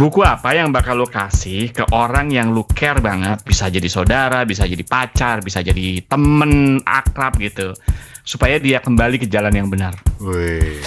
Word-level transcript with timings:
Buku 0.00 0.24
apa 0.24 0.56
yang 0.56 0.72
bakal 0.72 0.96
lo 0.96 1.04
kasih 1.04 1.76
ke 1.76 1.84
orang 1.92 2.32
yang 2.32 2.56
lu 2.56 2.64
care 2.64 3.04
banget? 3.04 3.44
Bisa 3.44 3.68
jadi 3.68 3.84
saudara, 3.84 4.48
bisa 4.48 4.64
jadi 4.64 4.80
pacar, 4.80 5.44
bisa 5.44 5.60
jadi 5.60 6.00
temen 6.08 6.80
akrab 6.80 7.36
gitu. 7.36 7.76
Supaya 8.24 8.56
dia 8.56 8.80
kembali 8.80 9.20
ke 9.20 9.28
jalan 9.28 9.52
yang 9.52 9.68
benar. 9.68 9.92
Wih. 10.16 10.80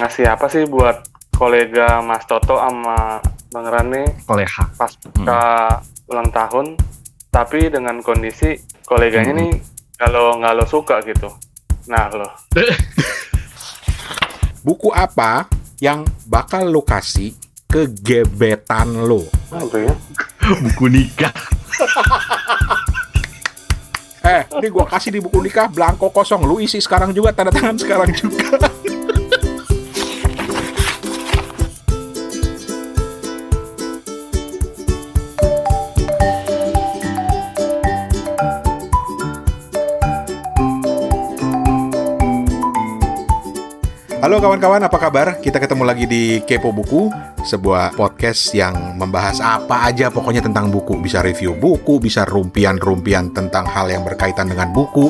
Ngasih 0.00 0.32
apa 0.32 0.48
sih 0.48 0.64
buat 0.64 1.04
kolega 1.36 2.00
Mas 2.00 2.24
Toto 2.24 2.56
sama 2.56 3.20
Bang 3.52 3.68
Rane 3.68 4.24
Koleha. 4.24 4.64
pas 4.80 4.96
ke 4.96 5.42
ulang 6.08 6.32
tahun, 6.32 6.66
tapi 7.28 7.68
dengan 7.68 8.00
kondisi 8.00 8.56
koleganya 8.88 9.36
Hmm. 9.36 9.40
nih 9.44 9.52
kalau 10.00 10.40
nggak 10.40 10.56
lo 10.56 10.64
suka 10.64 11.04
gitu. 11.04 11.28
Nah 11.92 12.08
lo, 12.08 12.28
Buku 14.64 14.88
apa 14.88 15.44
yang 15.80 16.04
bakal 16.24 16.64
lo 16.64 16.80
kasih 16.80 17.32
ke 17.70 17.86
gebetan 18.02 19.06
lo? 19.06 19.22
apa 19.54 19.76
ya? 19.78 19.94
Buku 20.58 20.90
nikah. 20.90 21.30
Eh, 24.20 24.44
ini 24.60 24.68
gua 24.68 24.84
kasih 24.84 25.16
di 25.16 25.20
buku 25.22 25.40
nikah 25.40 25.70
blanko 25.70 26.12
kosong. 26.12 26.44
Lu 26.44 26.60
isi 26.60 26.76
sekarang 26.76 27.16
juga, 27.16 27.32
tanda 27.32 27.54
tangan 27.54 27.78
sekarang 27.80 28.12
juga. 28.12 28.68
Halo 44.20 44.36
kawan-kawan, 44.36 44.84
apa 44.84 45.00
kabar? 45.00 45.40
Kita 45.40 45.56
ketemu 45.56 45.88
lagi 45.88 46.04
di 46.04 46.44
Kepo 46.44 46.76
Buku, 46.76 47.08
sebuah 47.40 47.96
podcast 47.96 48.52
yang 48.52 49.00
membahas 49.00 49.40
apa 49.40 49.88
aja 49.88 50.12
pokoknya 50.12 50.44
tentang 50.44 50.68
buku. 50.68 51.00
Bisa 51.00 51.24
review 51.24 51.56
buku, 51.56 51.96
bisa 51.96 52.28
rumpian-rumpian 52.28 53.32
tentang 53.32 53.64
hal 53.64 53.88
yang 53.88 54.04
berkaitan 54.04 54.52
dengan 54.52 54.76
buku. 54.76 55.08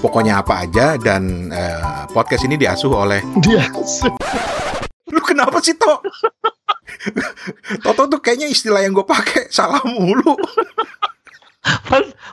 Pokoknya 0.00 0.40
apa 0.40 0.64
aja 0.64 0.96
dan 0.96 1.52
eh, 1.52 2.08
podcast 2.16 2.48
ini 2.48 2.56
diasuh 2.56 2.96
oleh 2.96 3.20
Dia. 3.44 3.68
Lu 5.12 5.20
kenapa 5.20 5.60
sih, 5.60 5.76
Tok? 5.76 6.00
Toto 7.84 8.08
tuh 8.08 8.20
kayaknya 8.24 8.48
istilah 8.48 8.80
yang 8.80 8.96
gue 8.96 9.04
pakai 9.04 9.52
salah 9.52 9.84
mulu. 9.84 10.32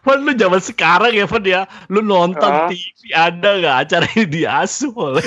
Fan, 0.03 0.19
lu 0.19 0.35
zaman 0.35 0.59
sekarang 0.59 1.15
ya 1.15 1.23
Fan 1.23 1.43
ya. 1.43 1.63
Lu 1.87 2.03
nonton 2.03 2.43
Ah. 2.43 2.67
TV 2.67 2.83
ada 3.15 3.49
nggak 3.55 3.77
acara 3.87 4.05
ini 4.13 4.25
diasuh 4.27 4.91
oleh. 4.91 5.23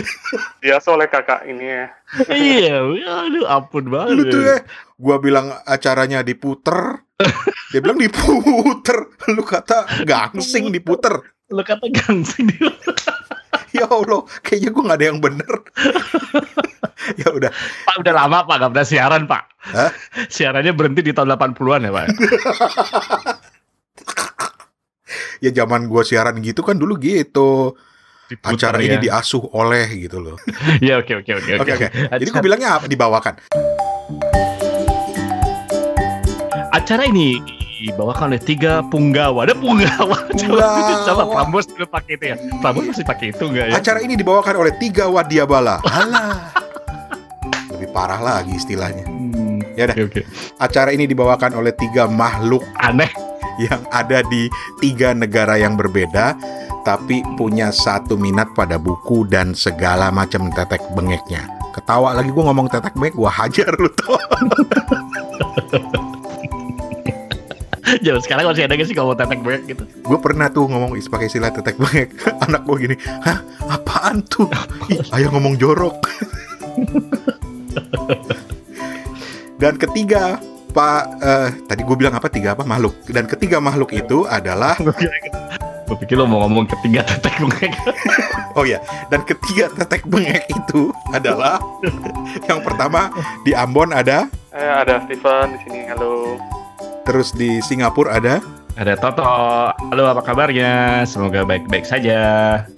Biasa 0.61 0.87
oleh 0.93 1.09
kakak 1.09 1.49
ini 1.49 1.65
ya. 1.65 1.85
iya, 2.31 2.85
aduh 3.25 3.49
ampun 3.49 3.89
banget. 3.89 4.13
Lu 4.13 4.23
tuh 4.29 4.43
ya, 4.45 4.57
gue 4.95 5.17
bilang 5.19 5.49
acaranya 5.65 6.21
diputer, 6.21 7.01
dia 7.73 7.81
bilang 7.81 7.97
diputer. 7.97 9.09
Lu 9.33 9.41
kata 9.41 10.05
gangsing 10.05 10.69
diputer. 10.69 11.25
Lu 11.49 11.65
kata 11.65 11.89
gangsing 11.89 12.53
dia. 12.53 12.69
Ya 13.75 13.85
Allah, 13.89 14.25
kayaknya 14.41 14.71
gue 14.73 14.83
nggak 14.89 14.99
ada 15.01 15.07
yang 15.09 15.21
bener. 15.21 15.53
ya 17.21 17.29
udah, 17.29 17.51
Pak 17.85 17.97
udah 18.01 18.13
lama 18.15 18.43
Pak 18.45 18.57
gak 18.57 18.71
pernah 18.73 18.87
siaran 18.89 19.23
Pak. 19.25 19.43
Hah? 19.69 19.91
Siarannya 20.29 20.73
berhenti 20.73 21.05
di 21.05 21.13
tahun 21.13 21.37
80-an 21.37 21.85
ya 21.85 21.93
Pak. 21.93 22.07
ya 25.39 25.51
zaman 25.53 25.87
gue 25.87 26.03
siaran 26.03 26.37
gitu 26.41 26.61
kan 26.61 26.77
dulu 26.77 26.97
gitu. 26.97 27.77
Diputar 28.27 28.75
Acara 28.75 28.79
ya. 28.83 28.87
ini 28.91 29.07
diasuh 29.07 29.55
oleh 29.55 29.87
gitu 30.03 30.19
loh. 30.19 30.35
Iya 30.85 30.99
oke 30.99 31.23
oke 31.23 31.31
oke 31.31 31.51
Oke 31.63 31.73
oke. 31.79 31.87
Jadi 32.11 32.29
gue 32.29 32.43
bilangnya 32.43 32.69
apa? 32.77 32.87
Dibawakan. 32.87 33.35
acara 36.77 37.03
ini 37.09 37.43
dibawakan 37.83 38.31
oleh 38.31 38.43
tiga 38.43 38.83
punggawa. 38.87 39.47
Ada 39.47 39.55
punggawa. 39.55 40.17
Coba, 40.41 40.67
Punggawa. 40.67 41.05
coba 41.07 41.23
Prambos 41.29 41.65
dulu 41.67 41.87
pakai 41.87 42.13
itu 42.15 42.25
ya. 42.31 42.37
Prambos 42.63 42.85
masih 42.87 43.07
pakai 43.07 43.27
itu 43.31 43.45
enggak 43.47 43.67
ya? 43.71 43.75
Acara 43.79 43.99
ini 44.03 44.15
dibawakan 44.15 44.55
oleh 44.59 44.73
tiga 44.79 45.07
wadiabala. 45.07 45.83
Alah. 45.83 46.51
Lebih 47.77 47.89
parah 47.91 48.21
lagi 48.21 48.55
istilahnya. 48.55 49.05
Hmm, 49.07 49.61
Ya 49.75 49.91
udah. 49.91 49.97
Oke 49.99 50.03
oke. 50.09 50.23
Acara 50.57 50.91
ini 50.95 51.05
dibawakan 51.05 51.53
oleh 51.55 51.73
tiga 51.75 52.07
makhluk 52.07 52.63
Aneh. 52.79 53.11
Yang 53.59 53.83
ada 53.91 54.21
di 54.27 54.49
tiga 54.79 55.13
negara 55.13 55.57
yang 55.57 55.75
berbeda, 55.75 56.37
tapi 56.83 57.25
punya 57.35 57.73
satu 57.73 58.15
minat 58.15 58.53
pada 58.55 58.79
buku 58.79 59.27
dan 59.27 59.53
segala 59.53 60.13
macam 60.15 60.49
tetek 60.55 60.81
bengeknya. 60.95 61.45
Ketawa 61.75 62.17
lagi 62.17 62.33
gue 62.33 62.45
ngomong 62.45 62.73
tetek 62.73 62.97
bengek, 62.97 63.17
gue 63.17 63.31
hajar 63.31 63.71
lu 63.77 63.91
tuh. 63.93 64.17
Zaman 67.87 68.19
sekarang 68.19 68.51
masih 68.51 68.67
ada 68.67 68.75
gak 68.75 68.89
sih 68.91 68.97
kalau 68.99 69.15
tetek 69.15 69.41
banyak 69.47 69.63
gitu? 69.71 69.83
gue 69.87 70.19
pernah 70.19 70.51
tuh 70.51 70.67
ngomong 70.67 70.99
is- 70.99 71.07
pakai 71.07 71.31
istilah 71.31 71.55
tetek 71.55 71.79
bengek. 71.79 72.11
Anak 72.47 72.67
gue 72.67 72.77
gini, 72.83 72.97
hah 73.23 73.39
apaan 73.71 74.23
tuh? 74.27 74.51
Ih, 74.93 75.01
ayo 75.15 75.31
ngomong 75.31 75.55
jorok. 75.55 75.95
dan 79.57 79.79
ketiga, 79.79 80.37
Pak, 80.77 81.03
eh, 81.25 81.49
tadi 81.65 81.81
gue 81.89 81.97
bilang 81.97 82.13
apa? 82.13 82.29
Tiga 82.29 82.53
apa? 82.53 82.61
Makhluk. 82.61 82.93
Dan 83.09 83.25
ketiga 83.25 83.57
makhluk 83.65 83.97
itu 83.97 84.29
adalah 84.29 84.77
Gue 85.87 85.97
pikir 86.03 86.19
lo 86.21 86.29
mau 86.29 86.45
ngomong 86.45 86.69
ketiga 86.69 87.01
tetek 87.07 87.41
bengek. 87.41 87.73
Oh 88.57 88.65
ya, 88.65 88.81
dan 89.13 89.21
ketiga 89.21 89.69
tetek 89.69 90.09
bengek 90.09 90.49
itu 90.49 90.89
adalah 91.13 91.61
yang 92.49 92.65
pertama 92.65 93.13
di 93.45 93.53
Ambon 93.53 93.93
ada, 93.93 94.33
Eh 94.49 94.65
ada 94.65 95.05
Steven 95.05 95.53
di 95.53 95.59
sini. 95.61 95.81
Halo. 95.93 96.41
terus 97.05 97.37
di 97.37 97.61
Singapura 97.61 98.17
ada, 98.17 98.41
Ada 98.81 98.97
Toto. 98.97 99.23
Halo 99.93 100.09
apa 100.09 100.25
kabarnya? 100.25 101.05
Semoga 101.05 101.45
baik-baik 101.45 101.85
saja. 101.85 102.21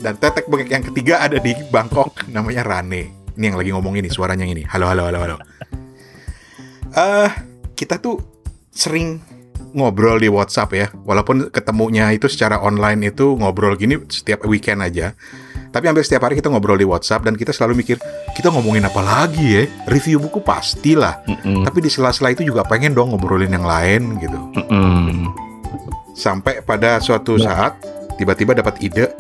dan 0.02 0.18
tetek 0.18 0.50
bengek 0.50 0.70
yang 0.70 0.82
ketiga 0.82 1.22
ada 1.22 1.38
di 1.38 1.54
Bangkok 1.70 2.26
namanya 2.26 2.66
Rane. 2.66 3.14
Ini 3.38 3.54
yang 3.54 3.56
lagi 3.56 3.70
ngomong 3.70 3.94
ini 4.02 4.10
suaranya 4.10 4.42
yang 4.42 4.58
ini. 4.58 4.66
Halo 4.66 4.90
halo 4.90 5.06
halo 5.06 5.18
halo. 5.22 5.36
Eh, 6.90 7.30
kita 7.78 8.02
tuh 8.02 8.18
sering 8.74 9.22
ngobrol 9.70 10.18
di 10.18 10.26
WhatsApp 10.26 10.70
ya, 10.74 10.86
walaupun 11.06 11.54
ketemunya 11.54 12.10
itu 12.10 12.26
secara 12.26 12.58
online 12.58 13.14
itu 13.14 13.38
ngobrol 13.38 13.78
gini 13.78 14.02
setiap 14.10 14.42
weekend 14.50 14.82
aja. 14.82 15.14
Tapi 15.68 15.84
hampir 15.84 16.02
setiap 16.02 16.26
hari 16.26 16.40
kita 16.40 16.48
ngobrol 16.48 16.80
di 16.80 16.88
WhatsApp 16.88 17.28
dan 17.28 17.36
kita 17.36 17.52
selalu 17.52 17.84
mikir, 17.84 18.00
kita 18.32 18.48
ngomongin 18.48 18.88
apa 18.88 18.98
lagi 19.04 19.46
ya? 19.46 19.62
Review 19.86 20.18
buku 20.18 20.40
pastilah. 20.40 21.20
Mm-mm. 21.28 21.62
Tapi 21.68 21.78
di 21.84 21.92
sela-sela 21.92 22.32
itu 22.32 22.42
juga 22.42 22.64
pengen 22.64 22.96
dong 22.96 23.12
ngobrolin 23.12 23.52
yang 23.52 23.68
lain 23.68 24.16
gitu. 24.18 24.38
Mm-mm. 24.58 25.28
Sampai 26.16 26.64
pada 26.64 26.98
suatu 26.98 27.36
saat 27.36 27.76
tiba-tiba 28.16 28.56
dapat 28.56 28.80
ide, 28.80 29.12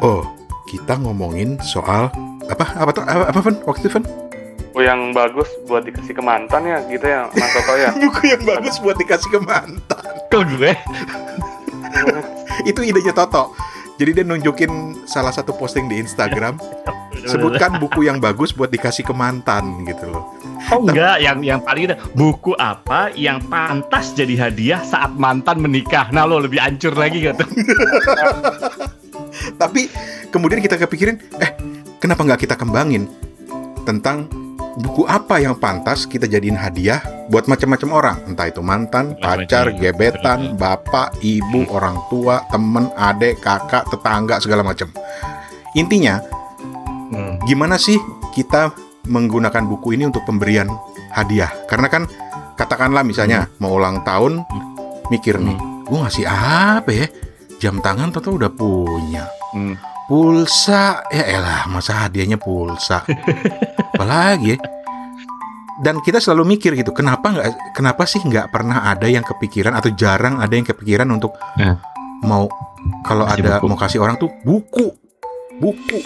oh 0.00 0.22
kita 0.70 0.94
ngomongin 1.02 1.58
soal 1.60 2.08
apa 2.46 2.64
apa 2.78 2.90
tuh 2.94 3.02
apa, 3.02 3.24
apa 3.34 3.38
Van? 3.42 3.56
waktu 3.66 3.82
itu 3.82 3.90
Van? 3.98 4.29
Oh 4.70 4.82
yang 4.82 5.10
bagus 5.10 5.50
buat 5.66 5.82
dikasih 5.82 6.14
ke 6.14 6.22
mantan 6.22 6.62
ya 6.62 6.78
gitu 6.86 7.02
ya 7.02 7.26
Mas 7.34 7.50
Toto 7.50 7.74
ya. 7.74 7.90
Buku 8.06 8.22
yang 8.30 8.42
bagus 8.46 8.76
buat 8.78 8.96
dikasih 8.96 9.30
ke 9.34 9.40
mantan. 9.42 10.04
Kok 10.30 10.42
gue? 10.56 10.72
Itu 12.62 12.80
idenya 12.86 13.10
Toto. 13.10 13.54
Jadi 14.00 14.16
dia 14.16 14.24
nunjukin 14.24 15.04
salah 15.04 15.28
satu 15.28 15.52
posting 15.52 15.84
di 15.84 16.00
Instagram, 16.00 16.56
sebutkan 17.28 17.76
buku 17.76 18.08
yang 18.08 18.16
bagus 18.16 18.56
buat 18.56 18.72
dikasih 18.72 19.04
ke 19.04 19.12
mantan 19.12 19.84
gitu 19.84 20.08
loh. 20.08 20.24
Oh 20.72 20.80
enggak, 20.80 21.20
yang 21.20 21.44
yang 21.44 21.60
paling 21.60 21.84
itu 21.84 21.96
buku 22.16 22.56
apa 22.56 23.12
yang 23.12 23.44
pantas 23.52 24.16
jadi 24.16 24.48
hadiah 24.48 24.80
saat 24.80 25.12
mantan 25.20 25.60
menikah. 25.60 26.08
Nah 26.16 26.24
lo 26.24 26.40
lebih 26.40 26.64
hancur 26.64 26.96
lagi 26.96 27.28
gitu. 27.28 27.44
Tapi 29.60 29.92
kemudian 30.32 30.64
kita 30.64 30.80
kepikirin, 30.80 31.20
eh 31.36 31.52
kenapa 32.00 32.24
nggak 32.24 32.48
kita 32.48 32.56
kembangin 32.56 33.04
tentang 33.84 34.32
buku 34.80 35.04
apa 35.04 35.38
yang 35.38 35.54
pantas 35.54 36.08
kita 36.08 36.24
jadiin 36.24 36.56
hadiah 36.56 36.98
buat 37.28 37.46
macam-macam 37.46 37.88
orang, 37.92 38.16
entah 38.26 38.48
itu 38.48 38.64
mantan, 38.64 39.14
pacar, 39.20 39.70
Macam-macam. 39.70 39.78
gebetan, 39.78 40.40
bapak, 40.56 41.08
ibu, 41.20 41.68
orang 41.70 42.00
tua, 42.08 42.42
temen, 42.48 42.88
adik, 42.96 43.38
kakak, 43.38 43.86
tetangga 43.86 44.40
segala 44.40 44.64
macam. 44.64 44.88
Intinya, 45.76 46.18
Hmm. 47.10 47.42
gimana 47.42 47.74
sih 47.74 47.98
kita 48.30 48.70
menggunakan 49.06 49.66
buku 49.66 49.98
ini 49.98 50.06
untuk 50.06 50.22
pemberian 50.24 50.70
hadiah? 51.10 51.50
Karena 51.66 51.90
kan 51.90 52.02
katakanlah 52.54 53.02
misalnya 53.02 53.50
mau 53.58 53.74
ulang 53.74 54.02
tahun, 54.02 54.46
mikir 55.10 55.38
nih, 55.38 55.58
gue 55.86 55.98
ngasih 55.98 56.26
apa 56.26 56.90
ya? 56.90 57.06
Jam 57.60 57.82
tangan 57.82 58.14
atau 58.14 58.38
udah 58.38 58.48
punya. 58.48 59.28
Hmm. 59.52 59.74
Pulsa, 60.10 61.06
ya 61.06 61.22
elah, 61.38 61.70
masa 61.70 62.02
hadiahnya 62.02 62.34
pulsa. 62.34 63.06
Apalagi 63.94 64.52
ya? 64.52 64.58
Dan 65.80 66.02
kita 66.02 66.18
selalu 66.18 66.58
mikir 66.58 66.74
gitu, 66.74 66.90
kenapa 66.90 67.30
nggak, 67.30 67.78
kenapa 67.78 68.02
sih 68.04 68.18
nggak 68.18 68.50
pernah 68.50 68.82
ada 68.84 69.06
yang 69.06 69.22
kepikiran 69.22 69.70
atau 69.72 69.94
jarang 69.94 70.42
ada 70.42 70.50
yang 70.50 70.66
kepikiran 70.66 71.06
untuk 71.08 71.32
Ya. 71.54 71.78
mau 72.20 72.50
kalau 73.06 73.22
ada 73.24 73.62
buku. 73.62 73.70
mau 73.70 73.78
kasih 73.78 74.02
orang 74.02 74.18
tuh 74.18 74.28
buku. 74.42 74.90
Buku. 75.60 76.00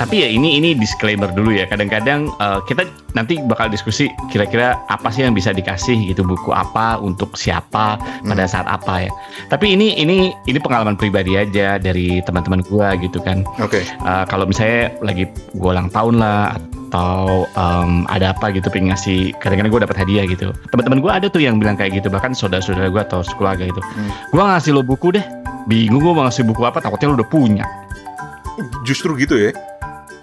Tapi 0.00 0.24
ya 0.24 0.28
ini 0.32 0.56
ini 0.56 0.72
disclaimer 0.72 1.28
dulu 1.28 1.52
ya. 1.52 1.68
Kadang-kadang 1.68 2.32
uh, 2.40 2.64
kita 2.64 2.88
nanti 3.12 3.36
bakal 3.44 3.68
diskusi 3.68 4.08
kira-kira 4.32 4.80
apa 4.88 5.12
sih 5.12 5.28
yang 5.28 5.36
bisa 5.36 5.52
dikasih 5.52 6.14
gitu 6.14 6.24
buku 6.24 6.56
apa 6.56 6.96
untuk 6.96 7.36
siapa 7.36 8.00
pada 8.24 8.44
saat 8.48 8.64
apa 8.64 9.04
ya. 9.04 9.10
Tapi 9.52 9.76
ini 9.76 10.00
ini 10.00 10.32
ini 10.48 10.58
pengalaman 10.62 10.96
pribadi 10.96 11.36
aja 11.36 11.76
dari 11.76 12.24
teman-teman 12.24 12.64
gua 12.64 12.96
gitu 12.96 13.20
kan. 13.20 13.44
Oke. 13.60 13.84
Uh, 14.00 14.24
kalau 14.24 14.48
misalnya 14.48 14.94
lagi 15.04 15.28
gua 15.52 15.76
ulang 15.76 15.92
tahun 15.92 16.16
lah 16.16 16.56
atau 16.90 17.46
um, 17.54 18.02
ada 18.10 18.34
apa 18.34 18.50
gitu 18.50 18.66
pengen 18.66 18.90
ngasih 18.90 19.30
kadang-kadang 19.38 19.70
gue 19.70 19.82
dapat 19.86 19.96
hadiah 20.02 20.26
gitu 20.26 20.50
teman-teman 20.74 20.98
gue 20.98 21.12
ada 21.22 21.26
tuh 21.30 21.38
yang 21.38 21.62
bilang 21.62 21.78
kayak 21.78 22.02
gitu 22.02 22.10
bahkan 22.10 22.34
saudara-saudara 22.34 22.90
gue 22.90 22.98
atau 22.98 23.22
sekeluarga 23.22 23.70
gitu 23.70 23.78
Hmm. 23.94 24.10
gue 24.34 24.42
ngasih 24.42 24.74
lo 24.74 24.82
buku 24.82 25.14
deh 25.14 25.22
bingung 25.70 26.02
gue 26.02 26.10
mau 26.10 26.26
ngasih 26.26 26.42
buku 26.50 26.66
apa 26.66 26.82
takutnya 26.82 27.14
lo 27.14 27.22
udah 27.22 27.30
punya 27.30 27.62
Justru 28.86 29.16
gitu 29.18 29.36
ya. 29.36 29.52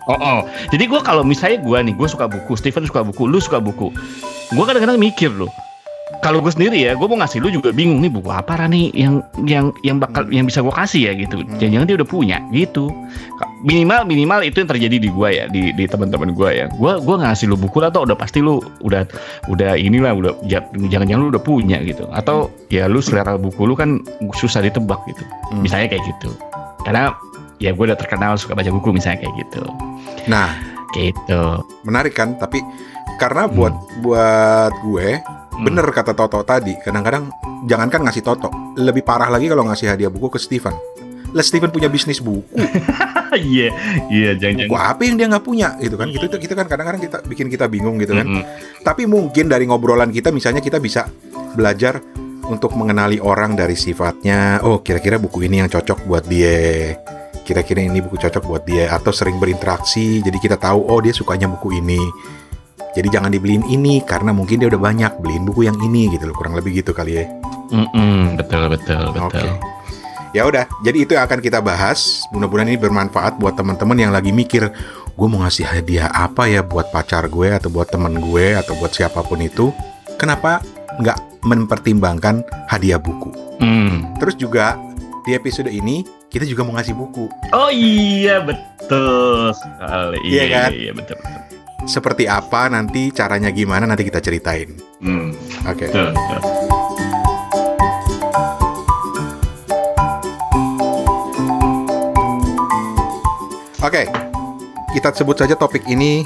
Oh, 0.08 0.16
oh. 0.16 0.40
jadi 0.72 0.88
gue 0.88 1.04
kalau 1.04 1.28
misalnya 1.28 1.60
gue 1.60 1.78
nih, 1.92 1.94
gue 2.00 2.08
suka 2.08 2.32
buku, 2.32 2.56
Steven 2.56 2.88
suka 2.88 3.04
buku, 3.04 3.28
lu 3.28 3.44
suka 3.44 3.60
buku. 3.60 3.92
Gue 4.56 4.64
kadang-kadang 4.64 4.96
mikir 4.96 5.28
loh. 5.36 5.52
Kalau 6.24 6.40
gue 6.40 6.48
sendiri 6.48 6.80
ya, 6.80 6.96
gue 6.96 7.04
mau 7.04 7.20
ngasih 7.20 7.44
lu 7.44 7.52
juga 7.52 7.76
bingung 7.76 8.00
nih 8.00 8.08
buku 8.08 8.32
apa 8.32 8.56
Rani 8.56 8.96
yang 8.96 9.20
yang 9.44 9.76
yang 9.84 10.00
bakal 10.00 10.24
yang 10.32 10.48
bisa 10.48 10.64
gue 10.64 10.72
kasih 10.72 11.12
ya 11.12 11.14
gitu. 11.20 11.44
Jangan-jangan 11.60 11.88
dia 11.92 11.96
udah 12.00 12.10
punya 12.10 12.38
gitu. 12.56 12.88
Minimal 13.68 14.08
minimal 14.08 14.40
itu 14.48 14.64
yang 14.64 14.72
terjadi 14.72 14.98
di 14.98 15.10
gue 15.12 15.30
ya, 15.36 15.46
di 15.52 15.76
di 15.76 15.84
teman-teman 15.84 16.32
gue 16.32 16.50
ya. 16.56 16.66
Gue 16.72 17.04
gue 17.04 17.16
ngasih 17.20 17.52
lu 17.52 17.60
buku 17.60 17.84
atau 17.84 18.08
udah 18.08 18.16
pasti 18.16 18.40
lu 18.40 18.64
udah 18.88 19.04
udah 19.52 19.76
inilah 19.76 20.16
udah 20.16 20.32
ja- 20.48 20.72
jangan-jangan 20.72 21.22
lu 21.28 21.30
udah 21.36 21.44
punya 21.44 21.84
gitu. 21.84 22.08
Atau 22.16 22.56
ya 22.72 22.88
lu 22.88 23.04
selera 23.04 23.36
buku 23.36 23.68
lu 23.68 23.76
kan 23.76 24.00
susah 24.40 24.64
ditebak 24.64 25.04
gitu. 25.12 25.28
Hmm. 25.52 25.60
Misalnya 25.60 25.92
kayak 25.92 26.08
gitu. 26.08 26.32
Karena 26.88 27.12
ya 27.58 27.74
gue 27.74 27.84
udah 27.90 27.98
terkenal 27.98 28.38
suka 28.38 28.54
baca 28.54 28.70
buku 28.70 28.94
misalnya 28.94 29.26
kayak 29.26 29.36
gitu. 29.46 29.64
Nah, 30.30 30.58
Gitu. 30.96 31.42
menarik 31.84 32.16
kan? 32.16 32.40
Tapi 32.40 32.64
karena 33.18 33.46
Hmm. 33.46 33.54
buat 33.54 33.74
buat 34.02 34.74
gue 34.82 35.20
Hmm. 35.20 35.64
bener 35.66 35.86
kata 35.90 36.14
Toto 36.14 36.42
tadi. 36.42 36.74
Kadang-kadang 36.80 37.30
jangankan 37.66 38.08
ngasih 38.08 38.24
Toto, 38.24 38.50
lebih 38.78 39.02
parah 39.04 39.28
lagi 39.28 39.50
kalau 39.50 39.68
ngasih 39.68 39.90
hadiah 39.90 40.10
buku 40.10 40.38
ke 40.38 40.40
Steven. 40.40 40.74
Lah 41.36 41.44
Steven 41.44 41.68
punya 41.70 41.92
bisnis 41.92 42.24
buku, 42.24 42.56
Iya, 43.36 43.76
iya 44.08 44.32
jangan 44.40 44.64
buku 44.72 44.78
apa 44.80 45.02
yang 45.04 45.20
dia 45.20 45.28
nggak 45.28 45.44
punya 45.44 45.76
gitu 45.78 46.00
kan? 46.00 46.08
Gitu 46.08 46.24
itu 46.24 46.38
kita 46.40 46.56
kan 46.56 46.72
kadang-kadang 46.72 47.04
kita 47.04 47.18
bikin 47.28 47.52
kita 47.52 47.68
bingung 47.68 48.00
gitu 48.00 48.16
kan. 48.16 48.24
Mm-mm. 48.24 48.48
Tapi 48.82 49.04
mungkin 49.04 49.52
dari 49.52 49.68
ngobrolan 49.68 50.16
kita 50.16 50.32
misalnya 50.32 50.64
kita 50.64 50.80
bisa 50.80 51.12
belajar 51.52 52.00
untuk 52.48 52.72
mengenali 52.80 53.20
orang 53.20 53.60
dari 53.60 53.76
sifatnya. 53.76 54.64
Oh, 54.64 54.80
kira-kira 54.80 55.20
buku 55.20 55.44
ini 55.44 55.60
yang 55.60 55.68
cocok 55.68 56.08
buat 56.08 56.24
dia. 56.32 56.96
Kira-kira 57.48 57.80
ini 57.80 58.04
buku 58.04 58.20
cocok 58.20 58.44
buat 58.44 58.68
dia 58.68 58.92
atau 58.92 59.16
sering 59.16 59.40
berinteraksi 59.40 60.20
jadi 60.20 60.36
kita 60.36 60.60
tahu 60.60 60.84
oh 60.84 61.00
dia 61.00 61.16
sukanya 61.16 61.48
buku 61.48 61.80
ini. 61.80 62.04
Jadi 62.92 63.08
jangan 63.08 63.32
dibeliin 63.32 63.64
ini 63.72 64.04
karena 64.04 64.36
mungkin 64.36 64.60
dia 64.60 64.68
udah 64.68 64.82
banyak 64.82 65.24
beliin 65.24 65.48
buku 65.48 65.64
yang 65.64 65.80
ini 65.80 66.12
gitu 66.12 66.28
loh 66.28 66.36
kurang 66.36 66.60
lebih 66.60 66.84
gitu 66.84 66.92
kali 66.92 67.24
ya. 67.24 67.26
Mm-mm, 67.72 68.36
betul 68.36 68.68
betul 68.68 69.16
Oke. 69.16 69.40
betul. 69.40 69.56
Ya 70.36 70.44
udah, 70.44 70.68
jadi 70.84 70.98
itu 71.08 71.12
yang 71.16 71.24
akan 71.24 71.40
kita 71.40 71.64
bahas. 71.64 72.28
Mudah-mudahan 72.36 72.68
ini 72.68 72.78
bermanfaat 72.78 73.40
buat 73.40 73.56
teman-teman 73.56 73.96
yang 73.96 74.12
lagi 74.12 74.36
mikir, 74.36 74.68
gue 75.16 75.28
mau 75.30 75.40
ngasih 75.42 75.64
hadiah 75.64 76.12
apa 76.12 76.52
ya 76.52 76.62
buat 76.62 76.92
pacar 76.92 77.32
gue 77.32 77.48
atau 77.48 77.72
buat 77.72 77.88
temen 77.88 78.20
gue 78.20 78.54
atau 78.60 78.76
buat 78.76 78.92
siapa 78.92 79.24
pun 79.24 79.40
itu. 79.40 79.72
Kenapa 80.20 80.60
nggak 81.00 81.42
mempertimbangkan 81.48 82.44
hadiah 82.68 83.00
buku? 83.00 83.32
Mm. 83.64 84.20
Terus 84.20 84.36
juga 84.36 84.76
di 85.24 85.32
episode 85.32 85.72
ini 85.72 86.04
kita 86.28 86.44
juga 86.44 86.68
mau 86.68 86.76
ngasih 86.76 86.96
buku. 86.96 87.32
Oh 87.56 87.72
iya 87.72 88.44
betul 88.44 89.56
sekali. 89.56 90.20
Iya 90.28 90.44
kan? 90.52 90.70
Iya 90.76 90.92
betul. 90.92 91.16
betul. 91.16 91.44
Seperti 91.88 92.28
apa 92.28 92.68
nanti 92.68 93.16
caranya 93.16 93.48
gimana 93.48 93.88
nanti 93.88 94.04
kita 94.04 94.20
ceritain. 94.20 94.76
Mm, 95.00 95.32
Oke. 95.72 95.88
betul, 95.88 96.12
betul. 96.12 96.42
Oke. 103.80 104.04
Kita 104.92 105.14
sebut 105.14 105.38
saja 105.38 105.56
topik 105.56 105.88
ini 105.88 106.26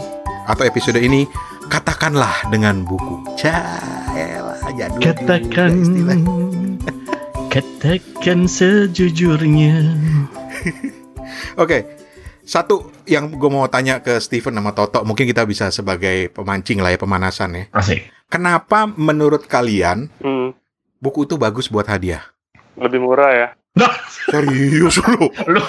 atau 0.49 0.65
episode 0.65 0.97
ini 0.97 1.29
katakanlah 1.69 2.49
dengan 2.49 2.81
buku. 2.81 3.21
Caelah, 3.37 4.57
jadul 4.73 4.97
juga 4.97 5.13
Katakan, 5.13 5.69
istilah. 5.77 6.50
Katakan 7.51 8.47
sejujurnya. 8.47 9.75
Oke, 11.59 11.83
satu 12.47 12.87
yang 13.03 13.27
gue 13.27 13.49
mau 13.51 13.67
tanya 13.67 13.99
ke 13.99 14.15
Steven 14.17 14.55
sama 14.55 14.71
Toto, 14.71 15.03
mungkin 15.03 15.27
kita 15.27 15.43
bisa 15.43 15.67
sebagai 15.67 16.31
pemancing 16.31 16.79
lah 16.79 16.95
ya 16.95 16.99
pemanasan 16.99 17.51
ya. 17.53 17.63
Asik. 17.75 18.07
Kenapa 18.31 18.87
menurut 18.87 19.43
kalian 19.43 20.07
Hmm, 20.23 20.55
buku 20.97 21.27
itu 21.27 21.35
bagus 21.35 21.67
buat 21.67 21.83
hadiah? 21.85 22.23
lebih 22.79 23.03
murah 23.03 23.31
ya. 23.35 23.47
Nah, 23.75 23.91
Serius 24.31 24.95
lu? 25.03 25.27
lu. 25.47 25.59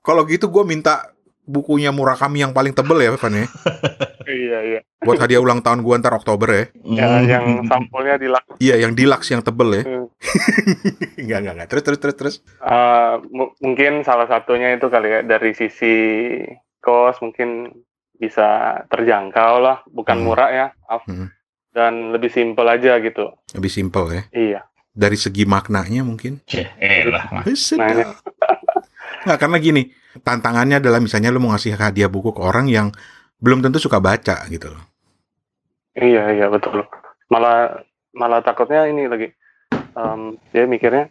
Kalau 0.00 0.24
gitu 0.24 0.48
gue 0.48 0.64
minta 0.64 1.12
bukunya 1.44 1.88
Murakami 1.88 2.40
yang 2.40 2.50
paling 2.50 2.72
tebel 2.72 2.98
ya, 2.98 3.10
Van 3.14 3.34
ya. 3.34 3.46
Iya 4.24 4.58
iya. 4.64 4.80
Buat 5.04 5.20
hadiah 5.20 5.36
ulang 5.36 5.60
tahun 5.60 5.84
gue 5.84 5.94
ntar 6.00 6.16
Oktober 6.16 6.48
ya. 6.48 6.64
Ya, 6.82 7.08
yang 7.20 7.68
sampulnya 7.68 8.16
di 8.16 8.24
lak. 8.24 8.56
Iya, 8.56 8.80
yang 8.80 8.96
deluxe 8.96 9.28
yang 9.30 9.44
tebel 9.44 9.68
ya. 9.70 9.82
Hmm. 9.84 10.08
Enggak, 11.20 11.38
enggak, 11.44 11.54
enggak. 11.54 11.68
Terus, 11.68 11.82
terus, 11.84 11.98
terus, 12.00 12.16
terus. 12.16 12.36
Eh, 12.56 13.14
mu- 13.28 13.52
mungkin 13.60 14.00
salah 14.00 14.24
satunya 14.24 14.72
itu 14.72 14.88
kali 14.88 15.08
ya 15.10 15.20
dari 15.20 15.52
sisi 15.52 15.92
kos 16.80 17.20
mungkin 17.20 17.68
bisa 18.14 18.80
terjangkau 18.88 19.54
lah, 19.60 19.84
bukan 19.86 20.16
Hmm. 20.16 20.24
murah 20.24 20.48
ya, 20.48 20.66
maaf. 20.82 21.04
Hmm. 21.04 21.28
Dan 21.68 22.16
lebih 22.16 22.32
simpel 22.32 22.64
aja 22.64 22.96
gitu. 22.96 23.28
Lebih 23.52 23.68
simpel 23.68 24.04
ya. 24.08 24.22
Iya. 24.32 24.60
Dari 24.88 25.20
segi 25.20 25.44
maknanya 25.44 26.00
mungkin. 26.00 26.40
Cih, 26.46 26.64
elah, 26.78 27.28
Mas. 27.28 27.60
Sedap. 27.60 28.24
Nggak, 29.24 29.38
karena 29.38 29.58
gini, 29.58 29.82
tantangannya 30.22 30.78
adalah 30.78 31.02
misalnya 31.02 31.34
lu 31.34 31.42
mau 31.42 31.56
ngasih 31.56 31.74
hadiah 31.74 32.06
buku 32.06 32.30
ke 32.30 32.40
orang 32.44 32.70
yang 32.70 32.94
belum 33.42 33.64
tentu 33.64 33.82
suka 33.82 33.98
baca 33.98 34.46
gitu 34.46 34.70
loh. 34.70 34.84
Iya 35.94 36.34
iya 36.34 36.46
betul. 36.50 36.86
Malah 37.30 37.82
malah 38.14 38.40
takutnya 38.44 38.86
ini 38.86 39.06
lagi. 39.10 39.30
em, 39.94 40.34
dia 40.50 40.66
mikirnya, 40.66 41.06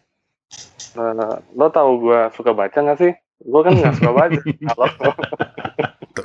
"Eh, 0.96 1.36
lo 1.56 1.68
tahu 1.72 2.04
gua 2.04 2.28
suka 2.36 2.52
baca 2.52 2.76
nggak 2.84 3.00
sih? 3.00 3.16
Gua 3.40 3.64
kan 3.64 3.80
nggak 3.80 3.96
suka 3.96 4.12
baca. 4.12 4.40
Kalau 4.76 4.88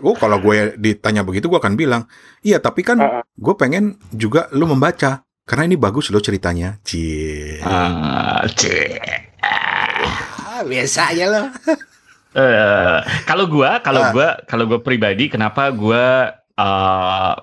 Oh, 0.05 0.13
kalau 0.13 0.37
gue 0.37 0.77
ditanya 0.77 1.25
begitu, 1.25 1.49
gue 1.49 1.57
akan 1.57 1.73
bilang, 1.73 2.05
iya 2.45 2.61
tapi 2.61 2.85
kan 2.85 3.01
Heeh. 3.01 3.23
gue 3.25 3.55
pengen 3.57 3.97
juga 4.13 4.45
lu 4.53 4.69
membaca. 4.69 5.25
Karena 5.49 5.65
ini 5.65 5.81
bagus 5.81 6.13
loh 6.13 6.21
ceritanya. 6.21 6.77
Cie. 6.85 7.57
Ah, 7.65 8.45
cih. 8.53 9.01
Ah, 9.41 10.61
biasa 10.61 11.17
aja 11.17 11.25
loh. 11.25 11.47
Eh, 12.37 12.99
kalau 13.25 13.49
gua, 13.49 13.81
kalau 13.81 14.03
Ah. 14.05 14.13
gua, 14.13 14.29
kalau 14.45 14.69
gua 14.69 14.81
pribadi, 14.85 15.33
kenapa 15.33 15.73
gua 15.73 16.37
eh, 16.59 17.35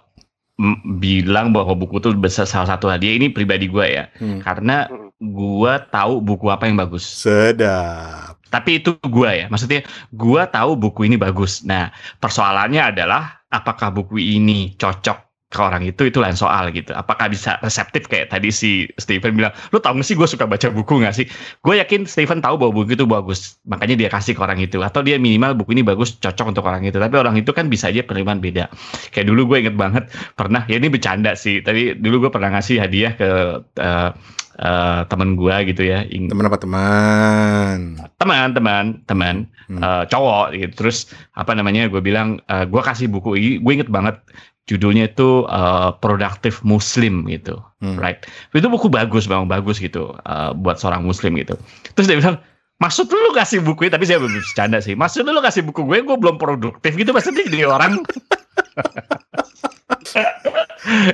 m- 0.56 1.00
bilang 1.00 1.50
bahwa 1.56 1.74
buku 1.74 1.98
itu 2.00 2.12
besar 2.16 2.46
salah 2.46 2.76
satu 2.76 2.92
hadiah 2.92 3.16
ini 3.16 3.32
pribadi 3.32 3.66
gua 3.66 3.88
ya, 3.88 4.04
Hmm. 4.22 4.40
karena 4.46 4.86
gua 5.18 5.80
tahu 5.82 6.22
buku 6.22 6.52
apa 6.54 6.68
yang 6.70 6.78
bagus. 6.78 7.02
Sedap. 7.04 8.38
Tapi 8.52 8.80
itu 8.80 8.94
gua 9.10 9.34
ya, 9.34 9.46
maksudnya 9.50 9.84
gua 10.14 10.46
tahu 10.48 10.78
buku 10.78 11.10
ini 11.10 11.18
bagus. 11.18 11.66
Nah, 11.66 11.90
persoalannya 12.20 12.94
adalah 12.94 13.42
apakah 13.50 13.90
buku 13.90 14.20
ini 14.20 14.76
cocok 14.76 15.25
ke 15.54 15.62
orang 15.62 15.86
itu 15.86 16.10
itu 16.10 16.18
lain 16.18 16.34
soal 16.34 16.74
gitu. 16.74 16.92
Apakah 16.92 17.30
bisa 17.30 17.62
reseptif 17.62 18.10
kayak 18.10 18.34
tadi 18.34 18.50
si 18.50 18.90
Steven 18.98 19.38
bilang, 19.38 19.54
lu 19.70 19.78
tau 19.78 19.94
gak 19.94 20.04
sih 20.04 20.18
gue 20.18 20.26
suka 20.26 20.50
baca 20.50 20.68
buku 20.74 21.06
gak 21.06 21.16
sih? 21.16 21.26
Gue 21.62 21.78
yakin 21.78 22.10
Steven 22.10 22.42
tahu 22.42 22.58
bahwa 22.58 22.82
buku 22.82 22.98
itu 22.98 23.06
bagus, 23.06 23.62
makanya 23.70 23.96
dia 23.96 24.10
kasih 24.10 24.34
ke 24.34 24.42
orang 24.42 24.58
itu. 24.60 24.82
Atau 24.82 25.06
dia 25.06 25.22
minimal 25.22 25.54
buku 25.54 25.78
ini 25.78 25.86
bagus, 25.86 26.18
cocok 26.18 26.52
untuk 26.58 26.66
orang 26.66 26.84
itu. 26.84 26.98
Tapi 26.98 27.16
orang 27.16 27.38
itu 27.38 27.54
kan 27.54 27.70
bisa 27.70 27.94
aja 27.94 28.02
penerimaan 28.02 28.42
beda. 28.42 28.74
Kayak 29.14 29.32
dulu 29.32 29.54
gue 29.54 29.58
inget 29.70 29.76
banget 29.78 30.10
pernah, 30.34 30.66
ya 30.66 30.82
ini 30.82 30.90
bercanda 30.90 31.38
sih. 31.38 31.62
Tapi 31.62 31.96
dulu 32.02 32.28
gue 32.28 32.32
pernah 32.34 32.50
ngasih 32.58 32.82
hadiah 32.82 33.14
ke 33.14 33.30
eh, 33.80 34.10
eh, 34.60 35.02
temen 35.08 35.38
gue 35.38 35.56
gitu 35.72 35.82
ya. 35.86 36.04
Teman 36.10 36.46
apa 36.50 36.58
teman? 36.58 37.78
teman 38.18 38.50
teman 38.58 38.86
teman 39.06 39.38
Hmm. 39.66 39.82
eh, 39.82 40.04
cowok 40.06 40.54
gitu 40.54 40.74
terus 40.78 41.10
apa 41.34 41.58
namanya 41.58 41.90
gue 41.90 41.98
bilang 41.98 42.38
eh, 42.46 42.70
gue 42.70 42.82
kasih 42.86 43.10
buku 43.10 43.34
ini 43.34 43.50
gue 43.58 43.72
inget 43.82 43.90
banget 43.90 44.22
judulnya 44.66 45.10
itu 45.10 45.46
eh, 45.46 45.90
produktif 46.02 46.62
muslim 46.66 47.26
gitu 47.30 47.62
Hmm. 47.84 48.00
right 48.02 48.26
itu 48.56 48.66
buku 48.66 48.90
bagus 48.90 49.30
memang 49.30 49.46
bagus 49.46 49.78
gitu 49.78 50.16
eh, 50.26 50.52
buat 50.58 50.82
seorang 50.82 51.06
muslim 51.06 51.38
gitu 51.38 51.54
terus 51.94 52.10
dia 52.10 52.18
bilang 52.18 52.40
Maksud 52.76 53.08
lu, 53.08 53.32
kasih 53.32 53.64
buku 53.64 53.88
ini, 53.88 53.92
tapi 53.96 54.04
saya 54.04 54.20
bercanda 54.20 54.84
sih. 54.84 55.00
Maksud 55.00 55.24
lu, 55.24 55.40
kasih 55.40 55.64
buku 55.64 55.88
gue, 55.88 56.04
gue 56.04 56.18
belum 56.20 56.36
produktif 56.36 56.92
gitu. 57.00 57.16
Maksudnya 57.16 57.48
jadi 57.48 57.72
orang. 57.72 58.04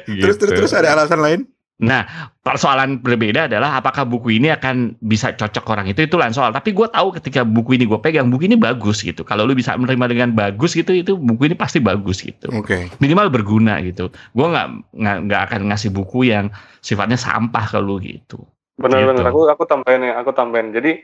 Terus 0.09 0.35
terus 0.35 0.51
Gitu. 0.51 0.57
terus 0.57 0.73
ada 0.75 0.97
alasan 0.97 1.21
lain? 1.23 1.39
Nah, 1.81 2.05
persoalan 2.45 3.01
berbeda 3.01 3.49
adalah 3.49 3.81
apakah 3.81 4.05
buku 4.05 4.37
ini 4.37 4.53
akan 4.53 5.01
bisa 5.01 5.33
cocok 5.33 5.65
orang 5.65 5.89
itu 5.89 6.05
itu 6.05 6.13
lain 6.13 6.29
soal. 6.29 6.53
Tapi 6.53 6.77
gue 6.77 6.85
tahu 6.85 7.09
ketika 7.17 7.41
buku 7.41 7.73
ini 7.73 7.89
gue 7.89 7.97
pegang 7.97 8.29
buku 8.29 8.45
ini 8.45 8.53
bagus 8.53 9.01
gitu. 9.01 9.25
Kalau 9.25 9.49
lu 9.49 9.57
bisa 9.57 9.73
menerima 9.73 10.05
dengan 10.05 10.29
bagus 10.37 10.77
gitu, 10.77 10.93
itu 10.93 11.17
buku 11.17 11.49
ini 11.49 11.57
pasti 11.57 11.81
bagus 11.81 12.21
gitu. 12.21 12.53
Oke. 12.53 12.85
Minimal 13.01 13.33
berguna 13.33 13.81
gitu. 13.81 14.13
Gue 14.37 14.45
nggak 14.45 14.93
nggak 15.25 15.41
akan 15.49 15.73
ngasih 15.73 15.89
buku 15.89 16.29
yang 16.29 16.53
sifatnya 16.85 17.17
sampah 17.17 17.65
ke 17.65 17.81
lu 17.81 17.97
gitu. 17.97 18.45
Benar-benar 18.77 19.25
Gitu. 19.25 19.31
aku 19.33 19.41
aku 19.49 19.63
tambahin 19.65 20.05
ya, 20.05 20.13
aku 20.21 20.31
tambahin. 20.37 20.69
Jadi 20.69 21.01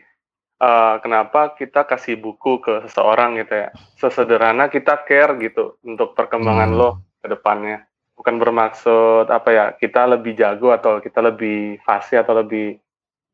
eh, 0.57 0.95
kenapa 1.01 1.53
kita 1.53 1.85
kasih 1.85 2.17
buku 2.17 2.61
ke 2.61 2.85
seseorang 2.85 3.37
gitu 3.37 3.65
ya? 3.65 3.69
Sesederhana 3.97 4.69
kita 4.69 5.05
care 5.05 5.33
gitu 5.37 5.77
untuk 5.81 6.13
perkembangan 6.13 6.69
Hmm. 6.69 6.77
lo 6.77 6.89
ke 7.21 7.29
depannya. 7.29 7.85
Bukan 8.27 8.43
bermaksud 8.43 9.31
apa 9.31 9.49
ya, 9.55 9.65
kita 9.79 10.03
lebih 10.03 10.35
jago 10.35 10.75
atau 10.75 10.99
kita 10.99 11.23
lebih 11.23 11.79
fasih 11.87 12.27
atau 12.27 12.43
lebih 12.43 12.75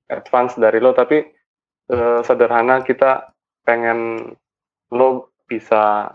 advance 0.06 0.54
dari 0.54 0.78
lo, 0.78 0.94
tapi 0.94 1.18
eh, 1.90 2.20
sederhana 2.22 2.86
kita 2.86 3.34
pengen 3.66 4.22
lo 4.94 5.34
bisa 5.50 6.14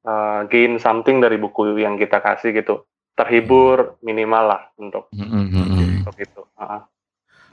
eh, 0.00 0.40
gain 0.48 0.80
something 0.80 1.20
dari 1.20 1.36
buku 1.36 1.76
yang 1.76 2.00
kita 2.00 2.24
kasih 2.24 2.56
gitu. 2.56 2.88
Terhibur 3.12 4.00
minimal 4.00 4.44
lah 4.48 4.62
untuk 4.80 5.12
Mm-mm. 5.12 6.00
untuk 6.00 6.16
itu. 6.16 6.40
Ah. 6.56 6.88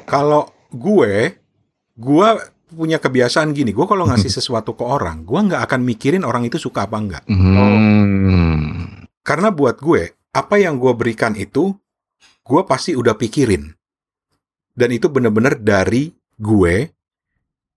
Kalau 0.08 0.48
gue, 0.72 1.44
gue 2.00 2.28
punya 2.72 3.04
kebiasaan 3.04 3.52
gini. 3.52 3.76
Gue 3.76 3.84
kalau 3.84 4.08
ngasih 4.08 4.32
sesuatu 4.40 4.80
ke 4.80 4.88
orang, 4.88 5.28
gue 5.28 5.40
nggak 5.44 5.60
akan 5.60 5.84
mikirin 5.84 6.24
orang 6.24 6.48
itu 6.48 6.56
suka 6.56 6.88
apa 6.88 6.96
enggak. 6.96 7.24
Hmm. 7.28 9.12
Karena 9.28 9.52
buat 9.52 9.84
gue, 9.84 10.23
apa 10.34 10.56
yang 10.58 10.82
gue 10.82 10.94
berikan 10.98 11.38
itu, 11.38 11.78
gue 12.44 12.62
pasti 12.66 12.98
udah 12.98 13.14
pikirin. 13.14 13.70
Dan 14.74 14.90
itu 14.90 15.06
bener-bener 15.08 15.62
dari 15.62 16.10
gue, 16.42 16.90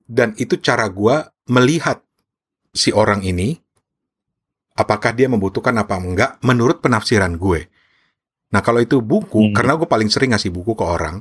dan 0.09 0.33
itu 0.41 0.57
cara 0.57 0.89
gue 0.89 1.29
melihat 1.53 2.01
si 2.73 2.91
orang 2.97 3.21
ini, 3.21 3.61
apakah 4.73 5.13
dia 5.13 5.29
membutuhkan 5.29 5.77
apa 5.77 6.01
enggak, 6.01 6.31
menurut 6.41 6.81
penafsiran 6.81 7.37
gue. 7.37 7.69
Nah 8.53 8.65
kalau 8.65 8.81
itu 8.81 9.05
buku, 9.05 9.53
Hmm. 9.53 9.55
karena 9.55 9.77
gue 9.77 9.85
paling 9.85 10.09
sering 10.09 10.33
ngasih 10.33 10.49
buku 10.49 10.73
ke 10.73 10.85
orang, 10.85 11.21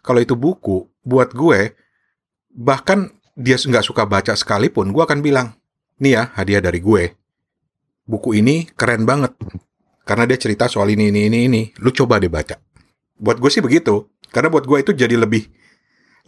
kalau 0.00 0.24
itu 0.24 0.32
buku, 0.32 0.88
buat 1.04 1.36
gue, 1.36 1.76
bahkan 2.48 3.12
dia 3.36 3.60
nggak 3.60 3.84
suka 3.84 4.08
baca 4.08 4.32
sekalipun, 4.32 4.92
gue 4.92 5.02
akan 5.04 5.20
bilang, 5.20 5.52
nih 6.00 6.16
ya 6.16 6.22
hadiah 6.32 6.64
dari 6.64 6.80
gue. 6.80 7.12
Buku 8.08 8.34
ini 8.40 8.66
keren 8.72 9.04
banget. 9.04 9.36
Karena 10.12 10.28
dia 10.28 10.36
cerita 10.36 10.68
soal 10.68 10.92
ini, 10.92 11.08
ini, 11.08 11.32
ini, 11.32 11.48
ini. 11.48 11.62
Lu 11.80 11.88
coba 11.88 12.20
deh 12.20 12.28
baca. 12.28 12.60
Buat 13.16 13.40
gue 13.40 13.48
sih 13.48 13.64
begitu. 13.64 14.12
Karena 14.28 14.52
buat 14.52 14.68
gue 14.68 14.84
itu 14.84 14.92
jadi 14.92 15.16
lebih 15.16 15.48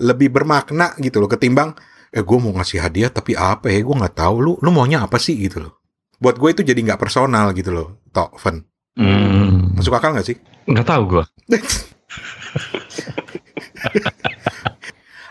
lebih 0.01 0.33
bermakna 0.33 0.97
gitu 1.05 1.21
loh. 1.21 1.29
Ketimbang, 1.29 1.77
eh 2.09 2.25
gue 2.25 2.39
mau 2.41 2.57
ngasih 2.57 2.81
hadiah 2.81 3.13
tapi 3.13 3.37
apa 3.37 3.69
ya? 3.69 3.85
Gue 3.85 3.93
nggak 3.93 4.17
tahu 4.17 4.41
lu. 4.41 4.57
Lu 4.65 4.73
maunya 4.73 5.05
apa 5.05 5.21
sih 5.21 5.37
gitu 5.37 5.69
loh. 5.69 5.85
Buat 6.17 6.41
gue 6.41 6.57
itu 6.57 6.65
jadi 6.65 6.81
nggak 6.81 6.97
personal 6.97 7.53
gitu 7.53 7.77
loh. 7.77 8.01
Tok, 8.09 8.41
Fen. 8.41 8.65
Hmm. 8.97 9.77
Masuk 9.77 9.93
akal 9.93 10.17
nggak 10.17 10.33
sih? 10.33 10.41
Nggak 10.65 10.89
tahu 10.89 11.21
gue. 11.21 11.25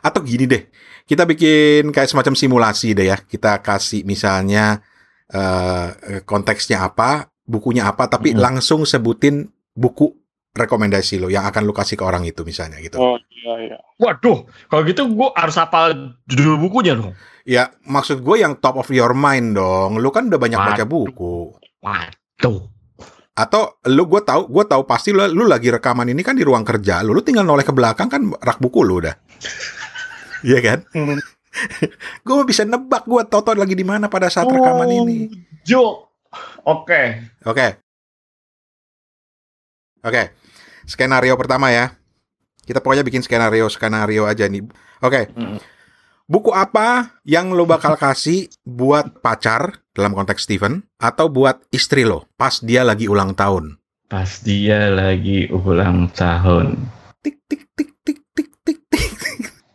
Atau 0.05 0.21
gini 0.21 0.45
deh, 0.45 0.69
kita 1.09 1.25
bikin 1.25 1.89
kayak 1.89 2.05
semacam 2.05 2.37
simulasi 2.37 2.93
deh 2.93 3.09
ya. 3.09 3.17
Kita 3.17 3.65
kasih 3.65 4.05
misalnya 4.05 4.77
eh, 5.33 6.21
konteksnya 6.21 6.85
apa, 6.85 7.32
bukunya 7.43 7.85
apa, 7.85 8.07
tapi 8.07 8.31
Mm. 8.31 8.39
langsung 8.39 8.83
sebutin 8.83 9.45
buku 9.73 10.11
rekomendasi 10.53 11.17
lo 11.17 11.27
yang 11.27 11.49
akan 11.49 11.65
lo 11.65 11.73
kasih 11.73 11.97
ke 11.97 12.05
orang 12.05 12.23
itu 12.23 12.45
misalnya 12.45 12.77
gitu. 12.77 13.01
Oh 13.01 13.17
iya 13.33 13.73
iya. 13.73 13.77
Waduh, 13.97 14.45
kalau 14.69 14.81
gitu 14.85 15.09
gue 15.09 15.29
harus 15.33 15.57
hafal 15.57 16.13
judul 16.29 16.61
bukunya 16.61 16.93
dong. 16.93 17.17
Ya 17.43 17.73
maksud 17.83 18.21
gue 18.21 18.37
yang 18.37 18.61
top 18.61 18.77
of 18.77 18.87
your 18.93 19.11
mind 19.11 19.57
dong. 19.57 19.97
Lo 19.97 20.13
kan 20.13 20.29
udah 20.29 20.37
banyak 20.37 20.55
baca 20.55 20.85
Waduh. 20.85 20.87
buku. 20.87 21.35
Waduh. 21.81 22.69
Atau 23.33 23.81
lu 23.89 24.05
gue 24.05 24.21
tahu 24.21 24.45
gue 24.45 24.63
tahu 24.69 24.85
pasti 24.85 25.09
lu, 25.09 25.25
lu 25.25 25.49
lagi 25.49 25.73
rekaman 25.73 26.05
ini 26.05 26.21
kan 26.21 26.37
di 26.37 26.45
ruang 26.45 26.61
kerja 26.61 27.01
lu, 27.01 27.17
lu 27.17 27.25
tinggal 27.25 27.41
noleh 27.41 27.65
ke 27.65 27.73
belakang 27.73 28.05
kan 28.05 28.21
rak 28.37 28.61
buku 28.61 28.85
lu 28.85 29.01
udah. 29.01 29.15
Iya 30.43 30.59
kan? 30.59 30.79
gue 32.27 32.35
bisa 32.43 32.67
nebak 32.67 33.07
gue 33.07 33.21
Toto 33.25 33.55
lagi 33.55 33.73
di 33.73 33.87
mana 33.87 34.05
pada 34.05 34.27
saat 34.27 34.45
rekaman 34.45 34.91
ini. 34.91 35.31
Jo. 35.63 36.12
Oke. 36.63 37.23
Oke. 37.43 37.67
Oke. 40.03 40.23
Skenario 40.83 41.35
pertama 41.39 41.71
ya. 41.71 41.95
Kita 42.63 42.79
pokoknya 42.79 43.03
bikin 43.03 43.23
skenario 43.23 43.67
skenario 43.67 44.23
aja 44.27 44.47
nih. 44.47 44.63
Oke. 45.03 45.31
Mm. 45.35 45.59
Buku 46.23 46.55
apa 46.55 47.19
yang 47.27 47.51
lo 47.51 47.67
bakal 47.67 47.99
kasih 47.99 48.47
buat 48.63 49.19
pacar 49.19 49.83
dalam 49.91 50.15
konteks 50.15 50.47
Steven 50.47 50.79
atau 50.95 51.27
buat 51.27 51.59
istri 51.75 52.07
lo 52.07 52.31
pas 52.39 52.63
dia 52.63 52.87
lagi 52.87 53.11
ulang 53.11 53.35
tahun? 53.35 53.75
Pas 54.07 54.39
dia 54.39 54.87
lagi 54.87 55.51
ulang 55.51 56.07
tahun. 56.15 56.79
Tik 57.19 57.37
tik 57.43 57.63
tik 57.75 57.91
tik 58.07 58.19
tik 58.31 58.49
tik 58.63 58.79
tik. 58.87 59.11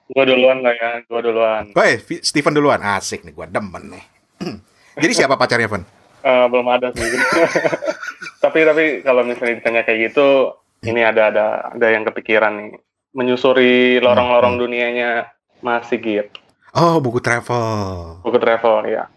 Gua 0.09 0.25
duluan 0.25 0.65
lah 0.65 0.73
ya, 0.73 0.91
gua 1.05 1.21
duluan. 1.21 1.65
Oke, 1.77 2.01
Steven 2.25 2.57
duluan. 2.57 2.81
Asik 2.81 3.29
nih, 3.29 3.37
gua 3.37 3.45
demen 3.45 3.93
nih. 3.93 4.05
Jadi 5.05 5.13
siapa 5.13 5.37
pacarnya, 5.37 5.69
Van? 5.69 5.98
Eh, 6.23 6.47
belum 6.51 6.67
ada 6.67 6.91
sih. 6.91 7.07
tapi 8.45 8.67
tapi 8.67 8.85
kalau 9.07 9.23
misalnya 9.23 9.63
ditanya 9.63 9.83
kayak 9.87 10.11
gitu, 10.11 10.55
ini 10.87 11.03
ada 11.03 11.31
ada 11.31 11.47
ada 11.75 11.87
yang 11.91 12.03
kepikiran 12.07 12.53
nih. 12.59 12.71
Menyusuri 13.15 13.99
lorong-lorong 14.05 14.61
dunianya 14.61 15.33
Mas 15.65 15.89
Sigit. 15.89 16.29
Oh, 16.77 17.01
buku 17.01 17.19
travel. 17.19 18.21
Buku 18.23 18.39
travel 18.39 18.87
ya. 18.87 19.09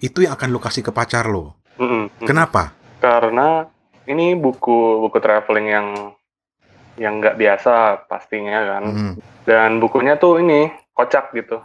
Itu 0.00 0.24
yang 0.26 0.34
akan 0.34 0.50
lo 0.50 0.60
kasih 0.60 0.82
ke 0.82 0.92
pacar 0.92 1.30
lo. 1.30 1.56
Mm-mm. 1.78 2.26
Kenapa? 2.26 2.74
Karena 3.00 3.64
ini 4.10 4.34
buku 4.34 5.00
buku 5.06 5.18
traveling 5.22 5.68
yang 5.70 5.88
yang 7.00 7.22
nggak 7.22 7.38
biasa 7.38 8.04
pastinya 8.10 8.76
kan. 8.76 8.84
Hmm. 8.84 9.14
Dan 9.46 9.80
bukunya 9.80 10.20
tuh 10.20 10.42
ini 10.42 10.68
kocak 10.92 11.32
gitu. 11.32 11.62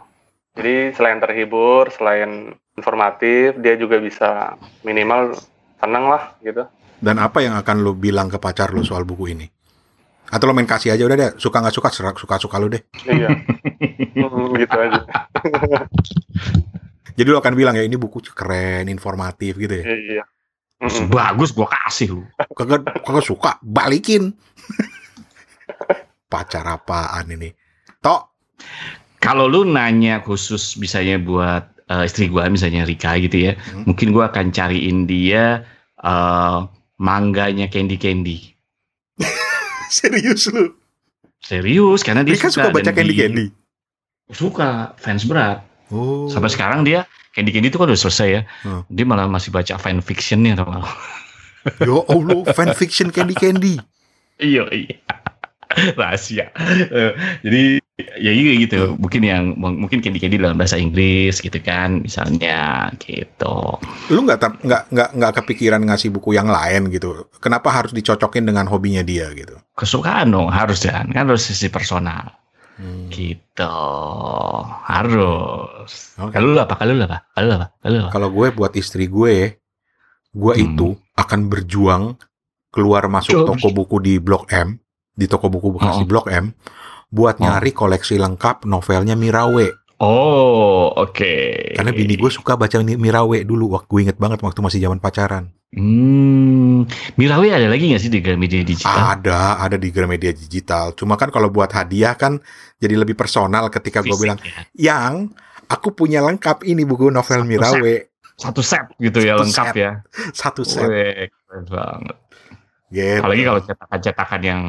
Jadi 0.56 0.96
selain 0.96 1.20
terhibur, 1.20 1.92
selain 1.92 2.56
informatif, 2.76 3.56
dia 3.58 3.74
juga 3.80 3.96
bisa 3.98 4.54
minimal 4.84 5.32
seneng 5.80 6.04
lah 6.12 6.36
gitu. 6.44 6.64
Dan 6.96 7.20
apa 7.20 7.44
yang 7.44 7.56
akan 7.56 7.76
lo 7.84 7.92
bilang 7.92 8.28
ke 8.28 8.40
pacar 8.40 8.72
lo 8.72 8.84
soal 8.84 9.04
buku 9.04 9.32
ini? 9.32 9.46
Atau 10.28 10.50
lo 10.50 10.56
main 10.56 10.66
kasih 10.66 10.92
aja 10.92 11.04
udah 11.04 11.16
deh, 11.16 11.30
suka 11.40 11.60
nggak 11.60 11.76
suka, 11.76 11.88
serak 11.92 12.16
suka 12.20 12.36
suka 12.40 12.56
lo 12.60 12.68
deh. 12.72 12.82
Iya. 13.08 13.28
Mm, 14.16 14.48
gitu 14.60 14.76
aja. 14.76 15.00
Jadi 17.16 17.28
lo 17.32 17.40
akan 17.40 17.54
bilang 17.56 17.74
ya 17.76 17.84
ini 17.84 17.96
buku 17.96 18.20
keren, 18.32 18.92
informatif 18.92 19.56
gitu 19.56 19.74
ya. 19.80 19.84
Iya. 19.88 20.24
Mm-mm. 20.76 21.08
Bagus 21.08 21.56
gue 21.56 21.64
kasih 21.64 22.20
lu. 22.20 22.22
Kagak 22.52 23.00
kagak 23.00 23.24
suka, 23.24 23.56
balikin. 23.64 24.36
Pacar 26.32 26.68
apaan 26.68 27.32
ini? 27.32 27.54
Tok, 28.02 28.22
Kalau 29.16 29.48
lu 29.48 29.64
nanya 29.64 30.20
khusus 30.20 30.76
misalnya 30.76 31.16
buat 31.16 31.75
eh, 31.86 32.04
istri 32.04 32.26
gua 32.26 32.46
misalnya 32.46 32.82
Rika 32.82 33.14
gitu 33.18 33.50
ya, 33.50 33.52
Hmm. 33.56 33.86
mungkin 33.88 34.10
gua 34.10 34.30
akan 34.30 34.50
cariin 34.50 35.06
dia 35.06 35.62
eh, 36.00 36.58
mangganya 36.96 37.66
Candy 37.68 37.96
Candy. 37.96 38.38
serius 39.92 40.48
lu? 40.50 40.74
Serius 41.40 42.02
karena 42.02 42.26
dia 42.26 42.34
Rika 42.34 42.50
suka 42.50 42.68
baca 42.74 42.90
dan 42.90 42.94
Candy 42.96 43.14
Candy. 43.14 43.46
Suka 44.32 44.96
fans 44.98 45.22
berat. 45.22 45.62
Oh. 45.94 46.26
Sampai 46.26 46.50
sekarang 46.50 46.82
dia 46.82 47.06
Candy 47.30 47.54
Candy 47.54 47.70
itu 47.70 47.78
kan 47.78 47.86
udah 47.86 48.00
selesai 48.00 48.28
ya. 48.28 48.42
Hmm. 48.66 48.82
Dia 48.90 49.04
malah 49.06 49.30
masih 49.30 49.54
baca 49.54 49.78
fan 49.78 50.02
fictionnya 50.02 50.58
tau? 50.58 50.82
Yo 51.86 52.02
Allah, 52.06 52.46
fan 52.54 52.70
fiction 52.74 53.10
Candy 53.10 53.34
Candy. 53.34 53.74
Iya 54.38 54.66
iya. 54.70 54.96
Rahasia. 55.98 56.50
Eh, 56.90 57.12
Jadi 57.42 57.62
ya 57.96 58.28
iya 58.28 58.52
gitu. 58.60 58.92
Mungkin 59.00 59.22
yang 59.24 59.44
mungkin 59.56 60.04
Candy 60.04 60.20
Candy 60.20 60.36
dalam 60.36 60.60
bahasa 60.60 60.76
Inggris 60.76 61.40
gitu 61.40 61.56
kan 61.64 62.04
misalnya 62.04 62.92
gitu. 63.00 63.80
Lu 64.12 64.20
nggak 64.20 64.60
nggak 64.60 64.82
nggak 64.92 65.08
nggak 65.16 65.32
kepikiran 65.40 65.80
ngasih 65.88 66.12
buku 66.12 66.36
yang 66.36 66.52
lain 66.52 66.92
gitu? 66.92 67.24
Kenapa 67.40 67.72
harus 67.72 67.96
dicocokin 67.96 68.44
dengan 68.44 68.68
hobinya 68.68 69.00
dia 69.00 69.32
gitu? 69.32 69.56
Kesukaan 69.72 70.28
dong 70.28 70.52
harus 70.52 70.84
kan 70.84 71.08
kan 71.08 71.24
harus 71.24 71.48
sisi 71.48 71.72
personal 71.72 72.36
Hmm. 72.76 73.08
gitu 73.08 73.72
harus. 74.84 76.12
Oke. 76.20 76.36
Kalau 76.36 76.52
lu 76.52 76.60
apa? 76.60 76.76
Kalau 76.76 76.92
lu 76.92 77.02
apa? 77.02 77.24
Kalau 77.32 77.46
lu 77.48 77.54
apa? 77.56 77.66
Kalau 77.80 77.96
apa? 77.96 78.10
Kalau 78.12 78.28
gue 78.28 78.46
buat 78.52 78.72
istri 78.76 79.08
gue, 79.08 79.56
gue 80.30 80.52
Hmm. 80.52 80.64
itu 80.68 80.88
akan 81.16 81.48
berjuang 81.48 82.20
keluar 82.68 83.08
masuk 83.08 83.32
Jobs. 83.32 83.48
toko 83.56 83.68
buku 83.72 83.96
di 84.04 84.14
Blok 84.20 84.52
M, 84.52 84.76
di 85.10 85.24
toko 85.24 85.48
buku 85.48 85.72
bekas 85.72 85.96
Oh. 85.96 86.00
di 86.00 86.06
Blok 86.06 86.28
M, 86.28 86.52
buat 87.08 87.38
Oh. 87.38 87.46
nyari 87.46 87.70
koleksi 87.70 88.18
lengkap 88.18 88.66
novelnya 88.66 89.14
Mirawe. 89.14 89.68
Oh, 89.96 90.92
oke. 90.92 91.72
Karena 91.72 91.88
bini 91.88 92.20
gue 92.20 92.28
suka 92.28 92.52
baca 92.52 92.76
Mirawe 92.84 93.38
dulu. 93.48 93.72
Waktu 93.80 93.88
gue 93.88 94.00
inget 94.04 94.18
banget 94.20 94.44
waktu 94.44 94.60
masih 94.60 94.80
zaman 94.84 95.00
pacaran. 95.00 95.48
Hmm, 95.72 96.84
Mirawi 97.16 97.48
ada 97.52 97.66
lagi 97.66 97.88
nggak 97.90 98.02
sih 98.04 98.12
di 98.12 98.20
Gramedia 98.20 98.60
Digital? 98.60 98.92
Ada, 99.16 99.56
ada 99.60 99.76
di 99.80 99.88
Gramedia 99.88 100.36
Digital. 100.36 100.92
Cuma 100.92 101.16
kan 101.16 101.32
kalau 101.32 101.48
buat 101.48 101.72
hadiah 101.72 102.12
kan 102.12 102.38
jadi 102.76 102.92
lebih 102.96 103.16
personal 103.16 103.72
ketika 103.72 104.04
gue 104.04 104.14
bilang, 104.20 104.36
ya. 104.44 104.62
yang 104.76 105.32
aku 105.66 105.96
punya 105.96 106.20
lengkap 106.22 106.62
ini 106.68 106.84
buku 106.84 107.08
novel 107.08 107.42
Satu 107.44 107.48
Mirawe. 107.48 107.94
Satu 108.36 108.60
set 108.60 108.84
gitu 109.00 109.24
ya, 109.24 109.40
Satu 109.40 109.42
lengkap 109.48 109.66
set. 109.66 109.76
ya. 109.80 109.90
Satu 110.36 110.62
set. 110.62 110.88
Wih, 110.92 111.32
keren 111.32 111.64
banget. 111.72 112.16
Gitu. 112.92 113.20
Apalagi 113.24 113.42
kalau 113.48 113.60
cetakan-cetakan 113.64 114.40
yang 114.44 114.60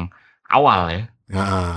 awal 0.48 0.80
ya. 0.88 1.02
Heeh. 1.36 1.76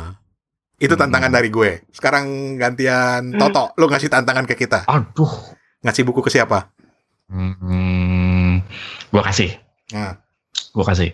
Itu 0.81 0.97
tantangan 0.97 1.29
Hmm. 1.29 1.37
dari 1.37 1.49
gue. 1.53 1.85
Sekarang 1.93 2.57
gantian 2.57 3.37
Toto. 3.37 3.77
Lu 3.77 3.85
ngasih 3.85 4.09
tantangan 4.09 4.49
ke 4.49 4.57
kita. 4.57 4.89
Aduh. 4.89 5.29
Ngasih 5.85 6.01
buku 6.01 6.25
ke 6.25 6.33
siapa? 6.33 6.73
Hmm, 7.29 8.59
gua 9.13 9.23
kasih. 9.23 9.55
Nah, 9.93 10.17
Gue 10.71 10.87
kasih. 10.87 11.11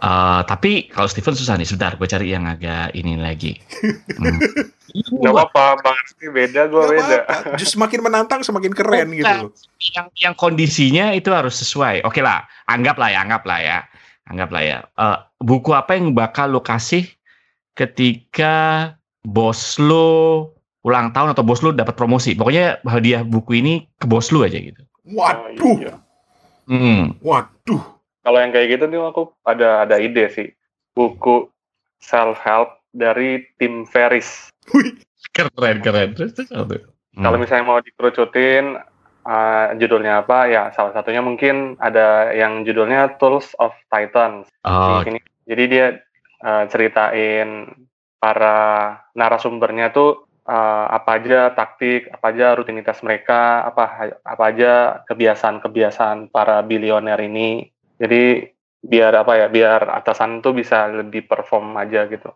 Eh, 0.00 0.40
tapi 0.48 0.88
kalau 0.88 1.04
Steven 1.04 1.36
susah 1.36 1.60
nih. 1.60 1.68
Sebentar, 1.68 1.92
gue 1.96 2.08
cari 2.08 2.32
yang 2.32 2.48
agak 2.48 2.92
ini 2.96 3.20
lagi. 3.20 3.52
Hmm. 4.16 4.40
Gak 5.24 5.32
apa-apa, 5.34 5.82
Bang 5.84 5.98
beda, 6.32 6.70
gue 6.70 6.82
beda. 6.88 7.18
Justru 7.58 7.76
semakin 7.80 8.00
menantang 8.00 8.40
semakin 8.40 8.72
keren 8.72 9.10
Bukan. 9.10 9.18
gitu 9.18 9.36
yang 9.92 10.06
yang 10.16 10.34
kondisinya 10.38 11.12
itu 11.12 11.28
harus 11.34 11.58
sesuai. 11.60 12.06
Oke 12.06 12.22
lah, 12.24 12.46
anggaplah 12.64 13.10
ya, 13.12 13.20
anggaplah 13.26 13.58
ya, 13.60 13.78
anggaplah 14.24 14.62
ya. 14.62 14.78
Eh, 14.96 15.18
buku 15.42 15.74
apa 15.74 15.98
yang 15.98 16.14
bakal 16.16 16.48
lo 16.54 16.62
kasih 16.64 17.04
ketika 17.74 18.54
bos 19.24 19.80
lo 19.80 20.52
ulang 20.84 21.16
tahun 21.16 21.32
atau 21.32 21.42
bos 21.42 21.64
lo 21.64 21.72
dapat 21.72 21.96
promosi? 21.96 22.36
Pokoknya 22.36 22.84
hadiah 22.84 23.24
buku 23.24 23.58
ini 23.64 23.88
ke 23.98 24.04
bos 24.06 24.28
lo 24.30 24.44
aja 24.44 24.60
gitu. 24.60 24.80
Waduh, 25.04 25.60
Oh, 25.60 25.76
iya. 25.80 25.94
Hmm. 26.64 27.12
waduh. 27.20 27.82
Kalau 28.24 28.38
yang 28.40 28.56
kayak 28.56 28.80
gitu 28.80 28.84
nih 28.88 29.00
aku 29.04 29.32
ada 29.44 29.84
ada 29.84 30.00
ide 30.00 30.32
sih. 30.32 30.48
Buku 30.96 31.52
self 32.00 32.40
help 32.40 32.80
dari 32.96 33.44
tim 33.60 33.84
Ferris. 33.84 34.48
Wih, 34.72 34.96
Keren, 35.34 35.82
keren. 35.82 36.14
Terus, 36.14 36.32
tuh? 36.38 36.46
Hmm. 36.48 37.24
Kalau 37.26 37.36
misalnya 37.36 37.64
mau 37.66 37.78
dikerucutin 37.82 38.78
uh, 39.26 39.66
judulnya 39.76 40.22
apa 40.24 40.46
ya 40.46 40.70
salah 40.72 40.92
satunya 40.94 41.20
mungkin 41.20 41.74
ada 41.82 42.30
yang 42.32 42.62
judulnya 42.62 43.18
Tools 43.18 43.52
of 43.58 43.74
Titans. 43.90 44.48
Oh, 44.64 45.02
Ini, 45.02 45.20
jadi 45.48 45.62
dia 45.68 45.86
uh, 46.44 46.64
ceritain 46.70 47.72
para 48.24 48.56
narasumbernya 49.12 49.92
tuh 49.92 50.24
uh, 50.48 50.86
apa 50.88 51.20
aja 51.20 51.52
taktik, 51.52 52.08
apa 52.08 52.32
aja 52.32 52.56
rutinitas 52.56 53.04
mereka, 53.04 53.68
apa 53.68 54.16
apa 54.24 54.44
aja 54.48 55.04
kebiasaan-kebiasaan 55.04 56.32
para 56.32 56.64
bilioner 56.64 57.20
ini. 57.20 57.68
Jadi 58.00 58.48
biar 58.80 59.12
apa 59.20 59.44
ya, 59.44 59.52
biar 59.52 59.92
atasan 59.92 60.40
tuh 60.40 60.56
bisa 60.56 60.88
lebih 60.88 61.28
perform 61.28 61.76
aja 61.76 62.08
gitu. 62.08 62.32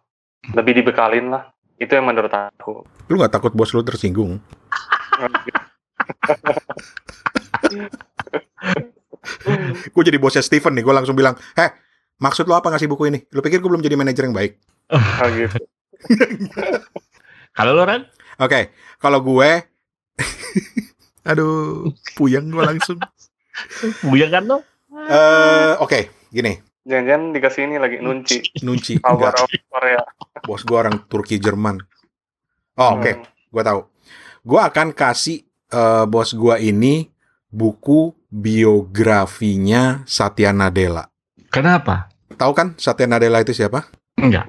Lebih 0.52 0.84
dibekalin 0.84 1.32
lah. 1.32 1.48
Itu 1.80 1.96
yang 1.96 2.04
menurut 2.04 2.36
aku. 2.36 2.84
lu 3.08 3.16
nggak 3.16 3.40
takut 3.40 3.56
bos 3.56 3.72
lu 3.72 3.80
tersinggung? 3.80 4.36
Gue 9.92 10.02
jadi 10.04 10.20
bosnya 10.20 10.44
Steven 10.44 10.72
nih, 10.72 10.84
gue 10.84 10.94
langsung 10.94 11.16
bilang, 11.16 11.36
heh, 11.58 11.70
maksud 12.22 12.48
lu 12.48 12.54
apa 12.56 12.72
ngasih 12.72 12.88
buku 12.88 13.12
ini? 13.12 13.18
Lu 13.34 13.44
pikir 13.44 13.60
gue 13.60 13.68
belum 13.68 13.84
jadi 13.84 13.96
manajer 13.98 14.24
yang 14.24 14.36
baik? 14.36 14.56
Ah, 14.88 15.28
gitu. 15.28 15.60
kalau 17.56 17.72
lo 17.72 17.82
Ran? 17.82 18.02
Oke, 18.38 18.70
kalau 18.96 19.18
gue, 19.18 19.50
aduh, 21.28 21.90
puyeng 22.14 22.48
gue 22.48 22.62
langsung. 22.62 22.98
Buyang 24.02 24.30
kan 24.30 24.44
lo? 24.46 24.58
Eh, 24.88 25.74
Oke, 25.78 26.30
gini, 26.30 26.54
Jangan-jangan 26.82 27.36
dikasih 27.36 27.62
ini 27.64 27.76
lagi 27.76 28.00
nunci. 28.00 28.38
nunci, 28.62 28.96
Power 28.96 29.28
enggak, 29.28 29.44
of 29.44 29.50
Korea. 29.68 30.00
bos 30.40 30.62
gue 30.62 30.72
orang 30.74 31.04
Turki 31.04 31.36
Jerman. 31.36 31.76
Oh, 32.74 32.96
oke, 32.96 33.12
Hmm. 33.12 33.24
gue 33.26 33.62
tahu. 33.62 33.80
Gue 34.40 34.60
akan 34.62 34.94
kasih 34.94 35.42
eh, 35.68 36.04
bos 36.06 36.32
gue 36.32 36.56
ini 36.62 37.12
buku 37.46 38.16
biografinya 38.28 40.00
Satya 40.04 40.48
Nadella. 40.50 41.04
Kenapa? 41.48 42.08
Tahu 42.32 42.52
kan 42.52 42.72
Satya 42.76 43.04
Nadella 43.04 43.40
itu 43.40 43.52
siapa? 43.52 43.84
Enggak. 44.16 44.48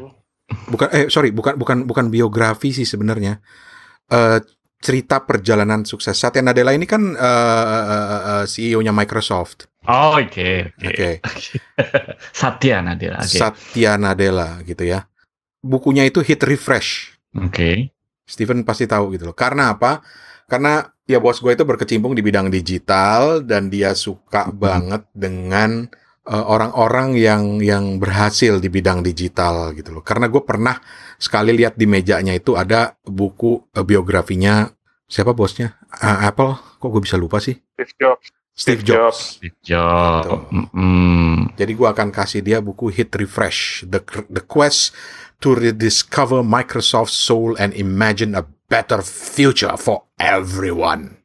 Bukan, 0.49 0.87
eh 0.89 1.05
sorry, 1.09 1.29
bukan 1.29 1.57
bukan 1.57 1.85
bukan 1.85 2.09
biografi 2.09 2.73
sih 2.73 2.85
sebenarnya. 2.85 3.41
Eh 4.09 4.39
cerita 4.79 5.27
perjalanan 5.27 5.83
sukses 5.83 6.15
Satya 6.15 6.39
Nadella 6.39 6.71
ini 6.71 6.87
kan 6.87 7.03
eh, 7.13 7.75
eh, 7.75 8.21
eh, 8.39 8.43
CEO-nya 8.47 8.95
Microsoft. 8.95 9.67
Oh, 9.87 10.15
oke. 10.15 10.75
Oke, 10.75 10.87
Oke. 10.87 11.09
Satya 12.39 12.79
Nadella. 12.79 13.19
Oke. 13.19 13.39
Satya 13.39 13.99
Nadella 13.99 14.63
gitu 14.63 14.87
ya. 14.87 15.03
Bukunya 15.59 16.07
itu 16.07 16.23
hit 16.23 16.39
refresh. 16.47 17.19
Oke. 17.35 17.91
Steven 18.23 18.63
pasti 18.63 18.87
tahu 18.87 19.19
gitu 19.19 19.31
loh. 19.31 19.35
Karena 19.35 19.75
apa? 19.75 19.99
Karena 20.47 20.87
ya 21.05 21.19
bos 21.19 21.41
gue 21.43 21.53
itu 21.53 21.65
berkecimpung 21.67 22.15
di 22.15 22.23
bidang 22.23 22.47
digital 22.47 23.43
dan 23.43 23.67
dia 23.67 23.93
suka 23.93 24.49
banget 24.49 25.03
dengan 25.11 25.89
orang-orang 26.27 27.15
yang 27.15 27.63
yang 27.63 27.97
berhasil 27.97 28.59
di 28.59 28.67
bidang 28.67 29.01
digital 29.01 29.71
gitu 29.73 29.95
loh. 29.95 30.03
Karena 30.03 30.27
gue 30.27 30.43
pernah 30.43 30.77
sekali 31.15 31.55
lihat 31.55 31.79
di 31.79 31.87
mejanya 31.87 32.35
itu 32.35 32.53
ada 32.59 32.97
buku 33.01 33.71
eh, 33.73 33.85
biografinya 33.85 34.69
siapa 35.09 35.33
bosnya? 35.33 35.79
Ah, 35.89 36.27
Apple. 36.29 36.53
Kok 36.79 36.89
gue 36.91 37.01
bisa 37.03 37.17
lupa 37.17 37.41
sih? 37.41 37.57
Steve 37.75 37.93
Jobs. 37.97 38.25
Steve 38.59 38.83
Steve 38.83 38.91
Jobs. 38.91 39.39
Good 39.39 39.57
job. 39.63 40.19
Gitu. 40.19 40.35
Mm-mm. 40.51 41.55
Jadi 41.55 41.71
gue 41.71 41.87
akan 41.87 42.11
kasih 42.11 42.43
dia 42.43 42.59
buku 42.59 42.91
Hit 42.91 43.15
Refresh, 43.15 43.87
The 43.87 44.03
The 44.27 44.43
Quest 44.43 44.91
to 45.39 45.55
Rediscover 45.55 46.43
Microsoft 46.43 47.15
Soul 47.15 47.55
and 47.55 47.71
Imagine 47.71 48.35
a 48.35 48.43
Better 48.67 48.99
Future 48.99 49.79
for 49.79 50.11
Everyone. 50.19 51.23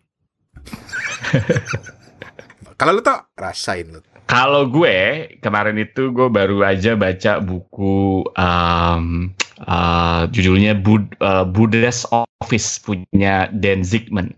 Kalau 2.79 2.95
lu 2.95 3.03
tau, 3.03 3.27
rasain 3.35 3.91
lu. 3.91 4.01
Kalau 4.35 4.66
gue 4.66 5.31
kemarin 5.38 5.79
itu 5.79 6.11
gue 6.11 6.27
baru 6.27 6.66
aja 6.66 6.99
baca 6.99 7.38
buku 7.38 8.27
um, 8.35 9.31
uh, 9.62 10.27
judulnya 10.35 10.75
Bud, 10.75 11.14
uh, 11.23 11.47
Buddha's 11.47 12.03
Office 12.11 12.83
punya 12.83 13.47
Dan 13.55 13.87
Zigman 13.87 14.35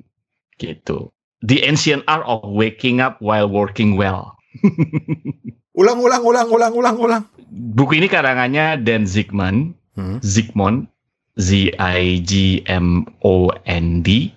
gitu. 0.61 1.09
The 1.41 1.65
Ancient 1.65 2.05
Art 2.05 2.29
of 2.29 2.45
Waking 2.45 3.01
Up 3.01 3.17
While 3.25 3.49
Working 3.49 3.97
Well. 3.97 4.37
Ulang, 5.81 6.01
ulang, 6.01 6.25
ulang, 6.25 6.49
ulang, 6.49 6.73
ulang, 6.73 6.97
ulang. 6.97 7.23
Buku 7.53 8.01
ini 8.01 8.09
karangannya 8.09 8.81
Dan 8.81 9.05
Zigman, 9.05 9.77
Hmm. 9.97 10.21
Zigmond, 10.21 10.93
Z 11.41 11.73
I 11.81 12.21
G 12.21 12.61
M 12.69 13.09
O 13.25 13.49
N 13.65 14.05
D. 14.05 14.29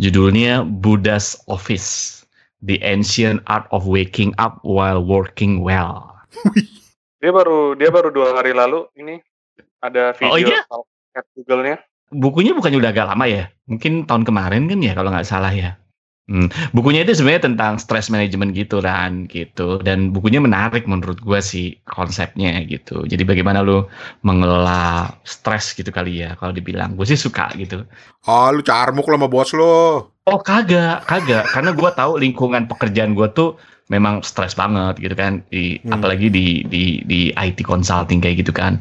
Judulnya 0.00 0.64
Buddha's 0.64 1.36
Office. 1.46 2.23
The 2.64 2.80
Ancient 2.80 3.44
Art 3.44 3.68
of 3.68 3.84
Waking 3.84 4.32
Up 4.40 4.64
While 4.64 5.04
Working 5.04 5.60
Well. 5.60 6.08
Dia 7.20 7.32
baru 7.32 7.72
dia 7.72 7.88
baru 7.88 8.12
dua 8.12 8.36
hari 8.36 8.52
lalu 8.52 8.84
ini 8.96 9.16
ada 9.80 10.12
video 10.12 10.28
Oh, 10.28 10.36
iya? 10.36 10.60
at 11.16 11.24
Google-nya. 11.32 11.80
bukunya 12.12 12.52
bukannya 12.52 12.84
udah 12.84 12.92
agak 12.92 13.08
lama 13.08 13.24
ya? 13.24 13.44
Mungkin 13.64 14.04
tahun 14.04 14.28
kemarin 14.28 14.68
kan 14.68 14.84
ya 14.84 14.92
kalau 14.92 15.08
nggak 15.08 15.24
salah 15.24 15.48
ya. 15.48 15.80
Hmm. 16.24 16.48
Bukunya 16.72 17.04
itu 17.04 17.16
sebenarnya 17.16 17.48
tentang 17.48 17.76
stress 17.76 18.08
management 18.08 18.52
gitu 18.52 18.80
kan 18.80 19.24
gitu 19.28 19.80
dan 19.80 20.12
bukunya 20.12 20.40
menarik 20.40 20.84
menurut 20.84 21.20
gua 21.20 21.40
sih 21.40 21.80
konsepnya 21.84 22.60
gitu. 22.64 23.04
Jadi 23.04 23.24
bagaimana 23.24 23.60
lu 23.60 23.84
mengelola 24.20 25.12
stres 25.24 25.72
gitu 25.72 25.88
kali 25.92 26.24
ya 26.24 26.36
kalau 26.36 26.52
dibilang. 26.52 26.92
Gue 26.92 27.04
sih 27.04 27.16
suka 27.16 27.52
gitu. 27.56 27.84
Ah, 28.24 28.48
lu 28.52 28.60
carmuk 28.60 29.08
lo 29.08 29.16
sama 29.16 29.28
bos 29.28 29.52
lo. 29.52 30.12
Oh 30.24 30.40
kagak, 30.40 31.04
kagak. 31.04 31.44
Karena 31.52 31.76
gua 31.76 31.92
tahu 31.92 32.16
lingkungan 32.16 32.64
pekerjaan 32.64 33.12
gua 33.12 33.28
tuh 33.28 33.60
memang 33.92 34.24
stres 34.24 34.56
banget 34.56 34.96
gitu 34.96 35.12
kan. 35.12 35.44
Di, 35.52 35.76
Hmm. 35.84 36.00
Apalagi 36.00 36.32
di, 36.32 36.64
di 36.64 37.04
di 37.04 37.28
IT 37.30 37.60
consulting 37.60 38.24
kayak 38.24 38.40
gitu 38.40 38.52
kan. 38.56 38.80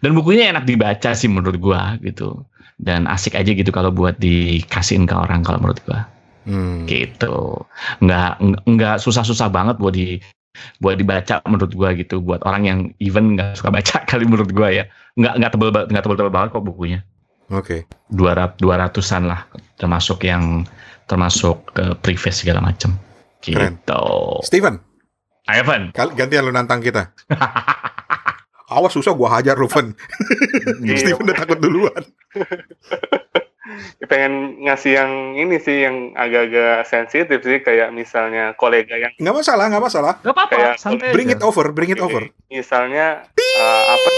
Dan 0.00 0.16
bukunya 0.16 0.48
enak 0.48 0.64
dibaca 0.64 1.12
sih 1.12 1.28
menurut 1.28 1.60
gua 1.60 2.00
gitu. 2.00 2.40
Dan 2.80 3.04
asik 3.04 3.36
aja 3.36 3.52
gitu 3.52 3.68
kalau 3.68 3.92
buat 3.92 4.16
dikasihin 4.16 5.04
ke 5.04 5.12
orang 5.12 5.44
kalau 5.44 5.60
menurut 5.60 5.76
gua 5.84 6.08
Hmm. 6.48 6.88
gitu. 6.88 7.60
Nggak 8.00 8.40
nggak- 8.64 9.00
susah-susah 9.04 9.52
banget 9.52 9.76
buat 9.76 9.92
di 9.92 10.16
buat 10.80 10.96
dibaca 10.96 11.44
menurut 11.44 11.76
gua 11.76 11.92
gitu. 11.92 12.24
Buat 12.24 12.48
orang 12.48 12.62
yang 12.64 12.78
even 12.96 13.36
nggak 13.36 13.60
suka 13.60 13.68
baca 13.68 14.00
kali 14.08 14.24
menurut 14.24 14.56
gua 14.56 14.72
ya. 14.72 14.88
Nggak 15.20 15.34
nggak 15.36 15.50
tebel 15.52 15.68
nggak 15.68 16.00
tebel-tebel 16.00 16.32
banget 16.32 16.48
kok 16.56 16.64
bukunya. 16.64 17.04
Oke. 17.52 17.84
Dua 18.08 18.32
rat 18.32 18.56
dua 18.56 18.80
ratusan 18.80 19.28
lah 19.28 19.44
termasuk 19.78 20.22
yang 20.22 20.66
termasuk 21.04 21.72
ke 21.72 21.96
preface 21.98 22.42
segala 22.42 22.60
macam. 22.60 22.98
Keren. 23.38 23.78
Gitu. 23.78 24.02
Steven, 24.42 24.74
Ivan. 25.46 25.94
kal- 25.94 26.12
gantian 26.12 26.42
lu 26.42 26.52
nantang 26.52 26.82
kita. 26.82 27.14
Awas 28.68 28.92
susah 28.92 29.16
gua 29.16 29.32
hajar 29.32 29.56
lu, 29.56 29.64
Fen. 29.64 29.96
Iya. 30.84 31.00
Steven 31.00 31.24
udah 31.24 31.36
takut 31.36 31.56
duluan. 31.56 32.02
pengen 34.08 34.64
ngasih 34.64 34.96
yang 34.96 35.12
ini 35.36 35.60
sih 35.60 35.84
yang 35.84 36.16
agak-agak 36.16 36.88
sensitif 36.88 37.44
sih 37.44 37.60
kayak 37.60 37.92
misalnya 37.92 38.56
kolega 38.56 38.96
yang 38.96 39.12
Nggak 39.16 39.36
masalah, 39.38 39.64
nggak 39.68 39.84
masalah. 39.84 40.12
Gak 40.18 40.32
apa-apa, 40.32 40.52
Kayak 40.52 40.74
santai 40.78 41.12
Bring 41.12 41.28
aja. 41.28 41.36
it 41.36 41.42
over, 41.44 41.66
bring 41.70 41.92
it 41.92 42.00
over. 42.00 42.22
misalnya 42.48 43.28
uh, 43.28 43.84
apa 43.86 44.08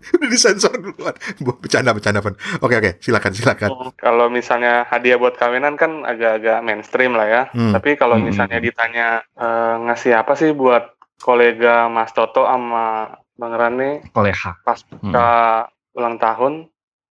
Udah 0.16 0.28
disensor 0.28 0.72
duluan. 0.74 1.12
Bercanda, 1.38 1.92
bercanda, 1.92 2.18
Pan. 2.18 2.34
Oke, 2.58 2.74
oke. 2.74 2.90
Silakan, 2.98 3.32
silakan. 3.32 3.68
kalau 3.94 4.26
misalnya 4.26 4.84
hadiah 4.84 5.16
buat 5.16 5.34
kawinan 5.34 5.76
kan 5.76 6.02
agak-agak 6.02 6.60
mainstream 6.60 7.12
lah 7.12 7.26
ya. 7.26 7.42
Hmm. 7.50 7.70
Tapi 7.70 7.94
kalau 7.94 8.16
Hmm. 8.16 8.26
misalnya 8.26 8.58
ditanya 8.58 9.06
eh, 9.34 9.74
ngasih 9.82 10.12
apa 10.14 10.32
sih 10.34 10.50
buat 10.50 10.92
kolega 11.16 11.86
Mas 11.86 12.10
Toto 12.10 12.42
sama 12.42 13.12
Bang 13.34 13.52
Rane 13.52 14.08
Koleha. 14.10 14.56
pas 14.60 14.80
Hmm. 14.90 15.12
ke 15.12 15.28
ulang 15.92 16.16
tahun, 16.16 16.52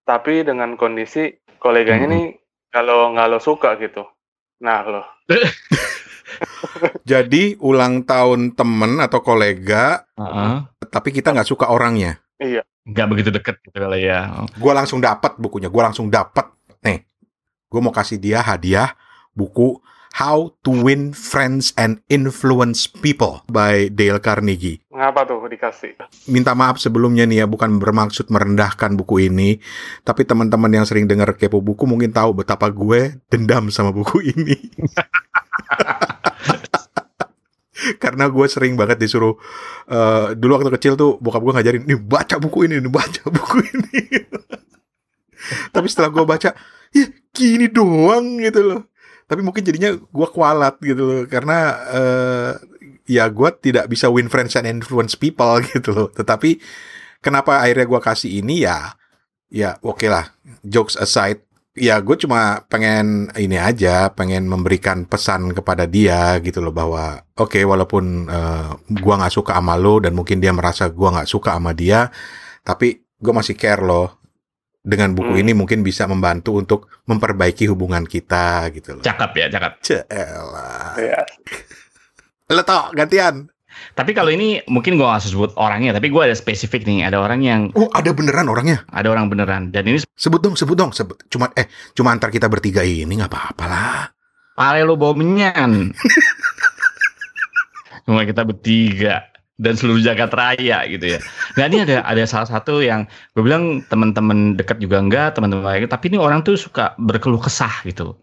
tapi 0.04 0.42
dengan 0.42 0.76
kondisi 0.76 1.32
koleganya 1.58 2.06
Hmm. 2.06 2.14
nih 2.14 2.26
kalau 2.70 3.12
nggak 3.12 3.28
lo 3.28 3.40
suka 3.40 3.76
gitu. 3.76 4.08
Nah 4.60 4.80
lo, 4.82 5.04
Jadi 7.04 7.56
ulang 7.60 8.04
tahun 8.04 8.54
temen 8.54 9.00
atau 9.00 9.20
kolega, 9.20 10.04
Heeh. 10.20 10.56
tapi 10.86 11.10
kita 11.10 11.32
nggak 11.32 11.48
suka 11.48 11.68
orangnya. 11.68 12.20
Iya. 12.42 12.64
Nggak 12.88 13.08
begitu 13.12 13.30
deket 13.34 13.56
gitu 13.66 13.78
kali 13.78 14.08
ya. 14.08 14.48
Gua 14.58 14.74
langsung 14.78 15.04
dapat 15.04 15.36
bukunya. 15.36 15.68
Gua 15.68 15.92
langsung 15.92 16.08
dapat. 16.08 16.48
Nih, 16.86 17.04
gue 17.68 17.80
mau 17.84 17.92
kasih 17.92 18.22
dia 18.22 18.40
hadiah 18.40 18.96
buku 19.36 19.82
How 20.18 20.50
to 20.66 20.74
Win 20.74 21.14
Friends 21.14 21.78
and 21.78 22.02
Influence 22.10 22.90
People 22.90 23.46
by 23.46 23.94
Dale 23.94 24.18
Carnegie. 24.18 24.82
Ngapa 24.90 25.30
tuh 25.30 25.46
dikasih? 25.46 25.94
Minta 26.26 26.58
maaf 26.58 26.82
sebelumnya 26.82 27.30
nih 27.30 27.44
ya, 27.44 27.46
bukan 27.46 27.78
bermaksud 27.78 28.34
merendahkan 28.34 28.98
buku 28.98 29.30
ini, 29.30 29.62
tapi 30.02 30.26
teman-teman 30.26 30.74
yang 30.74 30.90
sering 30.90 31.06
dengar 31.06 31.38
kepo 31.38 31.62
buku 31.62 31.86
mungkin 31.86 32.10
tahu 32.10 32.34
betapa 32.34 32.66
gue 32.74 33.22
dendam 33.30 33.70
sama 33.70 33.94
buku 33.94 34.26
ini. 34.26 34.58
Karena 38.04 38.28
gue 38.28 38.46
sering 38.50 38.76
banget 38.76 38.98
disuruh 39.00 39.36
eh, 39.88 40.36
dulu 40.36 40.52
waktu 40.60 40.72
kecil 40.76 40.94
tuh 41.00 41.16
bokap 41.24 41.42
gue 41.44 41.54
ngajarin, 41.56 41.84
nih 41.88 42.00
baca 42.00 42.36
buku 42.38 42.68
ini, 42.68 42.84
nih 42.84 42.92
baca 42.92 43.22
buku 43.36 43.58
ini. 43.74 44.02
tapi 45.76 45.88
setelah 45.88 46.12
gue 46.12 46.24
baca, 46.28 46.50
ya 46.92 47.06
gini 47.32 47.68
doang 47.72 48.42
gitu 48.44 48.62
loh. 48.64 48.82
Tapi 49.28 49.44
mungkin 49.44 49.64
jadinya 49.64 49.92
gue 49.96 50.28
kualat 50.32 50.80
gitu 50.84 51.04
loh, 51.04 51.22
karena 51.28 51.58
eh, 51.92 52.52
ya 53.08 53.32
gue 53.32 53.50
tidak 53.64 53.88
bisa 53.88 54.12
win 54.12 54.28
friends 54.28 54.60
and 54.60 54.68
influence 54.68 55.16
people 55.16 55.60
gitu 55.64 55.96
loh. 55.96 56.08
Tetapi 56.12 56.60
kenapa 57.24 57.64
akhirnya 57.64 57.88
gue 57.88 58.00
kasih 58.04 58.32
ini 58.44 58.68
ya, 58.68 58.94
ya 59.48 59.80
oke 59.84 60.06
lah. 60.08 60.36
Jokes 60.64 61.00
aside, 61.00 61.47
ya 61.78 62.02
gue 62.02 62.18
cuma 62.18 62.66
pengen 62.68 63.30
ini 63.38 63.56
aja, 63.62 64.10
pengen 64.12 64.50
memberikan 64.50 65.06
pesan 65.06 65.54
kepada 65.54 65.86
dia 65.86 66.42
gitu 66.42 66.60
loh 66.60 66.74
bahwa 66.74 67.22
oke 67.38 67.62
walaupun 67.62 68.26
eh, 68.28 68.70
gue 68.92 69.14
nggak 69.14 69.34
suka 69.34 69.56
sama 69.56 69.78
lo 69.78 70.02
dan 70.02 70.18
mungkin 70.18 70.42
dia 70.42 70.52
merasa 70.52 70.90
gue 70.90 71.10
nggak 71.10 71.30
suka 71.30 71.54
sama 71.56 71.72
dia, 71.78 72.10
tapi 72.66 73.06
gue 73.18 73.34
masih 73.34 73.54
care 73.54 73.82
loh. 73.86 74.18
Dengan 74.88 75.12
buku 75.12 75.36
Hmm. 75.36 75.44
ini 75.44 75.52
mungkin 75.52 75.84
bisa 75.84 76.08
membantu 76.08 76.56
untuk 76.56 76.88
memperbaiki 77.12 77.68
hubungan 77.68 78.08
kita 78.08 78.72
gitu 78.72 78.96
loh. 78.96 79.04
Cakep 79.04 79.32
ya, 79.36 79.46
cakep. 79.52 79.72
Celah. 79.84 80.96
Ya. 80.96 81.22
Lo 82.48 82.64
tau 82.64 82.96
gantian. 82.96 83.52
Tapi 83.98 84.12
kalau 84.14 84.30
ini 84.30 84.62
mungkin 84.70 84.96
gue 84.96 85.08
nggak 85.08 85.28
sebut 85.28 85.52
orangnya, 85.58 85.96
tapi 85.96 86.14
gue 86.14 86.22
ada 86.22 86.36
spesifik 86.38 86.86
nih. 86.86 87.08
Ada 87.08 87.18
orang 87.18 87.40
yang 87.42 87.62
Oh 87.74 87.90
ada 87.94 88.14
beneran 88.14 88.50
orangnya. 88.50 88.86
ada 88.90 89.08
orang 89.10 89.28
beneran. 89.28 89.74
Dan 89.74 89.90
ini 89.90 90.00
Sebut 90.18 90.42
dong, 90.42 90.56
sebut 90.58 90.78
dong. 90.78 90.92
Sebut. 90.94 91.18
Cuma 91.30 91.54
eh 91.54 91.70
cuma 91.94 92.14
antar 92.14 92.34
kita 92.34 92.50
bertiga 92.50 92.82
ini 92.82 93.10
nggak 93.10 93.30
apa-apa 93.30 93.66
lah. 93.70 94.02
pale 94.58 94.82
lo 94.82 94.98
menyan. 95.14 95.94
Cuma 98.08 98.24
kita 98.24 98.48
bertiga 98.48 99.28
dan 99.58 99.74
seluruh 99.74 100.00
jagat 100.00 100.32
raya 100.32 100.86
gitu 100.86 101.18
ya. 101.18 101.20
Nah 101.58 101.66
ini 101.68 101.84
ada 101.84 102.06
ada 102.06 102.24
salah 102.30 102.48
satu 102.48 102.80
yang 102.80 103.10
gue 103.34 103.44
bilang 103.44 103.84
teman-teman 103.90 104.56
dekat 104.56 104.78
juga 104.78 105.02
enggak, 105.02 105.36
teman-teman 105.36 105.66
lain. 105.66 105.90
Tapi 105.90 106.14
ini 106.14 106.18
orang 106.22 106.46
tuh 106.46 106.56
suka 106.56 106.94
berkeluh 107.02 107.42
kesah 107.42 107.84
gitu. 107.84 108.16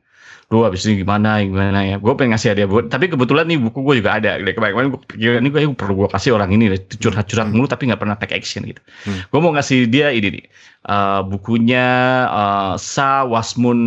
Lu 0.52 0.60
abis 0.68 0.84
ini 0.84 1.00
gimana, 1.00 1.40
gimana 1.40 1.80
ya. 1.84 1.96
Gue 1.96 2.12
pengen 2.18 2.36
ngasih 2.36 2.52
hadiah 2.52 2.68
buat, 2.68 2.92
tapi 2.92 3.08
kebetulan 3.08 3.48
nih 3.48 3.58
buku 3.60 3.80
gue 3.80 4.04
juga 4.04 4.20
ada. 4.20 4.36
Dari 4.36 4.52
kemarin-kemarin 4.52 4.88
gue 4.92 5.00
pikir 5.08 5.30
ini 5.40 5.48
gue 5.48 5.60
perlu 5.72 6.04
gue 6.04 6.08
kasih 6.12 6.36
orang 6.36 6.52
ini 6.52 6.76
deh. 6.76 6.80
curhat-curhat 7.00 7.48
mulu 7.48 7.64
tapi 7.64 7.88
nggak 7.88 8.00
pernah 8.00 8.16
take 8.20 8.36
action 8.36 8.68
gitu. 8.68 8.80
Hmm. 9.08 9.24
Gue 9.32 9.40
mau 9.40 9.52
ngasih 9.56 9.88
dia 9.88 10.12
ini 10.12 10.40
nih. 10.40 10.44
eh, 10.84 11.20
bukunya 11.24 11.86
eh, 12.28 12.74
Sa 12.76 13.24
Wasmun 13.24 13.80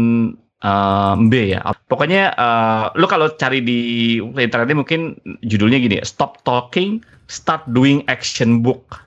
eh, 0.65 1.13
Mbe 1.21 1.43
ya. 1.53 1.61
Pokoknya 1.85 2.33
eh, 2.33 2.85
lu 2.97 3.05
kalau 3.05 3.29
cari 3.37 3.61
di 3.61 3.79
internetnya 4.17 4.77
mungkin 4.81 5.13
judulnya 5.45 5.77
gini 5.77 6.01
ya, 6.01 6.05
Stop 6.07 6.41
Talking, 6.41 7.05
Start 7.29 7.69
Doing 7.69 8.01
Action 8.09 8.65
Book. 8.65 9.03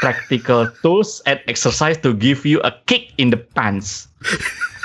Practical 0.00 0.64
tools 0.80 1.20
and 1.28 1.36
exercise 1.44 2.00
to 2.00 2.16
give 2.16 2.48
you 2.48 2.56
a 2.64 2.72
kick 2.88 3.12
in 3.20 3.28
the 3.28 3.36
pants. 3.36 4.08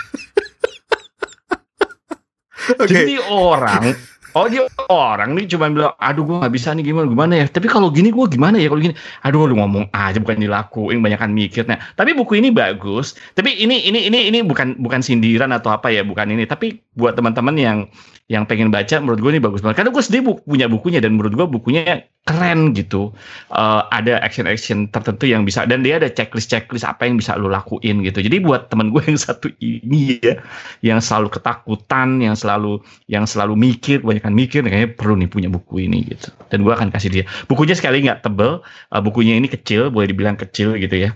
Oke. 2.74 2.90
Jadi 2.90 3.16
orang, 3.22 3.94
oh 4.34 4.46
dia 4.50 4.66
orang 4.90 5.38
nih 5.38 5.46
cuma 5.48 5.70
bilang, 5.70 5.94
aduh 6.02 6.26
gue 6.26 6.36
nggak 6.42 6.54
bisa 6.54 6.74
nih 6.74 6.84
gimana 6.92 7.06
gimana 7.08 7.34
ya. 7.40 7.46
Tapi 7.46 7.68
kalau 7.70 7.94
gini 7.94 8.10
gue 8.10 8.26
gimana 8.26 8.58
ya 8.58 8.68
kalau 8.68 8.82
gini, 8.82 8.96
aduh 9.22 9.46
lu 9.46 9.56
ngomong 9.56 9.86
aja 9.94 10.18
bukan 10.18 10.42
dilakuin, 10.42 11.00
banyakan 11.00 11.32
mikir. 11.32 11.64
Nah, 11.70 11.80
tapi 11.96 12.18
buku 12.18 12.42
ini 12.42 12.50
bagus. 12.50 13.14
Tapi 13.38 13.54
ini 13.56 13.86
ini 13.86 14.10
ini 14.10 14.28
ini 14.34 14.40
bukan 14.42 14.76
bukan 14.82 15.00
sindiran 15.06 15.54
atau 15.54 15.72
apa 15.72 15.94
ya, 15.94 16.02
bukan 16.02 16.34
ini. 16.34 16.44
Tapi 16.50 16.82
buat 16.98 17.14
teman-teman 17.14 17.56
yang 17.56 17.78
yang 18.26 18.44
pengen 18.50 18.74
baca, 18.74 18.98
menurut 18.98 19.22
gue 19.22 19.32
ini 19.38 19.42
bagus 19.42 19.62
banget. 19.62 19.86
Karena 19.86 19.92
gue 19.94 20.02
sendiri 20.02 20.24
bu- 20.26 20.42
punya 20.42 20.66
bukunya 20.66 20.98
dan 20.98 21.14
menurut 21.14 21.38
gue 21.38 21.46
bukunya 21.46 22.10
keren 22.26 22.74
gitu. 22.74 23.14
Eh, 23.54 23.82
ada 23.94 24.18
action-action 24.26 24.90
tertentu 24.90 25.30
yang 25.30 25.46
bisa 25.46 25.64
dan 25.70 25.86
dia 25.86 26.02
ada 26.02 26.10
checklist-checklist 26.10 26.82
apa 26.82 27.06
yang 27.06 27.22
bisa 27.22 27.38
lu 27.38 27.48
lakuin 27.48 28.02
gitu. 28.02 28.20
Jadi 28.20 28.42
buat 28.42 28.68
temen 28.74 28.90
gue 28.90 29.02
yang 29.10 29.22
satu 29.22 29.54
ini 29.62 30.18
ya, 30.20 30.42
yang 30.82 30.98
selalu 31.00 31.30
ketakutan, 31.38 32.20
yang 32.20 32.34
selalu 32.34 32.82
yang 33.06 33.30
selalu 33.30 33.54
mikir, 33.54 34.02
kebanyakan 34.02 34.34
mikir, 34.34 34.60
kayaknya 34.66 34.90
perlu 34.98 35.14
nih 35.22 35.30
punya 35.30 35.50
buku 35.54 35.86
ini 35.86 36.02
gitu. 36.10 36.34
Dan 36.50 36.66
gue 36.66 36.74
akan 36.74 36.90
kasih 36.90 37.10
dia. 37.14 37.24
Bukunya 37.46 37.78
sekali 37.78 38.02
nggak 38.04 38.26
tebel, 38.26 38.60
eh, 38.66 39.02
bukunya 39.06 39.38
ini 39.38 39.46
kecil, 39.46 39.94
boleh 39.94 40.10
dibilang 40.10 40.36
kecil 40.36 40.76
gitu 40.82 41.08
ya. 41.08 41.14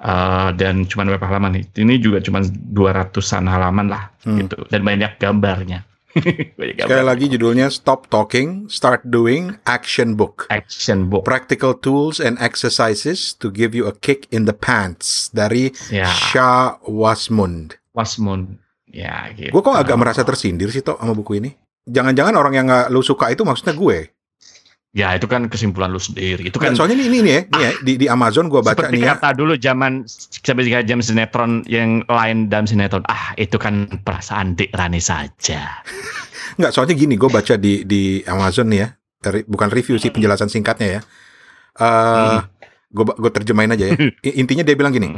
Eh, 0.00 0.48
dan 0.56 0.88
cuma 0.88 1.04
berapa 1.04 1.24
halaman 1.28 1.60
nih? 1.60 1.64
Ini 1.76 2.00
juga 2.00 2.20
cuma 2.24 2.40
200-an 2.44 3.44
halaman 3.48 3.88
lah 3.88 4.08
Hmm. 4.24 4.44
gitu. 4.44 4.60
Dan 4.68 4.84
banyak 4.84 5.16
gambarnya. 5.16 5.88
Sekali 6.80 7.04
lagi 7.06 7.30
judulnya 7.30 7.70
Stop 7.70 8.10
Talking, 8.10 8.66
Start 8.66 9.06
Doing 9.06 9.58
Action 9.66 10.18
Book. 10.18 10.50
Action 10.50 11.06
book. 11.06 11.22
Practical 11.22 11.78
tools 11.78 12.18
and 12.18 12.34
exercises 12.42 13.34
to 13.38 13.48
give 13.50 13.72
you 13.72 13.86
a 13.86 13.94
kick 13.94 14.26
in 14.34 14.46
the 14.46 14.56
pants 14.56 15.30
dari 15.30 15.70
Ya, 15.88 16.06
Shah 16.06 16.82
Wasmund. 16.86 17.78
Wasmund. 17.94 18.58
Ya, 18.90 19.30
gitu. 19.38 19.54
Gue 19.54 19.62
kok 19.62 19.78
agak 19.78 19.96
merasa 19.98 20.26
tersindir 20.26 20.74
sih 20.74 20.82
toh 20.82 20.98
sama 20.98 21.14
buku 21.14 21.38
ini. 21.38 21.54
Jangan-jangan 21.86 22.34
orang 22.34 22.54
yang 22.58 22.66
nggak 22.66 22.90
lu 22.90 23.00
suka 23.06 23.30
itu 23.30 23.46
maksudnya 23.46 23.74
gue. 23.78 24.10
Ya, 24.90 25.14
itu 25.14 25.30
kan 25.30 25.46
kesimpulan 25.46 25.94
lu 25.94 26.02
sendiri. 26.02 26.50
Itu 26.50 26.58
Kan, 26.58 26.74
soalnya 26.74 26.98
ini, 26.98 27.06
ini 27.06 27.18
nih 27.22 27.30
ya, 27.30 27.40
nih 27.46 27.62
ya 27.62 27.70
di, 27.86 27.92
di 27.94 28.06
Amazon 28.10 28.50
gue 28.50 28.58
baca 28.58 28.74
seperti 28.74 28.98
nih 28.98 29.02
ya. 29.06 29.14
kata 29.14 29.28
dulu 29.38 29.54
zaman 29.54 30.02
sampai 30.34 30.66
jika 30.66 30.82
jam 30.82 30.98
sinetron 30.98 31.62
yang 31.70 32.02
lain 32.10 32.50
dalam 32.50 32.66
sinetron 32.66 33.06
ah 33.06 33.30
itu 33.38 33.54
kan 33.54 33.86
perasaan 34.02 34.58
Dek 34.58 34.74
Rani 34.74 34.98
saja 34.98 35.62
Nggak, 36.58 36.74
soalnya 36.74 36.98
gini, 36.98 37.14
gue 37.14 37.30
baca 37.30 37.54
di 37.54 37.86
di 37.86 38.18
Amazon 38.26 38.66
nih 38.74 38.78
ya. 38.82 38.88
Bukan 39.46 39.68
review 39.70 39.94
sih 40.02 40.10
penjelasan 40.10 40.50
singkatnya 40.50 40.98
ya. 40.98 41.00
Eh, 41.78 42.38
gue 42.90 43.04
gue 43.06 43.30
terjemahin 43.30 43.70
aja 43.70 43.84
ya. 43.86 43.94
Intinya 44.42 44.66
dia 44.66 44.74
bilang 44.74 44.90
gini, 44.90 45.14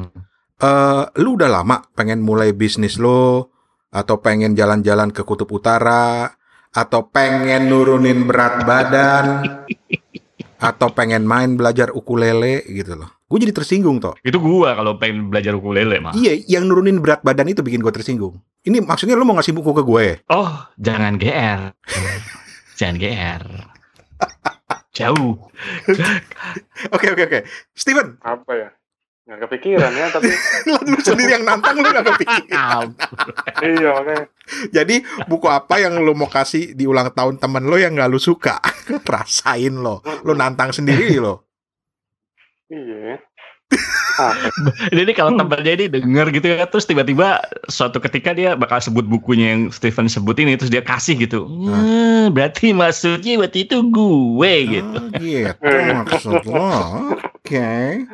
eh 0.60 1.02
lu 1.16 1.40
udah 1.40 1.48
lama 1.48 1.80
pengen 1.96 2.20
mulai 2.20 2.52
bisnis 2.52 3.00
lo 3.00 3.48
atau 3.88 4.20
pengen 4.20 4.52
jalan-jalan 4.52 5.16
ke 5.16 5.24
kutub 5.24 5.48
utara 5.48 6.36
atau 6.72 7.04
pengen 7.04 7.68
nurunin 7.68 8.24
berat 8.24 8.64
badan 8.64 9.44
atau 10.56 10.88
pengen 10.88 11.26
main 11.26 11.52
belajar 11.54 11.92
ukulele 11.92 12.64
gitu 12.64 12.96
loh. 12.96 13.10
Gue 13.28 13.40
jadi 13.40 13.56
tersinggung 13.56 13.96
toh. 13.96 14.12
itu 14.20 14.36
gua 14.36 14.76
kalau 14.76 15.00
pengen 15.00 15.32
belajar 15.32 15.56
ukulele 15.56 15.96
mah 16.00 16.12
Iya, 16.12 16.36
yang 16.48 16.68
nurunin 16.68 17.00
berat 17.00 17.24
badan 17.24 17.48
itu 17.48 17.64
bikin 17.64 17.80
gue 17.80 17.88
tersinggung. 17.88 18.36
Ini 18.62 18.84
maksudnya 18.84 19.16
lu 19.16 19.24
mau 19.24 19.36
ngasih 19.36 19.56
buku 19.56 19.72
ke 19.72 19.82
gue? 19.82 20.06
oh 20.28 20.52
jangan 20.76 21.16
GR 21.16 21.72
jangan 22.76 22.96
GR 23.00 23.42
jauh 24.92 25.34
Oke 26.94 27.06
oke 27.10 27.22
oke. 27.24 27.40
Steven, 27.72 28.20
Apa 28.20 28.52
ya? 28.52 28.68
Nggak 29.22 29.40
kepikiran 29.46 29.92
ya, 29.94 30.06
tapi 30.10 30.34
lu 30.90 30.98
sendiri 30.98 31.30
yang 31.38 31.46
nantang 31.46 31.78
lu 31.78 31.86
gak 31.86 32.06
kepikiran. 32.10 32.86
iya 33.70 33.90
makanya. 33.94 34.24
Jadi 34.74 34.96
buku 35.30 35.46
apa 35.46 35.78
yang 35.78 35.94
lu 36.02 36.10
mau 36.18 36.26
kasih 36.26 36.74
di 36.74 36.90
ulang 36.90 37.14
tahun 37.14 37.38
temen 37.38 37.62
lo 37.70 37.78
yang 37.78 37.94
gak 37.94 38.10
lu 38.10 38.18
suka? 38.18 38.58
Rasain 39.14 39.78
lo. 39.78 40.02
Lu 40.26 40.34
nantang 40.34 40.74
sendiri 40.74 41.22
lo. 41.22 41.46
Iya. 42.66 43.22
Ah, 44.20 44.36
Jadi 44.92 45.16
kalau 45.16 45.32
temannya 45.32 45.72
ini 45.80 45.86
denger 45.88 46.28
gitu 46.36 46.46
ya, 46.52 46.68
terus 46.68 46.84
tiba-tiba 46.84 47.40
suatu 47.64 47.96
ketika 48.04 48.36
dia 48.36 48.52
bakal 48.52 48.76
sebut 48.84 49.08
bukunya 49.08 49.56
yang 49.56 49.62
Stephen 49.72 50.12
sebut 50.12 50.36
ini, 50.36 50.60
terus 50.60 50.68
dia 50.68 50.84
kasih 50.84 51.16
gitu. 51.16 51.48
"Hmm, 51.48 52.28
berarti 52.36 52.76
maksudnya 52.76 53.40
waktu 53.40 53.64
itu 53.64 53.80
gue 53.88 54.54
gitu. 54.68 54.98
Oh, 55.00 55.16
gitu 55.16 55.64
maksud 56.04 56.44
lo. 56.44 56.68
Oke. 57.40 58.04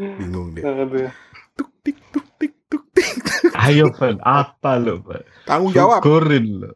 Bingung 0.00 0.56
deh. 0.56 0.62
aduh. 0.64 1.12
Tuk 1.52 1.70
tik 1.84 1.98
tuk 2.08 2.26
tik 2.40 2.52
tuk 2.72 2.84
tik. 2.96 3.20
Ayo, 3.52 3.92
Van, 3.92 4.16
apa 4.24 4.80
lo, 4.80 5.04
Pak? 5.04 5.22
Tanggung 5.44 5.72
jawab. 5.76 6.00
Syukurin 6.00 6.46
lo. 6.64 6.70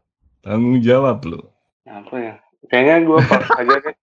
Tanggung 0.44 0.78
jawab 0.84 1.24
lo. 1.24 1.40
Apa 1.88 2.14
ya? 2.20 2.34
Kayaknya 2.68 2.96
gue 3.08 3.18
pas 3.24 3.44
aja 3.60 3.76
deh. 3.80 3.96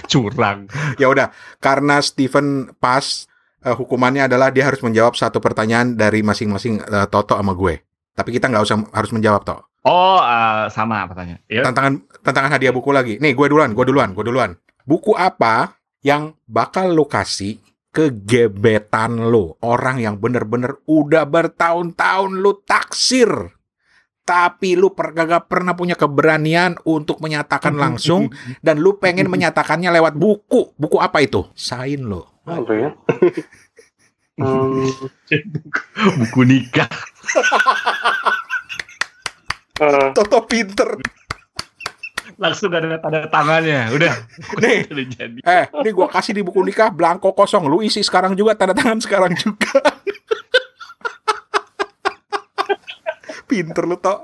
Curang. 0.10 0.70
Ya 0.96 1.10
udah, 1.10 1.34
karena 1.58 1.98
Steven 2.00 2.72
pas 2.78 3.26
eh, 3.64 3.74
hukumannya 3.74 4.28
adalah 4.30 4.48
dia 4.54 4.68
harus 4.68 4.80
menjawab 4.80 5.18
satu 5.18 5.42
pertanyaan 5.42 5.98
dari 5.98 6.24
masing-masing 6.24 6.80
eh, 6.84 7.06
Toto 7.10 7.36
sama 7.36 7.52
gue. 7.52 7.80
Tapi 8.16 8.30
kita 8.36 8.48
nggak 8.48 8.64
usah 8.64 8.76
harus 8.92 9.10
menjawab 9.12 9.42
toh. 9.44 9.60
Oh, 9.84 10.20
eh, 10.20 10.68
sama 10.72 11.08
pertanyaan. 11.08 11.40
Ya. 11.48 11.64
Tantangan 11.64 12.04
tantangan 12.20 12.50
hadiah 12.52 12.72
buku 12.72 12.92
lagi. 12.92 13.16
Nih, 13.18 13.32
gue 13.32 13.46
duluan, 13.48 13.72
gue 13.72 13.84
duluan, 13.84 14.12
gue 14.12 14.24
duluan. 14.24 14.52
Buku 14.84 15.16
apa 15.16 15.79
yang 16.00 16.32
bakal 16.48 16.92
lo 16.92 17.04
kasih 17.04 17.60
ke 17.90 18.12
gebetan 18.12 19.28
lo? 19.28 19.60
Orang 19.60 20.00
yang 20.00 20.16
bener-bener 20.16 20.80
udah 20.88 21.28
bertahun-tahun 21.28 22.40
lo 22.40 22.64
taksir. 22.64 23.30
Tapi 24.20 24.78
lu 24.78 24.94
per, 24.94 25.10
gak 25.10 25.50
pernah 25.50 25.74
punya 25.74 25.98
keberanian 25.98 26.78
untuk 26.86 27.18
menyatakan 27.18 27.74
langsung 27.82 28.30
dan 28.62 28.78
lu 28.78 28.96
pengen 28.96 29.26
menyatakannya 29.26 29.90
lewat 29.90 30.14
buku. 30.14 30.76
Buku 30.78 30.96
apa 31.02 31.20
itu? 31.24 31.50
Sain 31.56 32.06
lo. 32.06 32.40
Apa 32.46 32.72
ya? 32.72 32.90
Hmm, 34.40 34.88
Buku 36.24 36.40
nikah. 36.48 36.88
eh, 39.84 40.08
Toto 40.16 40.48
pinter. 40.48 40.96
Langsung 42.40 42.72
ada 42.72 42.96
tanda 42.96 43.28
tangannya. 43.28 43.92
Udah. 43.92 44.16
Nih. 44.64 44.88
Udah 44.88 45.06
jadi. 45.06 45.38
Eh, 45.44 45.64
ini 45.84 45.90
gua 45.92 46.08
kasih 46.08 46.32
di 46.32 46.40
buku 46.40 46.64
nikah 46.64 46.88
blanko 46.88 47.36
kosong. 47.36 47.68
Lu 47.68 47.84
isi 47.84 48.00
sekarang 48.00 48.32
juga 48.32 48.56
tanda 48.56 48.72
tangan 48.72 48.96
sekarang 48.96 49.36
juga. 49.36 49.76
pinter 53.50 53.84
lu 53.84 53.98
toh. 53.98 54.22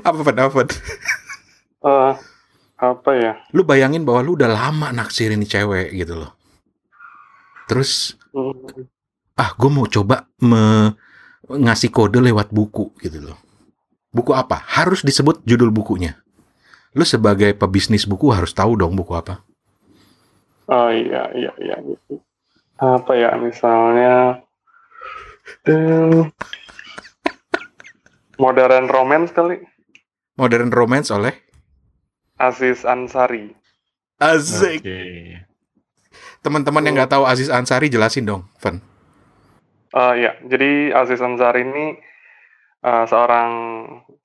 Apa 0.00 0.18
Fed? 0.22 0.36
Apa 0.38 0.52
Fed? 0.54 0.70
eh, 1.82 2.12
apa 2.78 3.10
ya? 3.12 3.32
Lu 3.50 3.66
bayangin 3.66 4.06
bahwa 4.06 4.22
lu 4.22 4.32
udah 4.38 4.48
lama 4.48 4.88
naksir 4.94 5.34
ini 5.34 5.44
cewek 5.44 5.92
gitu 5.92 6.16
loh. 6.16 6.32
Terus 7.66 8.16
Hmm, 8.32 8.88
ah 9.36 9.52
gue 9.52 9.68
mau 9.68 9.84
coba 9.84 10.24
me- 10.40 10.96
ngasih 11.44 11.92
kode 11.92 12.16
lewat 12.16 12.48
buku 12.48 12.96
gitu 12.96 13.20
loh. 13.20 13.36
Buku 14.08 14.32
apa? 14.32 14.64
Harus 14.64 15.04
disebut 15.04 15.44
judul 15.44 15.68
bukunya. 15.68 16.16
Lu 16.92 17.04
sebagai 17.08 17.56
pebisnis 17.56 18.04
buku 18.04 18.28
harus 18.32 18.52
tahu 18.52 18.76
dong 18.76 18.92
buku 18.92 19.16
apa. 19.16 19.40
Oh 20.68 20.92
iya 20.92 21.32
iya 21.32 21.52
iya 21.56 21.76
gitu. 21.80 22.20
Apa 22.76 23.12
ya 23.16 23.36
misalnya 23.40 24.44
eh, 25.68 26.22
Modern 28.36 28.86
Romance 28.90 29.30
kali 29.32 29.60
Modern 30.36 30.72
Romance 30.72 31.12
oleh 31.12 31.32
Aziz 32.40 32.82
Ansari. 32.82 33.52
Azik. 34.18 34.82
Oke. 34.82 35.00
Teman-teman 36.42 36.82
yang 36.82 36.94
nggak 36.98 37.12
tahu 37.14 37.24
Aziz 37.28 37.46
Ansari 37.46 37.86
jelasin 37.86 38.26
dong, 38.26 38.42
Van. 38.58 38.82
Eh 39.92 40.14
ya, 40.26 40.32
jadi 40.42 40.90
Aziz 40.96 41.22
Ansari 41.22 41.62
ini 41.62 41.86
eh, 42.82 43.04
seorang 43.06 43.50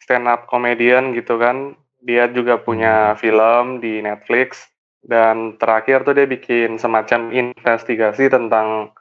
stand 0.02 0.26
up 0.26 0.50
comedian 0.50 1.14
gitu 1.14 1.38
kan. 1.38 1.78
Dia 2.08 2.32
juga 2.32 2.56
punya 2.56 3.20
film 3.20 3.84
di 3.84 4.00
Netflix 4.00 4.72
dan 5.04 5.60
terakhir 5.60 6.08
tuh 6.08 6.16
dia 6.16 6.24
bikin 6.24 6.80
semacam 6.80 7.36
investigasi 7.36 8.32
tentang 8.32 8.96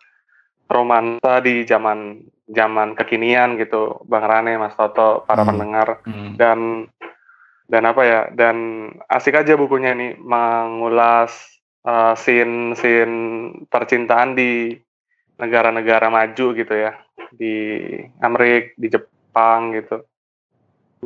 romansa 0.66 1.38
di 1.38 1.62
zaman 1.62 2.26
zaman 2.50 2.98
kekinian 2.98 3.58
gitu, 3.58 4.02
Bang 4.06 4.26
Rane, 4.26 4.58
Mas 4.58 4.74
Toto, 4.74 5.22
para 5.22 5.46
Hmm. 5.46 5.50
pendengar 5.54 5.88
Hmm. 6.02 6.34
dan 6.34 6.58
dan 7.66 7.82
apa 7.82 8.02
ya 8.06 8.20
dan 8.34 8.90
asik 9.10 9.34
aja 9.34 9.58
bukunya 9.58 9.90
nih 9.94 10.14
mengulas 10.22 11.34
uh, 11.82 12.14
scene-scene 12.14 13.14
percintaan 13.66 14.38
di 14.38 14.78
negara-negara 15.38 16.06
maju 16.06 16.46
gitu 16.54 16.74
ya 16.74 16.94
di 17.34 17.82
Amerika 18.22 18.70
di 18.78 18.86
Jepang 18.86 19.74
gitu 19.74 20.06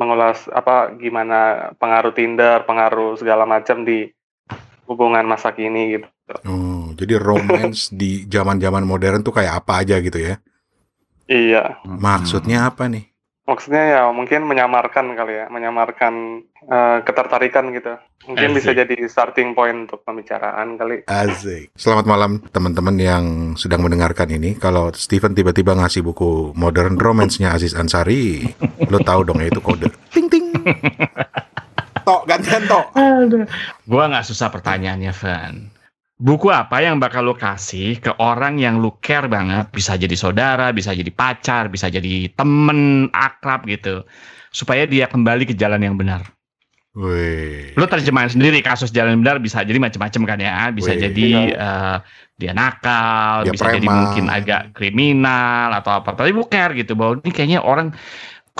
mengulas 0.01 0.49
apa 0.49 0.97
gimana 0.97 1.69
pengaruh 1.77 2.09
Tinder 2.17 2.65
pengaruh 2.65 3.21
segala 3.21 3.45
macam 3.45 3.85
di 3.85 4.09
hubungan 4.89 5.29
masa 5.29 5.53
kini 5.53 6.01
gitu 6.01 6.09
Oh, 6.47 6.95
jadi 6.95 7.19
romance 7.19 7.91
di 7.91 8.23
zaman-zaman 8.23 8.87
modern 8.87 9.19
tuh 9.19 9.35
kayak 9.35 9.63
apa 9.63 9.83
aja 9.83 9.99
gitu 9.99 10.15
ya? 10.15 10.39
iya 11.27 11.75
Maksudnya 11.83 12.71
apa 12.71 12.87
nih? 12.87 13.10
Maksudnya 13.51 13.83
ya 13.83 14.01
mungkin 14.15 14.47
menyamarkan 14.47 15.11
kali 15.11 15.43
ya 15.43 15.45
menyamarkan 15.51 16.47
uh, 16.71 17.03
ketertarikan 17.03 17.75
gitu 17.75 17.99
mungkin 18.23 18.55
bisa 18.55 18.71
Asik. 18.71 18.79
jadi 18.79 18.95
starting 19.11 19.51
point 19.51 19.91
untuk 19.91 20.07
pembicaraan 20.07 20.79
kali 20.79 21.03
Azik. 21.11 21.75
Selamat 21.75 22.07
malam 22.07 22.39
teman-teman 22.55 22.95
yang 22.95 23.25
sedang 23.59 23.83
mendengarkan 23.83 24.31
ini. 24.31 24.55
Kalau 24.55 24.95
Steven 24.95 25.35
tiba-tiba 25.35 25.75
ngasih 25.75 25.99
buku 25.99 26.55
Modern 26.55 26.95
Romance-nya 26.95 27.51
Aziz 27.51 27.75
Ansari, 27.75 28.47
lo 28.87 29.03
tahu 29.03 29.27
dong 29.27 29.43
ya 29.43 29.51
itu 29.51 29.59
kode. 29.59 29.91
Ting 30.15 30.31
ting. 30.31 30.47
Tok, 32.01 32.25
gantian 32.25 32.65
tok. 32.65 32.89
Gua 33.85 34.09
nggak 34.09 34.25
susah 34.25 34.49
pertanyaannya, 34.49 35.13
Van. 35.13 35.69
Buku 36.21 36.53
apa 36.53 36.85
yang 36.85 37.01
bakal 37.01 37.25
lu 37.25 37.33
kasih 37.33 37.97
ke 37.97 38.13
orang 38.21 38.61
yang 38.61 38.77
lu 38.77 38.93
care 39.01 39.25
banget, 39.25 39.73
bisa 39.73 39.97
jadi 39.97 40.13
saudara, 40.13 40.69
bisa 40.69 40.93
jadi 40.93 41.09
pacar, 41.09 41.65
bisa 41.65 41.89
jadi 41.89 42.29
temen 42.37 43.09
akrab 43.09 43.65
gitu, 43.65 44.05
supaya 44.53 44.85
dia 44.85 45.09
kembali 45.09 45.49
ke 45.49 45.57
jalan 45.57 45.81
yang 45.81 45.97
benar. 45.97 46.21
Wih. 46.93 47.73
Lu 47.73 47.89
terjemahin 47.89 48.29
sendiri 48.29 48.61
kasus 48.61 48.93
jalan 48.93 49.17
yang 49.17 49.21
benar 49.25 49.41
bisa 49.41 49.65
jadi 49.65 49.81
macam-macam 49.81 50.21
kan 50.29 50.37
ya, 50.37 50.69
bisa 50.69 50.93
Wih. 50.93 51.01
jadi 51.09 51.27
eh, 51.57 51.97
dia 52.37 52.53
nakal, 52.53 53.49
Dia 53.49 53.53
bisa 53.57 53.73
jadi 53.73 53.81
preman. 53.81 53.97
mungkin 54.05 54.25
agak 54.29 54.61
kriminal 54.77 55.73
atau 55.73 56.05
apa. 56.05 56.13
Tapi 56.13 56.37
lu 56.37 56.45
care 56.45 56.77
gitu 56.77 56.93
bahwa 56.93 57.17
ini 57.25 57.31
kayaknya 57.33 57.59
orang 57.65 57.97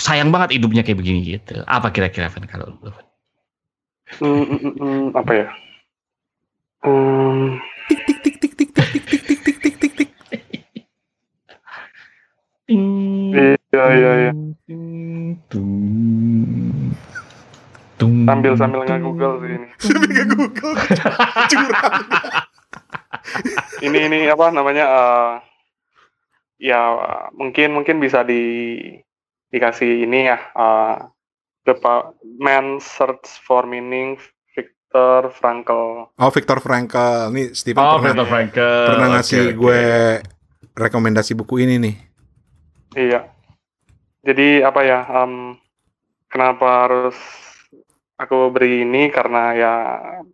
sayang 0.02 0.34
banget 0.34 0.58
hidupnya 0.58 0.82
kayak 0.82 0.97
begini 0.97 1.19
gitu. 1.38 1.62
Apa 1.69 1.93
kira-kira 1.93 2.26
Van 2.32 2.50
kalau 2.50 2.74
lu? 2.82 2.89
Hmm, 4.17 4.43
hmm, 4.50 4.60
hmm, 4.60 4.74
hmm, 4.82 5.04
apa 5.13 5.32
ya? 5.36 5.47
Hmm, 6.82 7.62
Tik 7.89 8.00
tik 8.10 8.17
tik 8.26 8.36
tik 8.41 8.54
tik 8.58 8.70
tik 8.74 9.04
tik 9.06 9.06
tik 9.06 9.22
tik 9.22 9.38
tik 9.38 9.65
tik 9.70 9.76
tik 9.78 9.94
tik. 9.98 10.10
iya 12.72 13.84
iya 13.94 14.12
iya. 14.26 14.32
Sambil 18.02 18.58
sambil 18.58 18.82
nggak 18.82 19.02
Google 19.06 19.36
sih 19.46 19.52
ini. 19.54 19.67
Sambil 19.78 20.10
nggak 20.10 20.28
Google. 20.34 20.74
Curang. 21.52 21.94
Ini 23.86 23.98
ini 24.10 24.17
apa 24.26 24.50
namanya? 24.50 24.86
eh, 24.89 25.32
ya 26.65 26.82
mungkin 27.38 27.78
mungkin 27.78 28.02
bisa 28.02 28.26
di 28.26 28.41
dikasih 29.54 30.10
ini 30.10 30.34
ya. 30.34 30.38
eh, 30.58 30.96
The 31.70 31.78
Man 32.41 32.82
Search 32.82 33.38
for 33.46 33.70
Meaning 33.70 34.17
Viktor 34.91 35.32
Frankl. 35.32 36.12
Oh, 36.19 36.32
Viktor 36.36 36.60
Frankl. 36.60 37.32
Nih 37.32 37.56
Steven 37.56 37.80
Oh, 37.80 37.95
pernah 37.95 38.12
Viktor 38.12 38.27
Frankl. 38.27 38.88
pernah 38.91 39.08
ngasih 39.15 39.41
oke. 39.47 39.56
gue 39.56 39.82
rekomendasi 40.75 41.32
buku 41.32 41.63
ini 41.63 41.80
nih. 41.80 41.95
Iya. 42.99 43.23
Jadi 44.27 44.60
apa 44.60 44.84
ya? 44.84 44.99
em, 45.08 45.56
kenapa 46.27 46.67
harus 46.84 47.15
aku 48.19 48.51
beri 48.51 48.84
ini? 48.84 49.08
Karena 49.08 49.56
ya 49.56 49.73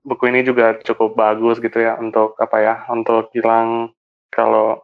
buku 0.01 0.25
ini 0.33 0.41
juga 0.41 0.73
cukup 0.81 1.13
bagus 1.13 1.61
gitu 1.61 1.77
ya 1.77 1.93
untuk 2.01 2.33
apa 2.41 2.57
ya? 2.57 2.75
Untuk 2.89 3.29
bilang 3.29 3.93
kalau 4.33 4.81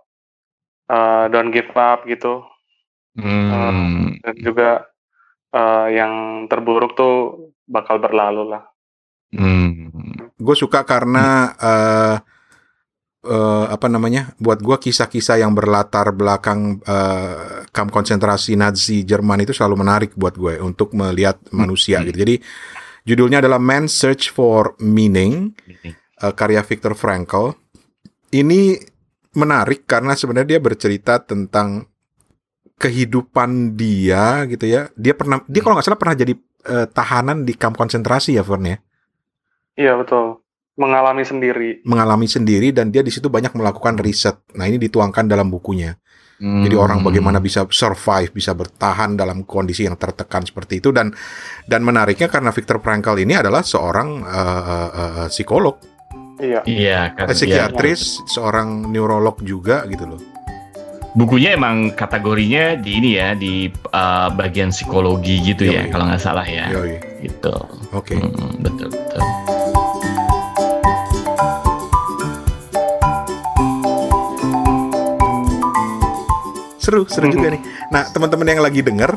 eh, 0.86 1.25
don't 1.33 1.49
give 1.49 1.73
up 1.73 2.05
gitu. 2.05 2.45
Hmm. 3.17 4.21
Dan 4.21 4.38
juga 4.38 4.86
eh, 5.49 5.97
yang 5.97 6.45
terburuk 6.45 6.93
tuh 6.93 7.49
bakal 7.65 7.97
berlalu 7.97 8.53
lah. 8.53 8.69
Hmm. 9.34 9.89
Gue 10.38 10.56
suka 10.56 10.86
karena 10.86 11.26
eh 11.58 12.15
eh, 13.24 13.65
apa 13.72 13.88
namanya? 13.88 14.36
Buat 14.38 14.60
gue 14.62 14.78
kisah-kisah 14.80 15.41
yang 15.41 15.56
berlatar 15.56 16.12
belakang 16.13 16.84
eh, 16.84 17.65
kamp 17.72 17.89
konsentrasi 17.89 18.54
Nazi 18.54 19.02
Jerman 19.04 19.41
itu 19.43 19.56
selalu 19.56 19.76
menarik 19.80 20.12
buat 20.13 20.36
gue 20.36 20.60
untuk 20.60 20.93
melihat 20.93 21.39
manusia 21.52 22.00
Hmm. 22.04 22.12
gitu. 22.12 22.17
Jadi 22.24 22.36
judulnya 23.04 23.39
adalah 23.43 23.60
Man's 23.60 23.96
Search 23.96 24.30
for 24.30 24.76
Meaning, 24.80 25.56
eh, 26.19 26.34
karya 26.36 26.62
Viktor 26.62 26.93
Frankl. 26.93 27.58
ini 28.34 28.74
menarik 29.38 29.86
karena 29.86 30.17
sebenarnya 30.17 30.58
dia 30.58 30.62
bercerita 30.62 31.22
tentang 31.22 31.86
kehidupan 32.82 33.78
dia 33.78 34.41
gitu 34.50 34.65
ya. 34.65 34.89
Dia 34.98 35.13
pernah 35.13 35.46
dia 35.46 35.62
kalau 35.62 35.78
nggak 35.78 35.86
salah 35.86 36.02
pernah 36.02 36.17
jadi 36.17 36.34
eh, 36.65 36.88
tahanan 36.89 37.46
di 37.46 37.54
kamp 37.54 37.78
konsentrasi 37.78 38.34
ya 38.34 38.41
Fern 38.41 38.65
ya. 38.65 38.78
Iya 39.73 39.97
betul. 39.97 40.41
Mengalami 40.73 41.21
sendiri. 41.21 41.86
Mengalami 41.86 42.25
sendiri 42.25 42.73
dan 42.73 42.89
dia 42.89 43.05
di 43.05 43.13
situ 43.13 43.29
banyak 43.29 43.53
melakukan 43.53 43.97
riset. 44.01 44.41
Nah, 44.57 44.65
ini 44.65 44.81
dituangkan 44.81 45.29
dalam 45.29 45.49
bukunya. 45.53 45.93
Jadi 46.43 46.75
Hmm. 46.75 46.83
orang 46.83 46.99
bagaimana 47.05 47.38
bisa 47.39 47.63
survive, 47.69 48.33
bisa 48.33 48.51
bertahan 48.51 49.15
dalam 49.15 49.45
kondisi 49.47 49.86
yang 49.86 49.95
tertekan 49.95 50.43
seperti 50.43 50.81
itu 50.83 50.89
dan 50.91 51.13
dan 51.69 51.86
menariknya 51.86 52.27
karena 52.27 52.51
Viktor 52.51 52.81
Frankl 52.83 53.15
ini 53.21 53.38
adalah 53.38 53.62
seorang 53.63 54.25
eh, 54.27 54.62
eh, 54.65 54.91
eh, 55.23 55.27
psikolog, 55.31 55.77
Iya. 56.41 56.59
Iya 56.67 56.99
kan. 57.15 57.25
eh, 57.25 57.31
iya. 57.31 57.38
psikiatris, 57.38 58.27
seorang 58.27 58.91
neurolog 58.91 59.39
juga 59.39 59.86
gitu 59.88 60.03
loh. 60.09 60.19
Bukunya 61.13 61.53
emang 61.53 61.93
kategorinya 61.93 62.75
di 62.75 62.91
ini 62.97 63.09
ya 63.13 63.38
di 63.38 63.69
uh, 63.93 64.33
bagian 64.33 64.73
psikologi 64.73 65.38
gitu 65.45 65.69
ya 65.69 65.86
Yoi. 65.86 65.91
kalau 65.93 66.09
nggak 66.09 66.19
salah 66.25 66.43
ya. 66.43 66.65
Yoi. 66.73 66.97
Gitu. 67.21 67.55
Oke. 67.93 68.17
Mm, 68.17 68.65
betul 68.65 68.89
betul. 68.89 69.21
Seru, 76.84 77.08
seru 77.08 77.32
juga 77.32 77.56
nih. 77.56 77.63
Nah, 77.96 78.12
teman-teman 78.12 78.43
yang 78.43 78.60
lagi 78.60 78.84
denger, 78.84 79.15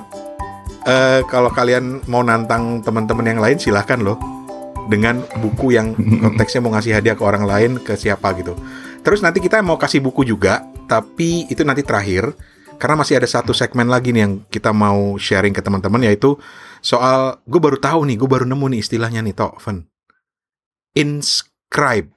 eh, 0.87 1.26
kalau 1.26 1.50
kalian 1.50 2.07
mau 2.07 2.22
nantang 2.22 2.79
teman-teman 2.87 3.26
yang 3.26 3.40
lain, 3.42 3.59
silahkan 3.59 3.98
loh. 3.98 4.14
Dengan 4.87 5.18
buku 5.42 5.74
yang 5.74 5.98
konteksnya 6.22 6.62
mau 6.62 6.70
ngasih 6.79 6.94
hadiah 6.94 7.18
ke 7.18 7.26
orang 7.26 7.42
lain, 7.42 7.83
ke 7.83 7.98
siapa 7.98 8.38
gitu. 8.38 8.55
Terus 9.02 9.18
nanti 9.18 9.42
kita 9.42 9.59
mau 9.66 9.74
kasih 9.74 9.98
buku 9.98 10.22
juga, 10.22 10.62
tapi 10.87 11.50
itu 11.50 11.66
nanti 11.66 11.83
terakhir. 11.83 12.31
Karena 12.79 13.02
masih 13.02 13.18
ada 13.18 13.26
satu 13.26 13.50
segmen 13.50 13.90
lagi 13.90 14.14
nih 14.14 14.22
yang 14.22 14.33
kita 14.46 14.70
mau 14.70 15.18
sharing 15.18 15.50
ke 15.50 15.64
teman-teman, 15.64 16.07
yaitu 16.07 16.38
soal, 16.85 17.42
gue 17.48 17.59
baru 17.59 17.83
tahu 17.83 18.07
nih, 18.07 18.20
gue 18.20 18.29
baru 18.31 18.44
nemu 18.46 18.76
nih 18.76 18.81
istilahnya 18.85 19.24
nih, 19.26 19.35
Tok, 19.35 19.59
Fen. 19.59 19.88
Inscribe. 20.94 22.14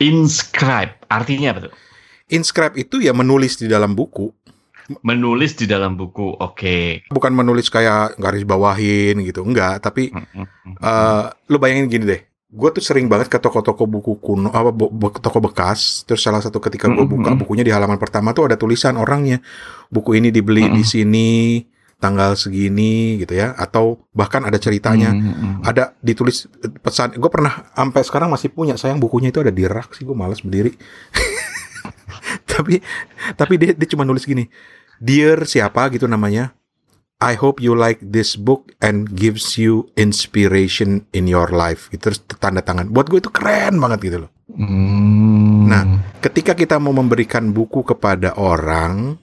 Inscribe 0.00 0.96
artinya 1.06 1.54
apa 1.54 1.60
tuh? 1.68 1.72
Inscribe 2.32 2.74
itu 2.76 3.04
ya 3.04 3.12
menulis 3.12 3.60
di 3.60 3.68
dalam 3.68 3.92
buku. 3.92 4.32
Menulis 5.04 5.52
di 5.52 5.68
dalam 5.68 5.94
buku. 5.94 6.32
Oke. 6.34 7.04
bukan 7.08 7.32
menulis 7.32 7.68
kayak 7.68 8.16
garis 8.16 8.42
bawahin 8.42 9.20
gitu 9.20 9.44
enggak. 9.44 9.80
Tapi 9.80 10.08
eh 10.78 11.24
lu 11.46 11.56
bayangin 11.56 11.86
gini 11.86 12.04
deh. 12.06 12.20
Gue 12.48 12.72
tuh 12.72 12.80
sering 12.80 13.12
banget 13.12 13.28
ke 13.28 13.36
toko-toko 13.36 13.84
buku 13.84 14.16
kuno 14.16 14.48
apa 14.48 14.72
bu- 14.72 14.88
bu- 14.88 15.12
toko 15.12 15.44
bekas. 15.44 16.08
Terus 16.08 16.24
salah 16.24 16.40
satu 16.40 16.56
ketika 16.58 16.88
gue 16.88 17.04
buka 17.04 17.36
bukunya 17.36 17.60
di 17.60 17.68
halaman 17.68 18.00
pertama 18.00 18.32
tuh 18.32 18.48
ada 18.48 18.56
tulisan 18.56 18.96
orangnya. 18.96 19.44
Buku 19.92 20.16
ini 20.16 20.32
dibeli 20.32 20.64
di 20.72 20.80
sini 20.80 21.60
tanggal 22.00 22.40
segini 22.40 23.20
gitu 23.20 23.36
ya. 23.36 23.52
Atau 23.52 24.08
bahkan 24.16 24.48
ada 24.48 24.56
ceritanya. 24.56 25.12
Mm, 25.12 25.20
mm, 25.20 25.36
mm. 25.36 25.60
ada 25.60 25.92
ditulis 26.00 26.48
pesan. 26.80 27.20
Gue 27.20 27.28
pernah 27.28 27.68
sampai 27.76 28.00
sekarang 28.00 28.32
masih 28.32 28.48
punya. 28.48 28.80
Sayang 28.80 28.96
bukunya 28.96 29.28
itu 29.28 29.44
ada 29.44 29.52
di 29.52 29.68
rak 29.68 29.92
sih 29.92 30.08
gue 30.08 30.16
malas 30.16 30.40
berdiri. 30.40 30.72
Tapi 32.48 32.80
tapi 33.38 33.54
dia 33.54 33.72
dia 33.72 33.88
cuma 33.88 34.02
nulis 34.02 34.26
gini 34.26 34.48
dear 35.02 35.46
siapa 35.46 35.90
gitu 35.94 36.06
namanya? 36.06 36.58
I 37.18 37.34
hope 37.34 37.58
you 37.58 37.74
like 37.74 37.98
this 37.98 38.38
book 38.38 38.70
and 38.78 39.10
gives 39.10 39.58
you 39.58 39.90
inspiration 39.98 41.02
in 41.10 41.26
your 41.26 41.50
life. 41.50 41.90
Terus 41.90 42.22
tanda 42.38 42.62
tangan. 42.62 42.94
Buat 42.94 43.10
gue 43.10 43.18
itu 43.18 43.30
keren 43.34 43.82
banget 43.82 43.98
gitu 44.06 44.18
loh. 44.26 44.30
Hmm. 44.54 45.66
Nah. 45.66 45.84
ketika 46.22 46.54
kita 46.54 46.78
mau 46.80 46.94
memberikan 46.94 47.50
buku 47.52 47.84
kepada 47.84 48.38
orang 48.38 49.18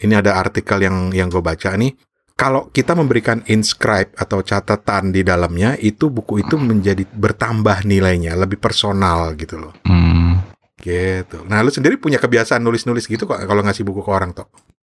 ini 0.00 0.14
ada 0.14 0.38
artikel 0.38 0.86
yang 0.86 1.10
yang 1.10 1.26
gue 1.26 1.42
baca 1.42 1.74
nih. 1.74 1.94
Kalau 2.32 2.72
kita 2.74 2.96
memberikan 2.96 3.44
inscribe 3.46 4.18
atau 4.18 4.42
catatan 4.42 5.14
di 5.14 5.22
dalamnya 5.22 5.78
itu 5.78 6.10
buku 6.10 6.42
itu 6.42 6.58
menjadi 6.58 7.06
bertambah 7.06 7.86
nilainya 7.86 8.34
lebih 8.34 8.58
personal 8.58 9.34
gitu 9.34 9.58
loh. 9.58 9.74
Hmm. 9.82 10.42
gitu. 10.82 11.42
Nah 11.46 11.62
lu 11.62 11.70
sendiri 11.70 11.98
punya 11.98 12.18
kebiasaan 12.18 12.62
nulis-nulis 12.62 13.06
gitu 13.06 13.26
kok 13.26 13.38
kalau 13.46 13.62
ngasih 13.62 13.86
buku 13.86 14.02
ke 14.02 14.10
orang 14.10 14.34
toh 14.34 14.50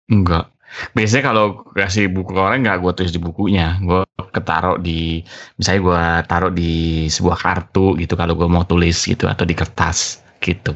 Enggak. 0.08 0.52
Biasanya 0.92 1.24
kalau 1.32 1.46
kasih 1.72 2.12
buku 2.12 2.36
ke 2.36 2.42
orang 2.44 2.60
nggak 2.64 2.80
gue 2.84 2.92
tulis 2.92 3.14
di 3.16 3.22
bukunya, 3.24 3.80
gue 3.80 4.04
ketaruh 4.36 4.78
di, 4.78 5.24
misalnya 5.56 5.82
gue 5.88 6.04
taruh 6.28 6.52
di 6.52 6.74
sebuah 7.08 7.38
kartu 7.40 7.96
gitu 7.96 8.14
kalau 8.20 8.36
gue 8.36 8.48
mau 8.52 8.68
tulis 8.68 9.00
gitu 9.08 9.26
atau 9.32 9.48
di 9.48 9.56
kertas 9.56 10.20
gitu. 10.44 10.76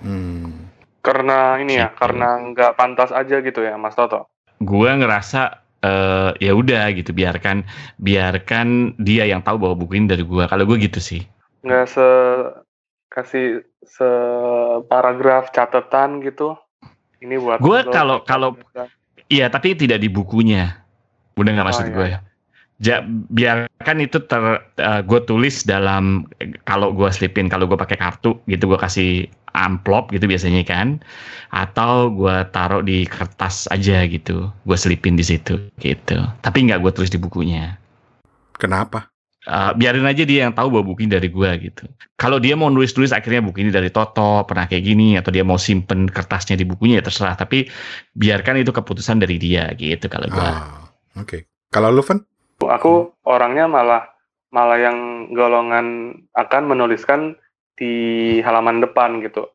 hmm. 0.00 0.72
Karena 1.04 1.54
ini 1.62 1.78
ya, 1.78 1.94
Gitu. 1.94 2.00
karena 2.02 2.28
nggak 2.50 2.72
pantas 2.74 3.10
aja 3.14 3.38
gitu 3.38 3.62
ya, 3.62 3.78
Mas 3.78 3.94
Toto. 3.94 4.26
Gue 4.58 4.90
ngerasa 4.90 5.62
eh, 5.84 6.30
ya 6.42 6.52
udah 6.56 6.90
gitu, 6.96 7.14
biarkan 7.14 7.62
biarkan 8.00 8.96
dia 8.98 9.28
yang 9.28 9.44
tahu 9.44 9.60
bahwa 9.62 9.76
buku 9.78 10.00
ini 10.00 10.10
dari 10.10 10.24
gue. 10.26 10.44
Kalau 10.50 10.64
gue 10.66 10.76
gitu 10.82 10.98
sih. 10.98 11.22
Nggak 11.62 11.86
se 11.86 12.08
kasih 13.06 13.62
se 13.86 14.08
paragraf 14.90 15.54
catatan 15.54 16.24
gitu. 16.26 16.58
Ini 17.26 17.36
buat 17.42 17.58
lo. 17.58 17.90
kalau- 17.90 18.22
kalau- 18.22 18.54
Iya, 19.26 19.50
tapi 19.50 19.74
tidak 19.74 19.98
di 19.98 20.06
bukunya. 20.06 20.78
Udah 21.34 21.50
nggak 21.50 21.66
Oh, 21.66 21.70
maksud 21.74 21.86
iya, 21.90 21.94
gue. 21.94 22.08
Ja, 22.76 22.96
biarkan 23.32 24.04
itu 24.04 24.20
ter 24.22 24.60
gue 25.08 25.20
tulis 25.24 25.64
dalam 25.64 26.28
kalau 26.62 26.92
gue 26.92 27.08
selipin 27.08 27.48
kalau 27.48 27.64
gue 27.64 27.74
pakai 27.74 27.96
kartu 27.96 28.36
gitu 28.44 28.68
gue 28.68 28.76
kasih 28.76 29.10
amplop 29.56 30.12
gitu 30.12 30.28
biasanya 30.28 30.60
kan 30.60 31.00
atau 31.48 32.12
gue 32.12 32.36
taruh 32.52 32.84
di 32.84 33.08
kertas 33.08 33.64
aja 33.72 34.04
gitu 34.04 34.52
gue 34.52 34.76
selipin 34.76 35.16
di 35.16 35.24
situ 35.24 35.56
gitu 35.80 36.20
tapi 36.44 36.68
nggak 36.68 36.84
gue 36.84 36.92
tulis 36.92 37.08
di 37.08 37.16
bukunya 37.16 37.80
kenapa 38.60 39.08
Eh, 39.46 39.72
biarin 39.78 40.02
aja 40.02 40.26
dia 40.26 40.42
yang 40.42 40.58
tahu 40.58 40.74
bahwa 40.74 40.90
buku 40.90 41.06
ini 41.06 41.14
dari 41.14 41.30
gue 41.30 41.50
gitu. 41.70 41.86
Kalau 42.18 42.42
dia 42.42 42.58
mau 42.58 42.66
nulis-nulis 42.66 43.14
akhirnya 43.14 43.46
buku 43.46 43.62
ini 43.62 43.70
dari 43.70 43.94
Toto 43.94 44.42
pernah 44.42 44.66
kayak 44.66 44.82
gini 44.82 45.14
atau 45.14 45.30
dia 45.30 45.46
mau 45.46 45.54
simpen 45.54 46.10
kertasnya 46.10 46.58
di 46.58 46.66
bukunya 46.66 46.98
ya 46.98 47.06
terserah. 47.06 47.38
Tapi 47.38 47.70
biarkan 48.18 48.58
itu 48.58 48.74
keputusan 48.74 49.22
dari 49.22 49.38
dia 49.38 49.70
gitu 49.78 50.10
kalau 50.10 50.26
gue 50.26 50.42
ah, 50.42 50.90
oke. 51.14 51.46
Kalau 51.70 51.94
lu 51.94 52.02
Van? 52.02 52.26
Aku 52.58 53.14
orangnya 53.22 53.70
malah 53.70 54.10
malah 54.50 54.82
yang 54.82 55.30
golongan 55.30 56.18
akan 56.34 56.62
menuliskan 56.66 57.38
di 57.78 57.92
halaman 58.42 58.82
depan 58.82 59.22
gitu. 59.22 59.46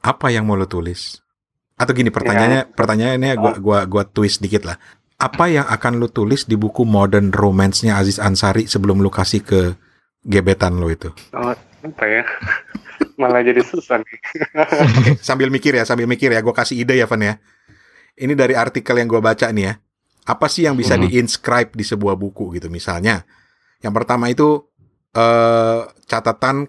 apa 0.00 0.32
yang 0.32 0.48
mau 0.48 0.56
lu 0.56 0.64
tulis? 0.64 1.20
Atau 1.76 1.92
gini 1.92 2.08
pertanyaannya 2.08 2.72
pertanyaannya 2.72 3.32
gua 3.36 3.52
gua 3.60 3.78
gua 3.84 4.02
twist 4.08 4.40
dikit 4.40 4.64
lah 4.64 4.80
apa 5.20 5.52
yang 5.52 5.68
akan 5.68 6.00
lu 6.00 6.08
tulis 6.08 6.48
di 6.48 6.56
buku 6.56 6.88
Modern 6.88 7.28
Romance-nya 7.28 8.00
Aziz 8.00 8.16
Ansari 8.16 8.64
sebelum 8.64 9.04
lu 9.04 9.12
kasih 9.12 9.44
ke 9.44 9.76
gebetan 10.24 10.80
lu 10.80 10.88
itu 10.88 11.12
Oh, 11.36 11.52
apa 11.52 12.04
ya? 12.08 12.24
malah 13.20 13.44
jadi 13.44 13.60
susah 13.60 14.00
nih. 14.00 14.18
Oke, 14.96 15.10
sambil 15.20 15.52
mikir 15.52 15.76
ya, 15.76 15.84
sambil 15.84 16.08
mikir 16.08 16.32
ya. 16.32 16.40
Gue 16.40 16.52
kasih 16.52 16.76
ide 16.80 16.96
ya, 16.96 17.04
Van 17.04 17.20
ya. 17.20 17.36
Ini 18.16 18.32
dari 18.32 18.52
artikel 18.56 18.96
yang 18.96 19.08
gue 19.08 19.20
baca 19.20 19.48
nih 19.48 19.64
ya. 19.68 19.74
Apa 20.24 20.48
sih 20.48 20.64
yang 20.68 20.76
bisa 20.76 20.96
Mhm. 20.96 21.08
di-inscribe 21.08 21.72
di 21.72 21.84
sebuah 21.84 22.16
buku 22.16 22.56
gitu? 22.56 22.68
Misalnya, 22.68 23.24
yang 23.80 23.92
pertama 23.92 24.28
itu 24.28 24.64
eh, 25.10 25.80
catatan 26.06 26.68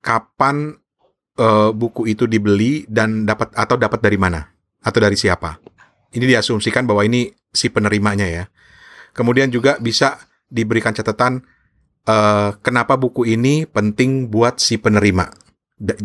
kapan 0.00 0.72
eh, 1.34 1.70
buku 1.74 2.06
itu 2.06 2.24
dibeli 2.24 2.86
dan 2.86 3.26
dapat 3.26 3.50
atau 3.54 3.74
dapat 3.74 3.98
dari 3.98 4.18
mana 4.18 4.40
atau 4.80 4.98
dari 4.98 5.18
siapa. 5.18 5.58
Ini 6.10 6.22
diasumsikan 6.24 6.86
bahwa 6.86 7.02
ini 7.02 7.26
si 7.54 7.70
penerimanya 7.70 8.26
ya. 8.26 8.44
Kemudian 9.14 9.48
juga 9.48 9.78
bisa 9.78 10.18
diberikan 10.50 10.90
catatan 10.90 11.46
eh, 12.04 12.50
kenapa 12.60 12.98
buku 12.98 13.24
ini 13.24 13.64
penting 13.64 14.28
buat 14.28 14.58
si 14.58 14.76
penerima. 14.76 15.30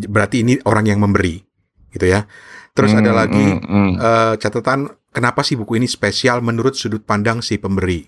Berarti 0.08 0.42
ini 0.42 0.58
orang 0.64 0.86
yang 0.86 0.98
memberi, 1.02 1.42
gitu 1.90 2.06
ya. 2.06 2.24
Terus 2.70 2.94
ada 2.94 3.10
Hmm, 3.10 3.18
lagi 3.18 3.46
hmm, 3.50 3.66
hmm. 3.66 3.92
eh, 3.98 4.34
catatan 4.38 4.78
kenapa 5.10 5.42
sih 5.42 5.58
buku 5.58 5.76
ini 5.76 5.90
spesial 5.90 6.38
menurut 6.40 6.78
sudut 6.78 7.02
pandang 7.02 7.42
si 7.42 7.58
pemberi. 7.58 8.06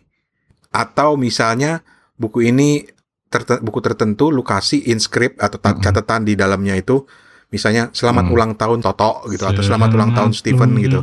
Atau 0.71 1.19
misalnya 1.19 1.83
buku 2.15 2.47
ini 2.47 2.87
terte- 3.29 3.59
buku 3.59 3.83
tertentu 3.83 4.31
lu 4.31 4.41
kasih 4.41 4.87
inscript 4.87 5.43
atau 5.43 5.59
ta- 5.59 5.75
Mm-mm. 5.75 5.83
catatan 5.83 6.23
di 6.23 6.39
dalamnya 6.39 6.79
itu 6.79 7.03
misalnya 7.49 7.93
selamat 7.93 8.29
Mm. 8.29 8.33
ulang 8.33 8.53
tahun 8.57 8.81
Toto 8.81 9.27
gitu 9.29 9.45
atau 9.45 9.61
selamat 9.61 9.91
ulang 9.93 10.11
tahun 10.15 10.33
Stephen 10.33 10.73
gitu 10.79 11.01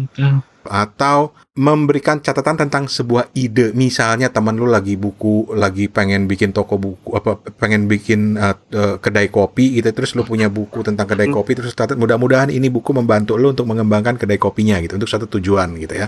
atau 0.67 1.31
memberikan 1.55 2.19
catatan 2.19 2.55
tentang 2.55 2.87
sebuah 2.87 3.31
ide. 3.35 3.71
Misalnya 3.75 4.31
teman 4.31 4.55
lu 4.59 4.67
lagi 4.67 4.99
buku 4.99 5.55
lagi 5.55 5.87
pengen 5.87 6.27
bikin 6.27 6.51
toko 6.51 6.75
buku 6.75 7.15
apa 7.15 7.39
pengen 7.59 7.87
bikin 7.87 8.35
uh, 8.35 8.55
uh, 8.75 8.95
kedai 8.99 9.31
kopi 9.31 9.79
gitu 9.79 9.91
terus 9.95 10.15
lu 10.15 10.23
punya 10.27 10.51
buku 10.51 10.83
tentang 10.83 11.07
kedai 11.07 11.31
kopi 11.31 11.55
terus 11.55 11.75
mudah-mudahan 11.75 12.51
ini 12.51 12.67
buku 12.67 12.91
membantu 12.91 13.35
lu 13.39 13.51
untuk 13.51 13.67
mengembangkan 13.67 14.19
kedai 14.19 14.39
kopinya 14.39 14.79
gitu 14.83 14.99
untuk 14.99 15.11
satu 15.11 15.25
tujuan 15.27 15.75
gitu 15.79 15.95
ya. 15.95 16.07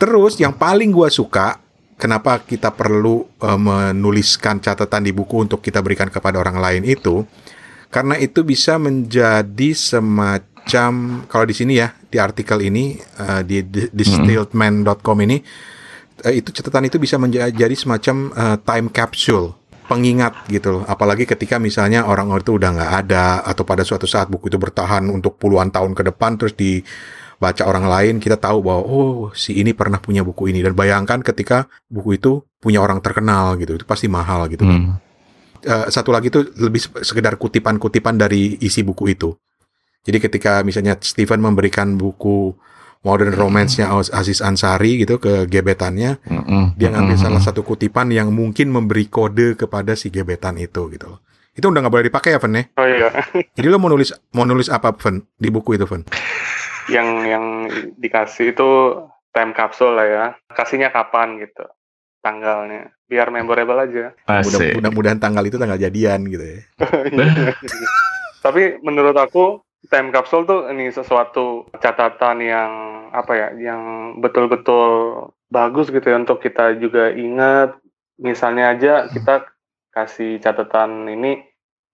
Terus 0.00 0.40
yang 0.40 0.56
paling 0.56 0.90
gua 0.90 1.12
suka 1.12 1.60
kenapa 2.00 2.40
kita 2.40 2.72
perlu 2.72 3.28
uh, 3.44 3.60
menuliskan 3.60 4.58
catatan 4.58 5.04
di 5.04 5.12
buku 5.12 5.44
untuk 5.46 5.60
kita 5.60 5.84
berikan 5.84 6.08
kepada 6.08 6.40
orang 6.40 6.58
lain 6.58 6.82
itu 6.88 7.28
karena 7.90 8.14
itu 8.22 8.46
bisa 8.46 8.78
menjadi 8.78 9.74
semacam 9.74 10.49
semacam 10.60 11.24
kalau 11.26 11.44
di 11.48 11.54
sini 11.56 11.72
ya 11.80 11.90
di 11.90 12.18
artikel 12.20 12.60
ini 12.62 12.94
uh, 13.18 13.42
di 13.42 13.64
distilledman.com 13.66 15.16
ini 15.24 15.42
uh, 16.22 16.32
itu 16.32 16.54
catatan 16.54 16.86
itu 16.86 17.02
bisa 17.02 17.18
menjadi 17.18 17.74
semacam 17.74 18.16
uh, 18.36 18.56
time 18.62 18.86
capsule 18.94 19.58
pengingat 19.90 20.46
gitu 20.46 20.78
loh. 20.78 20.82
Apalagi 20.86 21.26
ketika 21.26 21.58
misalnya 21.58 22.06
orang 22.06 22.30
itu 22.38 22.54
udah 22.54 22.70
nggak 22.70 22.92
ada 23.06 23.42
atau 23.42 23.66
pada 23.66 23.82
suatu 23.82 24.06
saat 24.06 24.30
buku 24.30 24.46
itu 24.46 24.54
bertahan 24.54 25.10
untuk 25.10 25.34
puluhan 25.34 25.74
tahun 25.74 25.98
ke 25.98 26.14
depan 26.14 26.38
terus 26.38 26.54
dibaca 26.54 27.66
orang 27.66 27.90
lain 27.90 28.14
kita 28.22 28.38
tahu 28.38 28.62
bahwa 28.62 28.86
oh 28.86 29.18
si 29.34 29.58
ini 29.58 29.74
pernah 29.74 29.98
punya 29.98 30.22
buku 30.22 30.54
ini 30.54 30.62
dan 30.62 30.78
bayangkan 30.78 31.18
ketika 31.26 31.66
buku 31.90 32.22
itu 32.22 32.46
punya 32.62 32.78
orang 32.78 33.02
terkenal 33.02 33.58
gitu 33.58 33.74
itu 33.74 33.82
pasti 33.82 34.06
mahal 34.06 34.46
gitu. 34.46 34.62
Hmm. 34.62 35.02
Uh, 35.60 35.90
satu 35.90 36.14
lagi 36.14 36.30
itu 36.30 36.40
lebih 36.62 36.80
sekedar 37.02 37.34
kutipan-kutipan 37.34 38.14
dari 38.14 38.62
isi 38.62 38.86
buku 38.86 39.10
itu. 39.10 39.34
Jadi 40.00 40.18
ketika 40.18 40.64
misalnya 40.64 40.96
Stephen 41.00 41.44
memberikan 41.44 42.00
buku 42.00 42.56
modern 43.00 43.32
romance-nya 43.32 43.88
Aziz 43.92 44.44
Ansari 44.44 45.00
gitu 45.00 45.16
ke 45.16 45.48
gebetannya, 45.48 46.20
mm-hmm. 46.24 46.76
dia 46.76 46.92
ngambil 46.92 47.16
mm-hmm. 47.16 47.24
salah 47.32 47.40
satu 47.40 47.64
kutipan 47.64 48.12
yang 48.12 48.32
mungkin 48.32 48.72
memberi 48.72 49.08
kode 49.08 49.56
kepada 49.56 49.96
si 49.96 50.12
gebetan 50.12 50.60
itu 50.60 50.88
gitu 50.92 51.16
loh. 51.16 51.20
Itu 51.56 51.68
udah 51.72 51.80
nggak 51.84 51.92
boleh 51.92 52.06
dipakai 52.08 52.36
ya, 52.36 52.40
Fen 52.40 52.56
ya? 52.56 52.64
Oh 52.76 52.86
iya. 52.86 53.08
Jadi 53.56 53.66
lo 53.68 53.76
mau 53.80 53.90
nulis 53.92 54.12
mau 54.32 54.44
nulis 54.48 54.68
apa, 54.72 54.96
Fen, 54.96 55.24
di 55.36 55.48
buku 55.52 55.76
itu, 55.76 55.84
Fen? 55.84 56.04
Yang 56.88 57.08
yang 57.28 57.44
dikasih 58.00 58.56
itu 58.56 58.68
time 59.32 59.52
capsule 59.52 59.96
lah 59.96 60.06
ya. 60.06 60.24
Kasihnya 60.52 60.92
kapan 60.92 61.40
gitu, 61.40 61.64
tanggalnya, 62.24 62.92
biar 63.08 63.28
memorable 63.32 63.80
aja. 63.80 64.12
Mudah-mudahan 64.76 65.20
tanggal 65.20 65.44
itu 65.44 65.56
tanggal 65.56 65.80
jadian 65.80 66.24
gitu 66.28 66.44
ya. 66.44 66.60
Tapi 68.44 68.80
menurut 68.80 69.16
aku 69.20 69.60
time 69.88 70.12
capsule 70.12 70.44
tuh 70.44 70.68
ini 70.68 70.92
sesuatu 70.92 71.70
catatan 71.80 72.44
yang 72.44 72.72
apa 73.10 73.32
ya 73.32 73.48
yang 73.56 73.82
betul-betul 74.20 74.86
bagus 75.48 75.88
gitu 75.88 76.04
ya 76.04 76.20
untuk 76.20 76.42
kita 76.42 76.76
juga 76.76 77.08
ingat. 77.14 77.80
Misalnya 78.20 78.76
aja 78.76 79.08
kita 79.08 79.48
kasih 79.96 80.36
catatan 80.44 81.08
ini 81.08 81.40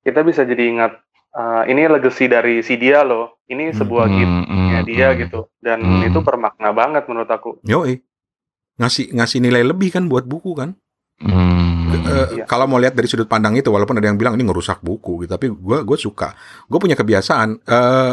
kita 0.03 0.26
bisa 0.26 0.43
jadi 0.43 0.66
ingat 0.74 0.93
uh, 1.39 1.62
ini 1.70 1.87
legacy 1.87 2.26
dari 2.26 2.66
si 2.66 2.74
dia 2.74 3.07
loh. 3.07 3.39
Ini 3.47 3.70
sebuah 3.78 4.11
hmm, 4.11 4.16
giftnya 4.18 4.78
hmm, 4.82 4.89
dia 4.91 5.09
hmm, 5.14 5.18
gitu. 5.22 5.41
Dan 5.62 5.78
hmm. 5.87 6.11
itu 6.11 6.18
bermakna 6.18 6.74
banget 6.74 7.07
menurut 7.07 7.30
aku. 7.30 7.62
Yoi. 7.62 8.03
Ngasih 8.82 9.14
ngasih 9.14 9.39
nilai 9.39 9.62
lebih 9.62 9.95
kan 9.95 10.11
buat 10.11 10.26
buku 10.26 10.53
kan 10.59 10.74
Hmm. 11.16 11.88
Uh, 11.96 12.28
iya. 12.36 12.44
Kalau 12.44 12.68
mau 12.68 12.76
lihat 12.76 12.92
dari 12.92 13.08
sudut 13.08 13.24
pandang 13.24 13.56
itu, 13.56 13.72
walaupun 13.72 13.96
ada 13.96 14.04
yang 14.04 14.20
bilang 14.20 14.36
ini 14.36 14.44
ngerusak 14.44 14.84
buku, 14.84 15.24
gitu, 15.24 15.32
tapi 15.32 15.48
gue 15.48 15.78
gue 15.80 15.98
suka. 15.98 16.36
Gue 16.68 16.76
punya 16.76 16.92
kebiasaan 16.92 17.64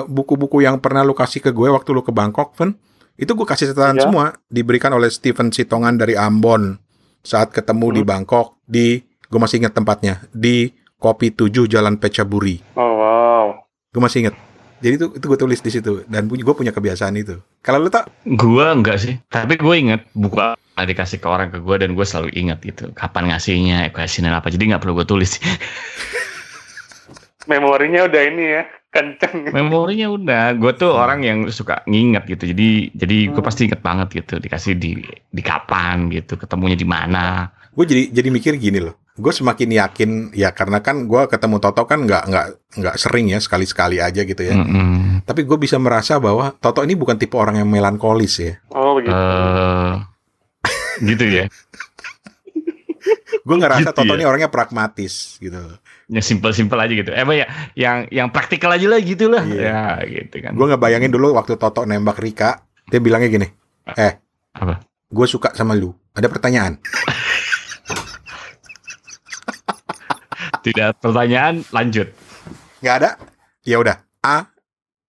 buku 0.07 0.39
buku-buku 0.39 0.63
yang 0.63 0.79
pernah 0.79 1.03
lu 1.03 1.11
kasih 1.11 1.43
ke 1.43 1.51
gue 1.51 1.67
waktu 1.67 1.89
lu 1.91 1.99
ke 1.99 2.15
Bangkok, 2.15 2.55
Ven, 2.55 2.79
itu 3.19 3.35
gue 3.35 3.43
kasih 3.43 3.75
catatan 3.75 3.99
iya. 3.99 4.03
semua 4.07 4.25
diberikan 4.47 4.95
oleh 4.95 5.11
Stephen 5.11 5.51
Sitongan 5.51 5.99
dari 5.99 6.15
Ambon 6.15 6.79
saat 7.19 7.51
ketemu 7.51 7.91
hmm. 7.91 7.95
di 7.95 8.01
Bangkok 8.07 8.47
di 8.63 8.87
gue 9.03 9.39
masih 9.39 9.61
ingat 9.61 9.73
tempatnya 9.75 10.23
di 10.31 10.71
Kopi 10.97 11.35
7 11.35 11.67
Jalan 11.67 11.99
Pecaburi. 11.99 12.63
Oh 12.79 12.93
wow. 13.03 13.45
Gue 13.91 14.01
masih 14.01 14.27
ingat. 14.27 14.35
Jadi 14.83 14.99
itu 14.99 15.07
itu 15.15 15.25
gue 15.31 15.39
tulis 15.39 15.59
di 15.63 15.71
situ 15.71 16.03
dan 16.11 16.27
gue 16.27 16.53
punya 16.53 16.75
kebiasaan 16.75 17.15
itu. 17.15 17.39
Kalau 17.63 17.79
lu 17.79 17.87
tak? 17.87 18.11
Gue 18.27 18.67
enggak 18.67 18.99
sih. 18.99 19.15
Tapi 19.31 19.55
gue 19.55 19.75
ingat 19.79 20.11
buku 20.11 20.35
apa 20.35 20.83
dikasih 20.83 21.23
ke 21.23 21.27
orang 21.31 21.55
ke 21.55 21.63
gue 21.63 21.75
dan 21.79 21.95
gue 21.95 22.03
selalu 22.03 22.35
ingat 22.35 22.59
gitu. 22.67 22.91
Kapan 22.91 23.31
ngasihnya, 23.31 23.95
kasihnya 23.95 24.35
apa. 24.35 24.51
Jadi 24.51 24.75
nggak 24.75 24.83
perlu 24.83 24.99
gue 24.99 25.07
tulis. 25.07 25.39
Memorinya 27.51 28.11
udah 28.11 28.21
ini 28.27 28.43
ya 28.59 28.63
kenceng. 28.91 29.55
Memorinya 29.55 30.11
udah. 30.11 30.43
Gue 30.59 30.75
tuh 30.75 30.91
orang 30.91 31.23
yang 31.23 31.47
suka 31.47 31.79
nginget 31.87 32.27
gitu. 32.35 32.51
Jadi 32.51 32.91
jadi 32.91 33.31
gue 33.31 33.39
hmm. 33.39 33.47
pasti 33.47 33.71
inget 33.71 33.79
banget 33.79 34.11
gitu. 34.11 34.35
Dikasih 34.43 34.75
di 34.75 34.99
di 35.31 35.41
kapan 35.41 36.11
gitu. 36.11 36.35
Ketemunya 36.35 36.75
di 36.75 36.83
mana. 36.83 37.47
Gue 37.71 37.87
jadi 37.87 38.11
jadi 38.11 38.27
mikir 38.27 38.59
gini 38.59 38.83
loh 38.83 39.02
gue 39.13 39.33
semakin 39.33 39.69
yakin 39.77 40.09
ya 40.33 40.49
karena 40.57 40.81
kan 40.81 41.05
gue 41.05 41.21
ketemu 41.29 41.61
Toto 41.61 41.85
kan 41.85 42.01
nggak 42.01 42.23
nggak 42.33 42.45
nggak 42.81 42.95
sering 42.97 43.29
ya 43.29 43.37
sekali 43.37 43.69
sekali 43.69 44.01
aja 44.01 44.25
gitu 44.25 44.41
ya. 44.41 44.57
Mm 44.57 44.65
-hmm. 44.65 45.05
Tapi 45.29 45.45
gue 45.45 45.57
bisa 45.61 45.77
merasa 45.77 46.17
bahwa 46.17 46.57
Toto 46.57 46.81
ini 46.81 46.97
bukan 46.97 47.21
tipe 47.21 47.37
orang 47.37 47.61
yang 47.61 47.69
melankolis 47.69 48.41
ya. 48.41 48.57
Oh 48.73 48.97
gitu. 48.97 49.13
Uh, 49.13 50.01
gitu 51.05 51.25
ya. 51.29 51.45
gue 53.47 53.55
ngerasa 53.61 53.93
gitu 53.93 53.97
Toto 54.01 54.13
ya? 54.17 54.17
ini 54.17 54.25
orangnya 54.25 54.49
pragmatis 54.49 55.37
gitu. 55.37 55.61
Ya 56.09 56.21
simpel-simpel 56.25 56.81
aja 56.81 56.93
gitu. 56.97 57.11
Eh 57.13 57.25
ya 57.37 57.47
yang 57.77 57.97
yang 58.09 58.27
praktikal 58.33 58.73
aja 58.73 58.89
lah 58.89 58.97
gitu 58.97 59.29
lah. 59.29 59.45
Yeah. 59.45 60.01
Ya 60.01 60.25
gitu 60.25 60.41
kan. 60.41 60.57
Gue 60.57 60.65
nggak 60.73 60.81
bayangin 60.81 61.13
dulu 61.13 61.37
waktu 61.37 61.53
Toto 61.61 61.85
nembak 61.85 62.17
Rika, 62.17 62.65
dia 62.89 62.97
bilangnya 62.97 63.29
gini, 63.29 63.47
eh 63.93 64.17
apa? 64.57 64.81
Gue 65.13 65.29
suka 65.29 65.53
sama 65.53 65.77
lu. 65.77 65.93
Ada 66.17 66.33
pertanyaan. 66.33 66.81
Tidak 70.63 71.03
pertanyaan, 71.03 71.59
lanjut. 71.75 72.07
Nggak 72.79 72.95
ada? 73.03 73.19
Ya 73.67 73.83
udah. 73.83 73.99
A, 74.23 74.47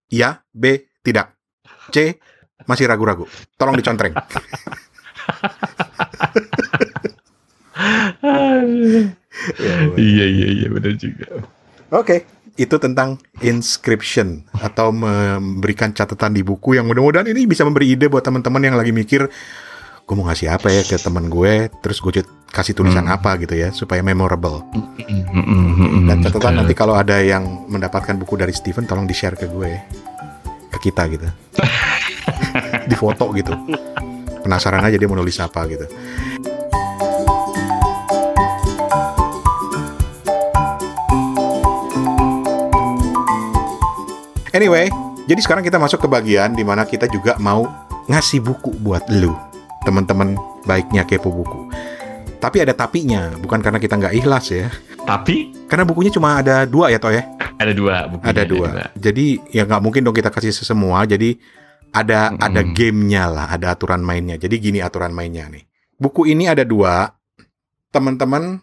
iya. 0.09 0.41
B, 0.49 0.89
tidak. 1.05 1.37
C, 1.93 2.17
masih 2.65 2.89
ragu-ragu. 2.89 3.29
Tolong 3.61 3.77
dicontreng. 3.77 4.17
iya 10.01 10.25
iya 10.25 10.47
iya 10.57 10.69
benar 10.73 10.97
juga. 10.97 11.45
Oke, 11.93 12.25
okay. 12.25 12.25
itu 12.57 12.77
tentang 12.81 13.21
inscription 13.45 14.49
atau 14.57 14.89
memberikan 14.89 15.93
catatan 15.93 16.33
di 16.33 16.41
buku 16.41 16.81
yang 16.81 16.89
mudah-mudahan 16.89 17.29
ini 17.29 17.45
bisa 17.45 17.69
memberi 17.69 17.93
ide 17.93 18.09
buat 18.09 18.25
teman-teman 18.25 18.73
yang 18.73 18.77
lagi 18.81 18.93
mikir 18.97 19.29
gue 20.03 20.15
mau 20.19 20.27
ngasih 20.27 20.51
apa 20.51 20.69
ya 20.69 20.83
ke 20.83 20.99
teman 20.99 21.31
gue 21.31 21.71
terus 21.79 22.03
gue 22.03 22.27
kasih 22.53 22.75
tulisan 22.77 23.07
hmm. 23.09 23.17
apa 23.17 23.39
gitu 23.41 23.55
ya 23.57 23.73
supaya 23.73 24.05
memorable. 24.05 24.61
Hmm, 24.75 26.05
dan 26.05 26.21
catatan 26.21 26.63
nanti 26.63 26.75
kalau 26.77 26.93
ada 26.93 27.17
yang 27.23 27.65
mendapatkan 27.71 28.19
buku 28.21 28.37
dari 28.37 28.53
Steven 28.53 28.85
tolong 28.85 29.09
di 29.09 29.15
share 29.17 29.39
ke 29.39 29.49
gue 29.49 29.73
ke 30.75 30.79
kita 30.91 31.09
gitu. 31.09 31.29
Di 32.91 32.99
foto 32.99 33.31
gitu. 33.33 33.55
Penasaran 34.43 34.85
aja 34.85 34.99
dia 34.99 35.09
mau 35.09 35.17
nulis 35.17 35.39
apa 35.41 35.65
gitu. 35.71 35.87
Anyway, 44.53 44.93
jadi 45.25 45.41
sekarang 45.41 45.65
kita 45.65 45.81
masuk 45.81 46.05
ke 46.05 46.09
bagian 46.11 46.53
di 46.53 46.61
mana 46.67 46.85
kita 46.85 47.09
juga 47.09 47.41
mau 47.41 47.65
ngasih 48.11 48.45
buku 48.45 48.77
buat 48.83 49.09
lu 49.09 49.52
teman-teman 49.83 50.39
baiknya 50.67 51.03
kepo 51.07 51.31
buku. 51.31 51.71
Tapi 52.43 52.59
ada 52.59 52.75
tapinya, 52.75 53.31
bukan 53.39 53.63
karena 53.63 53.79
kita 53.79 53.95
nggak 53.99 54.15
ikhlas 54.19 54.51
ya. 54.51 54.67
Tapi? 55.07 55.55
Karena 55.71 55.87
bukunya 55.87 56.11
cuma 56.11 56.43
ada 56.43 56.67
dua 56.67 56.91
ya 56.91 56.99
toh 56.99 57.15
ya? 57.15 57.23
Ada 57.59 57.71
dua. 57.71 58.11
Bukunya, 58.11 58.31
ada, 58.35 58.43
dua. 58.43 58.67
ada 58.67 58.91
dua. 58.91 58.99
Jadi 58.99 59.27
ya 59.55 59.63
nggak 59.63 59.83
mungkin 59.83 60.03
dong 60.03 60.17
kita 60.19 60.35
kasih 60.35 60.51
semua. 60.51 61.07
Jadi 61.07 61.39
ada 61.95 62.31
mm 62.31 62.35
-hmm. 62.35 62.47
ada 62.47 62.61
gamenya 62.67 63.25
lah, 63.31 63.47
ada 63.47 63.67
aturan 63.79 64.03
mainnya. 64.03 64.35
Jadi 64.35 64.59
gini 64.59 64.79
aturan 64.83 65.15
mainnya 65.15 65.47
nih. 65.47 65.63
Buku 65.99 66.27
ini 66.27 66.51
ada 66.51 66.67
dua. 66.67 67.15
Teman-teman 67.95 68.59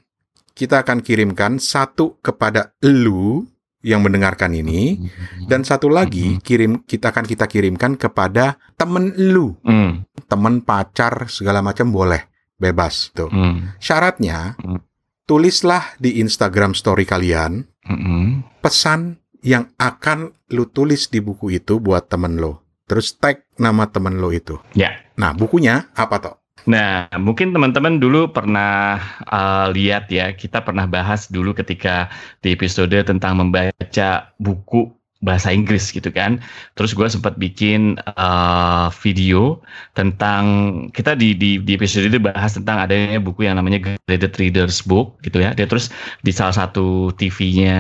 kita 0.58 0.84
akan 0.84 1.00
kirimkan 1.00 1.56
satu 1.62 2.20
kepada 2.20 2.76
lu 2.84 3.48
yang 3.80 4.04
mendengarkan 4.04 4.52
ini 4.52 5.08
dan 5.48 5.64
satu 5.64 5.88
lagi 5.88 6.36
kirim 6.44 6.84
kita 6.84 7.16
akan 7.16 7.24
kita 7.24 7.48
kirimkan 7.48 7.96
kepada 7.96 8.60
temen 8.76 9.16
lu 9.16 9.56
mm. 9.64 10.24
temen 10.28 10.60
pacar 10.60 11.32
segala 11.32 11.64
macam 11.64 11.88
boleh 11.88 12.28
bebas 12.60 13.16
tuh 13.16 13.32
mm. 13.32 13.80
syaratnya 13.80 14.60
mm. 14.60 14.80
tulislah 15.24 15.96
di 15.96 16.20
Instagram 16.20 16.76
story 16.76 17.08
kalian 17.08 17.64
mm. 17.88 18.60
pesan 18.60 19.16
yang 19.40 19.72
akan 19.80 20.36
lu 20.52 20.68
tulis 20.68 21.08
di 21.08 21.24
buku 21.24 21.56
itu 21.56 21.80
buat 21.80 22.12
temen 22.12 22.36
lo 22.36 22.84
terus 22.84 23.16
tag 23.16 23.48
nama 23.56 23.88
temen 23.88 24.20
lo 24.20 24.36
itu 24.36 24.60
ya 24.76 24.92
yeah. 24.92 24.94
nah 25.16 25.32
bukunya 25.32 25.88
apa 25.96 26.16
toh 26.20 26.36
Nah, 26.68 27.08
mungkin 27.16 27.56
teman-teman 27.56 28.04
dulu 28.04 28.36
pernah 28.36 29.00
uh, 29.30 29.72
lihat 29.72 30.12
ya, 30.12 30.36
kita 30.36 30.60
pernah 30.66 30.84
bahas 30.90 31.32
dulu 31.32 31.56
ketika 31.56 32.12
di 32.44 32.52
episode 32.52 32.96
tentang 33.08 33.40
membaca 33.40 34.34
buku 34.36 34.99
bahasa 35.20 35.52
Inggris 35.52 35.92
gitu 35.92 36.08
kan. 36.10 36.40
Terus 36.80 36.96
gue 36.96 37.08
sempat 37.12 37.36
bikin 37.36 38.00
uh, 38.16 38.88
video 39.04 39.60
tentang 39.94 40.44
kita 40.96 41.16
di, 41.20 41.36
di 41.36 41.60
di 41.60 41.76
episode 41.76 42.08
itu 42.08 42.20
bahas 42.24 42.56
tentang 42.56 42.80
adanya 42.80 43.20
buku 43.20 43.44
yang 43.44 43.60
namanya 43.60 43.84
Graded 44.08 44.40
Readers 44.40 44.80
Book 44.80 45.20
gitu 45.28 45.44
ya. 45.44 45.52
Dia 45.52 45.68
terus 45.68 45.92
di 46.24 46.32
salah 46.32 46.56
satu 46.56 47.12
TV-nya 47.20 47.80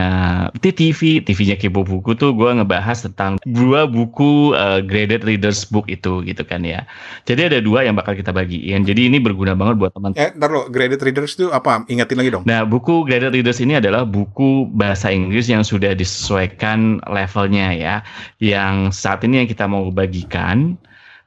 TV 0.59 1.23
TV-nya 1.23 1.55
Kepo 1.55 1.87
Buku 1.87 2.11
tuh 2.13 2.35
gue 2.35 2.51
ngebahas 2.51 3.07
tentang 3.07 3.39
dua 3.47 3.87
buku 3.87 4.51
uh, 4.53 4.83
Graded 4.83 5.23
Readers 5.23 5.63
Book 5.63 5.87
itu 5.87 6.19
gitu 6.27 6.43
kan 6.43 6.67
ya. 6.67 6.83
Jadi 7.23 7.55
ada 7.55 7.57
dua 7.63 7.87
yang 7.87 7.95
bakal 7.95 8.19
kita 8.19 8.35
bagiin. 8.35 8.83
Jadi 8.83 9.07
ini 9.07 9.17
berguna 9.23 9.55
banget 9.55 9.79
buat 9.79 9.91
teman. 9.95 10.11
Eh, 10.19 10.35
ntar 10.35 10.51
lo, 10.51 10.67
Graded 10.67 10.99
Readers 10.99 11.39
itu 11.39 11.47
apa? 11.55 11.87
Ingatin 11.87 12.19
lagi 12.19 12.31
dong. 12.35 12.43
Nah, 12.43 12.67
buku 12.67 13.07
Graded 13.07 13.31
Readers 13.31 13.63
ini 13.63 13.79
adalah 13.79 14.03
buku 14.03 14.67
bahasa 14.75 15.07
Inggris 15.07 15.47
yang 15.47 15.63
sudah 15.63 15.95
disesuaikan 15.95 16.99
level 17.07 17.28
levelnya 17.29 17.77
ya. 17.77 17.95
Yang 18.41 18.97
saat 18.97 19.21
ini 19.21 19.45
yang 19.45 19.49
kita 19.49 19.69
mau 19.69 19.85
bagikan. 19.93 20.73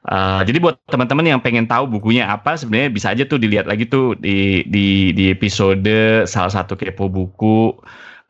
Uh, 0.03 0.43
jadi 0.43 0.59
buat 0.59 0.75
teman-teman 0.91 1.23
yang 1.23 1.39
pengen 1.39 1.63
tahu 1.63 1.87
bukunya 1.87 2.27
apa, 2.27 2.59
sebenarnya 2.59 2.91
bisa 2.91 3.07
aja 3.15 3.23
tuh 3.23 3.39
dilihat 3.39 3.63
lagi 3.63 3.87
tuh 3.87 4.19
di 4.19 4.67
di 4.67 5.15
di 5.15 5.31
episode 5.31 6.27
salah 6.27 6.51
satu 6.51 6.75
kepo 6.75 7.07
buku 7.07 7.71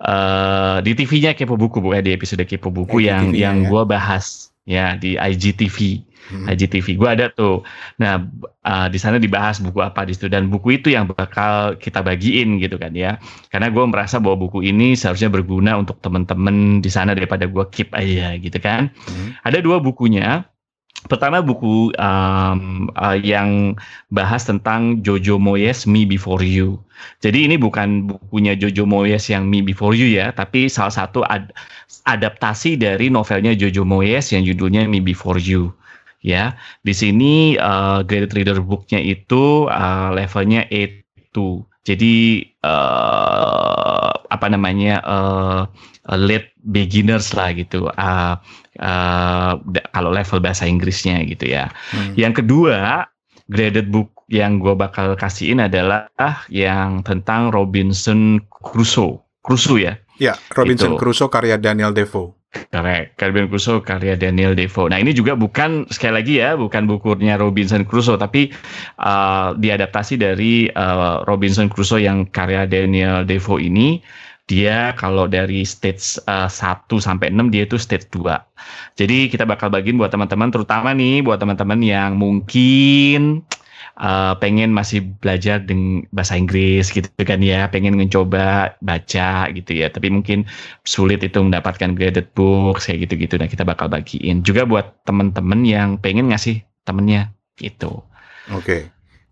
uh, 0.06 0.78
di 0.86 0.92
TV-nya 0.94 1.34
kepo 1.34 1.58
buku 1.58 1.82
bukan 1.82 2.06
di 2.06 2.14
episode 2.14 2.46
kepo 2.46 2.70
buku 2.70 3.10
yang 3.10 3.34
yang 3.34 3.66
ya. 3.66 3.70
gue 3.74 3.84
bahas 3.90 4.53
ya 4.64 4.96
di 4.96 5.20
IGTV 5.20 6.08
hmm. 6.32 6.46
IGTV 6.48 6.88
gue 6.96 7.10
ada 7.10 7.26
tuh. 7.34 7.66
Nah 8.00 8.24
uh, 8.64 8.88
di 8.88 9.00
sana 9.00 9.20
dibahas 9.20 9.60
buku 9.60 9.84
apa 9.84 10.08
di 10.08 10.16
situ. 10.16 10.32
Dan 10.32 10.48
buku 10.48 10.80
itu 10.80 10.94
yang 10.94 11.10
bakal 11.10 11.76
kita 11.76 12.00
bagiin 12.00 12.62
gitu 12.64 12.80
kan 12.80 12.96
ya. 12.96 13.20
Karena 13.52 13.68
gue 13.68 13.84
merasa 13.84 14.22
bahwa 14.24 14.48
buku 14.48 14.64
ini 14.64 14.96
seharusnya 14.96 15.28
berguna 15.28 15.76
untuk 15.76 16.00
temen-temen 16.00 16.80
di 16.80 16.90
sana 16.92 17.12
daripada 17.12 17.50
gue 17.50 17.66
keep 17.74 17.92
aja 17.92 18.38
gitu 18.40 18.58
kan. 18.62 18.94
Hmm. 19.10 19.36
ada 19.44 19.60
dua 19.60 19.84
bukunya. 19.84 20.48
Pertama 21.04 21.44
buku 21.44 21.92
um, 22.00 22.88
uh, 22.96 23.18
yang 23.20 23.76
bahas 24.08 24.48
tentang 24.48 25.04
Jojo 25.04 25.36
Moyes 25.36 25.84
Me 25.84 26.08
Before 26.08 26.40
You. 26.40 26.80
Jadi 27.20 27.44
ini 27.44 27.60
bukan 27.60 28.08
bukunya 28.08 28.56
Jojo 28.56 28.88
Moyes 28.88 29.28
yang 29.28 29.52
Me 29.52 29.60
Before 29.60 29.92
You 29.92 30.08
ya, 30.08 30.32
tapi 30.32 30.72
salah 30.72 30.96
satu 30.96 31.28
ad 31.28 31.52
adaptasi 32.04 32.76
dari 32.80 33.08
novelnya 33.08 33.56
Jojo 33.56 33.88
Moyes 33.88 34.32
yang 34.36 34.44
judulnya 34.44 34.88
Me 34.88 35.00
Before 35.00 35.40
You. 35.40 35.72
Ya, 36.24 36.56
di 36.88 36.96
sini 36.96 37.60
uh, 37.60 38.00
graded 38.00 38.32
reader 38.32 38.64
booknya 38.64 38.96
itu 38.96 39.68
uh, 39.68 40.08
levelnya 40.16 40.64
A2. 40.72 41.68
Jadi 41.84 42.48
uh, 42.64 44.12
apa 44.32 44.48
namanya 44.48 45.04
uh, 45.04 45.68
late 46.16 46.56
beginners 46.64 47.36
lah 47.36 47.52
gitu. 47.52 47.92
Uh, 48.00 48.40
uh, 48.80 49.60
kalau 49.92 50.16
level 50.16 50.40
bahasa 50.40 50.64
Inggrisnya 50.64 51.20
gitu 51.28 51.52
ya. 51.52 51.68
Hmm. 51.92 52.16
Yang 52.16 52.40
kedua, 52.40 53.04
graded 53.52 53.92
book 53.92 54.24
yang 54.32 54.64
gue 54.64 54.74
bakal 54.80 55.20
kasihin 55.20 55.60
adalah 55.60 56.08
yang 56.48 57.04
tentang 57.04 57.52
Robinson 57.52 58.40
Crusoe. 58.48 59.20
Crusoe 59.44 59.84
ya? 59.84 60.00
Ya, 60.22 60.38
Robinson 60.54 60.94
itu. 60.94 61.00
Crusoe 61.00 61.32
karya 61.32 61.58
Daniel 61.58 61.94
Defoe. 61.94 62.34
Correct, 62.70 63.18
Robinson 63.18 63.50
Crusoe 63.50 63.82
karya 63.82 64.14
Daniel 64.14 64.54
Defoe. 64.54 64.86
Nah 64.86 65.02
ini 65.02 65.10
juga 65.10 65.34
bukan 65.34 65.90
sekali 65.90 66.14
lagi 66.22 66.34
ya, 66.38 66.54
bukan 66.54 66.86
bukunya 66.86 67.34
Robinson 67.34 67.82
Crusoe, 67.82 68.22
tapi 68.22 68.54
uh, 69.02 69.58
diadaptasi 69.58 70.22
dari 70.22 70.70
uh, 70.78 71.26
Robinson 71.26 71.66
Crusoe 71.66 72.06
yang 72.06 72.30
karya 72.30 72.70
Daniel 72.70 73.26
Defoe 73.26 73.58
ini 73.58 74.06
dia 74.46 74.92
kalau 75.00 75.26
dari 75.26 75.64
stage 75.64 76.20
uh, 76.28 76.52
1 76.52 76.86
sampai 77.00 77.32
6 77.32 77.50
dia 77.50 77.64
itu 77.64 77.80
stage 77.80 78.06
2. 78.12 78.22
Jadi 79.00 79.32
kita 79.32 79.48
bakal 79.48 79.72
bagiin 79.72 79.96
buat 79.96 80.12
teman-teman 80.12 80.52
terutama 80.52 80.92
nih 80.92 81.24
buat 81.24 81.40
teman-teman 81.40 81.80
yang 81.80 82.20
mungkin 82.20 83.42
uh, 83.42 83.63
pengen 84.42 84.74
masih 84.74 85.06
belajar 85.22 85.62
dengan 85.62 86.04
bahasa 86.10 86.34
Inggris 86.34 86.90
gitu 86.90 87.08
kan 87.22 87.40
ya, 87.40 87.70
pengen 87.70 87.94
mencoba 87.94 88.74
baca 88.82 89.48
gitu 89.54 89.72
ya, 89.74 89.94
tapi 89.94 90.10
mungkin 90.10 90.50
sulit 90.82 91.22
itu 91.22 91.38
mendapatkan 91.38 91.94
graded 91.94 92.30
book 92.34 92.82
kayak 92.82 93.06
gitu-gitu. 93.06 93.38
Nah 93.38 93.46
kita 93.46 93.62
bakal 93.62 93.88
bagiin 93.94 94.42
juga 94.42 94.66
buat 94.66 95.06
teman-teman 95.06 95.62
yang 95.62 95.90
pengen 96.02 96.34
ngasih 96.34 96.66
temennya 96.84 97.32
gitu. 97.62 98.02
Oke. 98.52 98.66
Okay. 98.66 98.82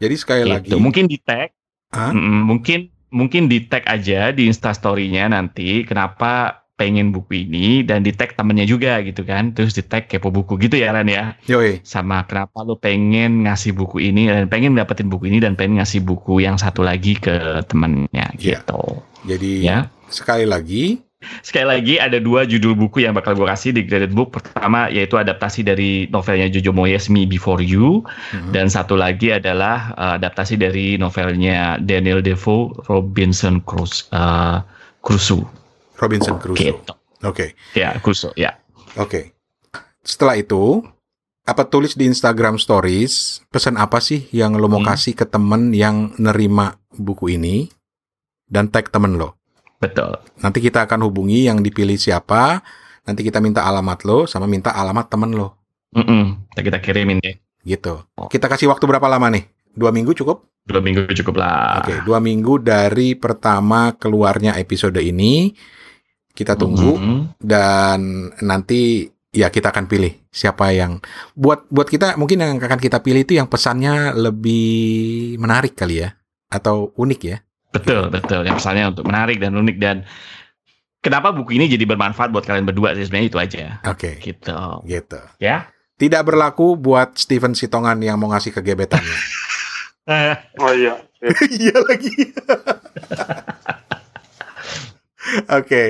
Jadi 0.02 0.16
sekali 0.18 0.42
gitu. 0.46 0.54
lagi 0.54 0.70
mungkin 0.82 1.06
di 1.06 1.18
tag, 1.22 1.54
huh? 1.94 2.14
mungkin 2.14 2.90
mungkin 3.14 3.46
di 3.46 3.70
tag 3.70 3.86
aja 3.86 4.34
di 4.34 4.50
instastorynya 4.50 5.30
nanti 5.30 5.86
kenapa 5.86 6.61
pengen 6.82 7.14
buku 7.14 7.46
ini 7.46 7.86
dan 7.86 8.02
di 8.02 8.10
tag 8.10 8.34
temennya 8.34 8.66
juga 8.66 8.98
gitu 9.06 9.22
kan 9.22 9.54
terus 9.54 9.78
di 9.78 9.86
tag 9.86 10.10
kepo 10.10 10.34
buku 10.34 10.58
gitu 10.58 10.82
ya 10.82 10.90
Ran 10.90 11.06
ya 11.06 11.38
Yoi. 11.46 11.86
sama 11.86 12.26
kenapa 12.26 12.66
lo 12.66 12.74
pengen 12.82 13.46
ngasih 13.46 13.78
buku 13.78 14.02
ini 14.02 14.26
dan 14.26 14.50
pengen 14.50 14.74
dapetin 14.74 15.14
buku 15.14 15.30
ini 15.30 15.38
dan 15.38 15.54
pengen 15.54 15.78
ngasih 15.78 16.02
buku 16.02 16.42
yang 16.42 16.58
satu 16.58 16.82
lagi 16.82 17.22
ke 17.22 17.62
temennya 17.70 18.34
iya. 18.42 18.66
gitu 18.66 19.06
jadi 19.30 19.52
ya 19.62 19.78
sekali 20.10 20.50
lagi 20.50 21.06
Sekali 21.46 21.70
lagi 21.70 21.96
ada 22.02 22.18
dua 22.18 22.50
judul 22.50 22.74
buku 22.74 23.06
yang 23.06 23.14
bakal 23.14 23.38
gue 23.38 23.46
kasih 23.46 23.78
di 23.78 23.86
graded 23.86 24.10
book. 24.10 24.34
Pertama 24.34 24.90
yaitu 24.90 25.22
adaptasi 25.22 25.62
dari 25.62 26.10
novelnya 26.10 26.50
Jojo 26.50 26.74
Moyes 26.74 27.14
Me 27.14 27.30
Before 27.30 27.62
You 27.62 28.02
mm-hmm. 28.02 28.50
dan 28.50 28.74
satu 28.74 28.98
lagi 28.98 29.30
adalah 29.30 29.94
uh, 29.94 30.18
adaptasi 30.18 30.58
dari 30.58 30.98
novelnya 30.98 31.78
Daniel 31.78 32.26
Defoe 32.26 32.74
Robinson 32.90 33.62
Crusoe. 33.62 34.10
Uh, 34.10 34.66
Crusoe. 35.06 35.61
Robinson 36.02 36.42
Crusoe. 36.42 36.74
Gitu. 36.74 36.94
Oke. 37.22 37.54
Okay. 37.54 37.78
Ya, 37.78 37.94
Crusoe, 38.02 38.34
ya. 38.34 38.58
Oke. 38.98 39.06
Okay. 39.06 39.24
Setelah 40.02 40.36
itu 40.42 40.82
apa 41.46 41.66
tulis 41.70 41.94
di 41.94 42.10
Instagram 42.10 42.58
Stories 42.58 43.46
pesan 43.54 43.78
apa 43.78 44.02
sih 44.02 44.26
yang 44.34 44.58
lo 44.58 44.66
mau 44.66 44.82
hmm. 44.82 44.90
kasih 44.90 45.14
ke 45.14 45.26
temen 45.30 45.70
yang 45.74 46.14
nerima 46.18 46.78
buku 46.94 47.38
ini 47.38 47.70
dan 48.50 48.68
tag 48.74 48.90
temen 48.90 49.22
lo? 49.22 49.38
Betul. 49.82 50.18
Nanti 50.42 50.62
kita 50.62 50.86
akan 50.90 51.06
hubungi 51.06 51.50
yang 51.50 51.62
dipilih 51.62 51.98
siapa. 51.98 52.62
Nanti 53.02 53.26
kita 53.26 53.42
minta 53.42 53.66
alamat 53.66 54.06
lo 54.06 54.30
sama 54.30 54.46
minta 54.46 54.74
alamat 54.74 55.10
temen 55.10 55.34
lo. 55.34 55.58
Mm 55.94 56.06
-mm. 56.06 56.24
Kita 56.54 56.78
kirimin 56.78 57.18
ya. 57.22 57.34
Gitu. 57.62 57.94
Oh. 58.18 58.30
Kita 58.30 58.46
kasih 58.50 58.70
waktu 58.70 58.86
berapa 58.86 59.06
lama 59.10 59.30
nih? 59.34 59.46
Dua 59.74 59.90
minggu 59.90 60.14
cukup? 60.14 60.46
Dua 60.62 60.78
minggu 60.78 61.10
cukup 61.18 61.42
lah. 61.42 61.82
Oke, 61.82 61.90
okay, 61.90 61.98
dua 62.06 62.22
minggu 62.22 62.62
dari 62.62 63.18
pertama 63.18 63.98
keluarnya 63.98 64.54
episode 64.62 65.02
ini. 65.02 65.50
Kita 66.32 66.56
tunggu 66.56 66.96
mm 66.96 67.02
-hmm. 67.02 67.20
dan 67.44 68.00
nanti 68.42 69.08
ya 69.32 69.48
kita 69.48 69.72
akan 69.72 69.88
pilih 69.88 70.12
siapa 70.28 70.76
yang 70.76 71.00
buat 71.36 71.64
buat 71.72 71.88
kita 71.88 72.20
mungkin 72.20 72.44
yang 72.44 72.54
akan 72.60 72.80
kita 72.80 73.00
pilih 73.00 73.24
itu 73.24 73.40
yang 73.40 73.48
pesannya 73.48 74.12
lebih 74.16 75.36
menarik 75.40 75.76
kali 75.76 76.04
ya 76.04 76.16
atau 76.52 76.92
unik 77.00 77.22
ya. 77.24 77.38
Betul, 77.72 78.12
betul. 78.12 78.44
Yang 78.44 78.60
misalnya 78.60 78.92
untuk 78.92 79.08
menarik 79.08 79.40
dan 79.40 79.56
unik 79.56 79.78
dan 79.80 80.04
kenapa 81.00 81.32
buku 81.32 81.56
ini 81.56 81.72
jadi 81.72 81.88
bermanfaat 81.88 82.30
buat 82.36 82.44
kalian 82.44 82.68
berdua 82.68 82.92
sih 83.00 83.08
sebenarnya 83.08 83.28
itu 83.32 83.40
aja. 83.40 83.64
Oke. 83.88 84.20
Okay. 84.20 84.36
Gitu. 84.36 84.56
Gitu. 84.84 85.20
Ya. 85.40 85.72
Tidak 85.96 86.22
berlaku 86.28 86.76
buat 86.76 87.16
Steven 87.16 87.56
Sitongan 87.56 87.96
yang 88.04 88.20
mau 88.20 88.28
ngasih 88.36 88.52
ke 88.52 88.60
gebetannya. 88.60 89.18
oh 90.64 90.74
iya. 90.76 91.00
iya 91.62 91.76
lagi. 91.88 92.16
Oke, 95.22 95.46
okay. 95.54 95.88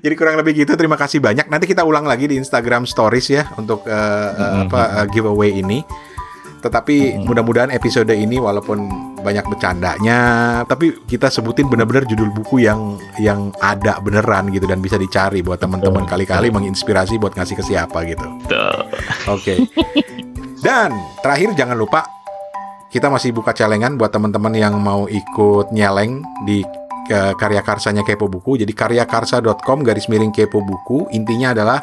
jadi 0.00 0.14
kurang 0.16 0.40
lebih 0.40 0.64
gitu. 0.64 0.72
Terima 0.80 0.96
kasih 0.96 1.20
banyak. 1.20 1.44
Nanti 1.52 1.68
kita 1.68 1.84
ulang 1.84 2.08
lagi 2.08 2.24
di 2.24 2.40
Instagram 2.40 2.88
Stories 2.88 3.28
ya 3.28 3.44
untuk 3.60 3.84
uh, 3.84 3.92
mm 3.92 4.32
-hmm. 4.32 4.62
apa 4.68 4.82
uh, 4.96 5.06
giveaway 5.12 5.60
ini. 5.60 5.84
Tetapi 6.62 7.18
hmm. 7.18 7.26
mudah-mudahan 7.26 7.74
episode 7.74 8.14
ini 8.14 8.38
walaupun 8.38 8.86
banyak 9.18 9.42
bercandanya, 9.50 10.18
tapi 10.62 10.94
kita 11.10 11.26
sebutin 11.26 11.66
benar-benar 11.66 12.06
judul 12.06 12.30
buku 12.30 12.62
yang 12.62 13.02
yang 13.18 13.50
ada 13.58 13.98
beneran 13.98 14.46
gitu 14.54 14.70
dan 14.70 14.78
bisa 14.78 14.94
dicari 14.94 15.42
buat 15.42 15.58
teman-teman 15.58 16.06
kali-kali 16.06 16.54
menginspirasi 16.54 17.18
buat 17.18 17.34
ngasih 17.34 17.58
ke 17.58 17.64
siapa 17.66 18.06
gitu. 18.06 18.26
Oke. 19.26 19.58
Okay. 19.58 19.58
Dan 20.62 20.94
terakhir 21.18 21.58
jangan 21.58 21.74
lupa 21.74 22.06
kita 22.94 23.10
masih 23.10 23.34
buka 23.34 23.50
celengan 23.50 23.98
buat 23.98 24.14
teman-teman 24.14 24.54
yang 24.54 24.78
mau 24.78 25.10
ikut 25.10 25.74
nyeleng 25.74 26.22
di 26.46 26.62
karya 27.10 27.62
karsanya 27.64 28.06
Kepo 28.06 28.30
Buku. 28.30 28.60
Jadi 28.60 28.70
karyakarsa.com 28.70 29.82
garis 29.82 30.06
miring 30.06 30.30
Kepo 30.30 30.62
Buku. 30.62 31.10
Intinya 31.14 31.56
adalah 31.56 31.82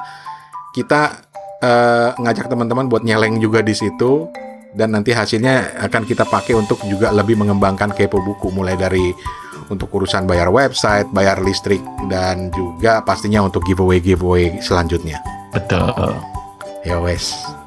kita 0.71 1.29
uh, 1.63 2.09
ngajak 2.19 2.47
teman-teman 2.47 2.87
buat 2.87 3.03
nyeleng 3.03 3.39
juga 3.41 3.59
di 3.59 3.75
situ 3.75 4.29
dan 4.73 4.93
nanti 4.93 5.13
hasilnya 5.15 5.81
akan 5.81 6.05
kita 6.05 6.29
pakai 6.29 6.53
untuk 6.53 6.77
juga 6.85 7.09
lebih 7.09 7.41
mengembangkan 7.41 7.89
kepo 7.89 8.21
buku 8.21 8.53
mulai 8.53 8.77
dari 8.77 9.13
untuk 9.69 9.89
urusan 9.89 10.29
bayar 10.29 10.49
website, 10.49 11.09
bayar 11.09 11.41
listrik 11.41 11.81
dan 12.09 12.53
juga 12.53 13.01
pastinya 13.01 13.41
untuk 13.41 13.65
giveaway 13.65 14.01
giveaway 14.01 14.57
selanjutnya. 14.61 15.17
Betul. 15.53 16.13
Ya 16.85 17.01
wes. 17.01 17.58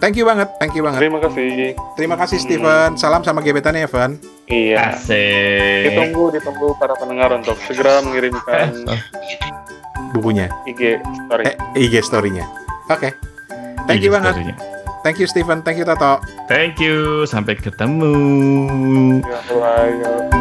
Thank 0.00 0.16
you 0.16 0.24
banget, 0.24 0.48
thank 0.56 0.72
you 0.72 0.80
banget. 0.80 1.00
Terima 1.04 1.20
kasih. 1.20 1.76
Terima 1.94 2.16
kasih 2.16 2.38
Steven. 2.40 2.96
Salam 2.96 3.20
sama 3.20 3.44
gebetannya 3.44 3.84
Evan. 3.84 4.16
Iya. 4.48 4.96
Asik. 4.96 5.92
Ditunggu, 5.92 6.32
ditunggu 6.32 6.72
para 6.80 6.96
pendengar 6.96 7.30
untuk 7.36 7.60
segera 7.68 8.00
mengirimkan 8.00 8.88
bukunya. 10.16 10.48
IG 10.64 10.98
story. 11.04 11.44
Eh, 11.46 11.54
IG 11.76 11.94
story-nya. 12.00 12.48
Oke. 12.88 12.96
Okay. 12.96 13.12
Thank 13.84 14.00
IG 14.00 14.08
you 14.08 14.12
banget. 14.16 14.34
Thank 15.00 15.16
you 15.16 15.26
Steven, 15.28 15.64
thank 15.64 15.80
you 15.80 15.88
Toto. 15.88 16.20
Thank 16.44 16.76
you, 16.76 17.24
sampai 17.24 17.56
ketemu. 17.56 18.12
Ya, 19.24 19.40
bye. 19.48 20.39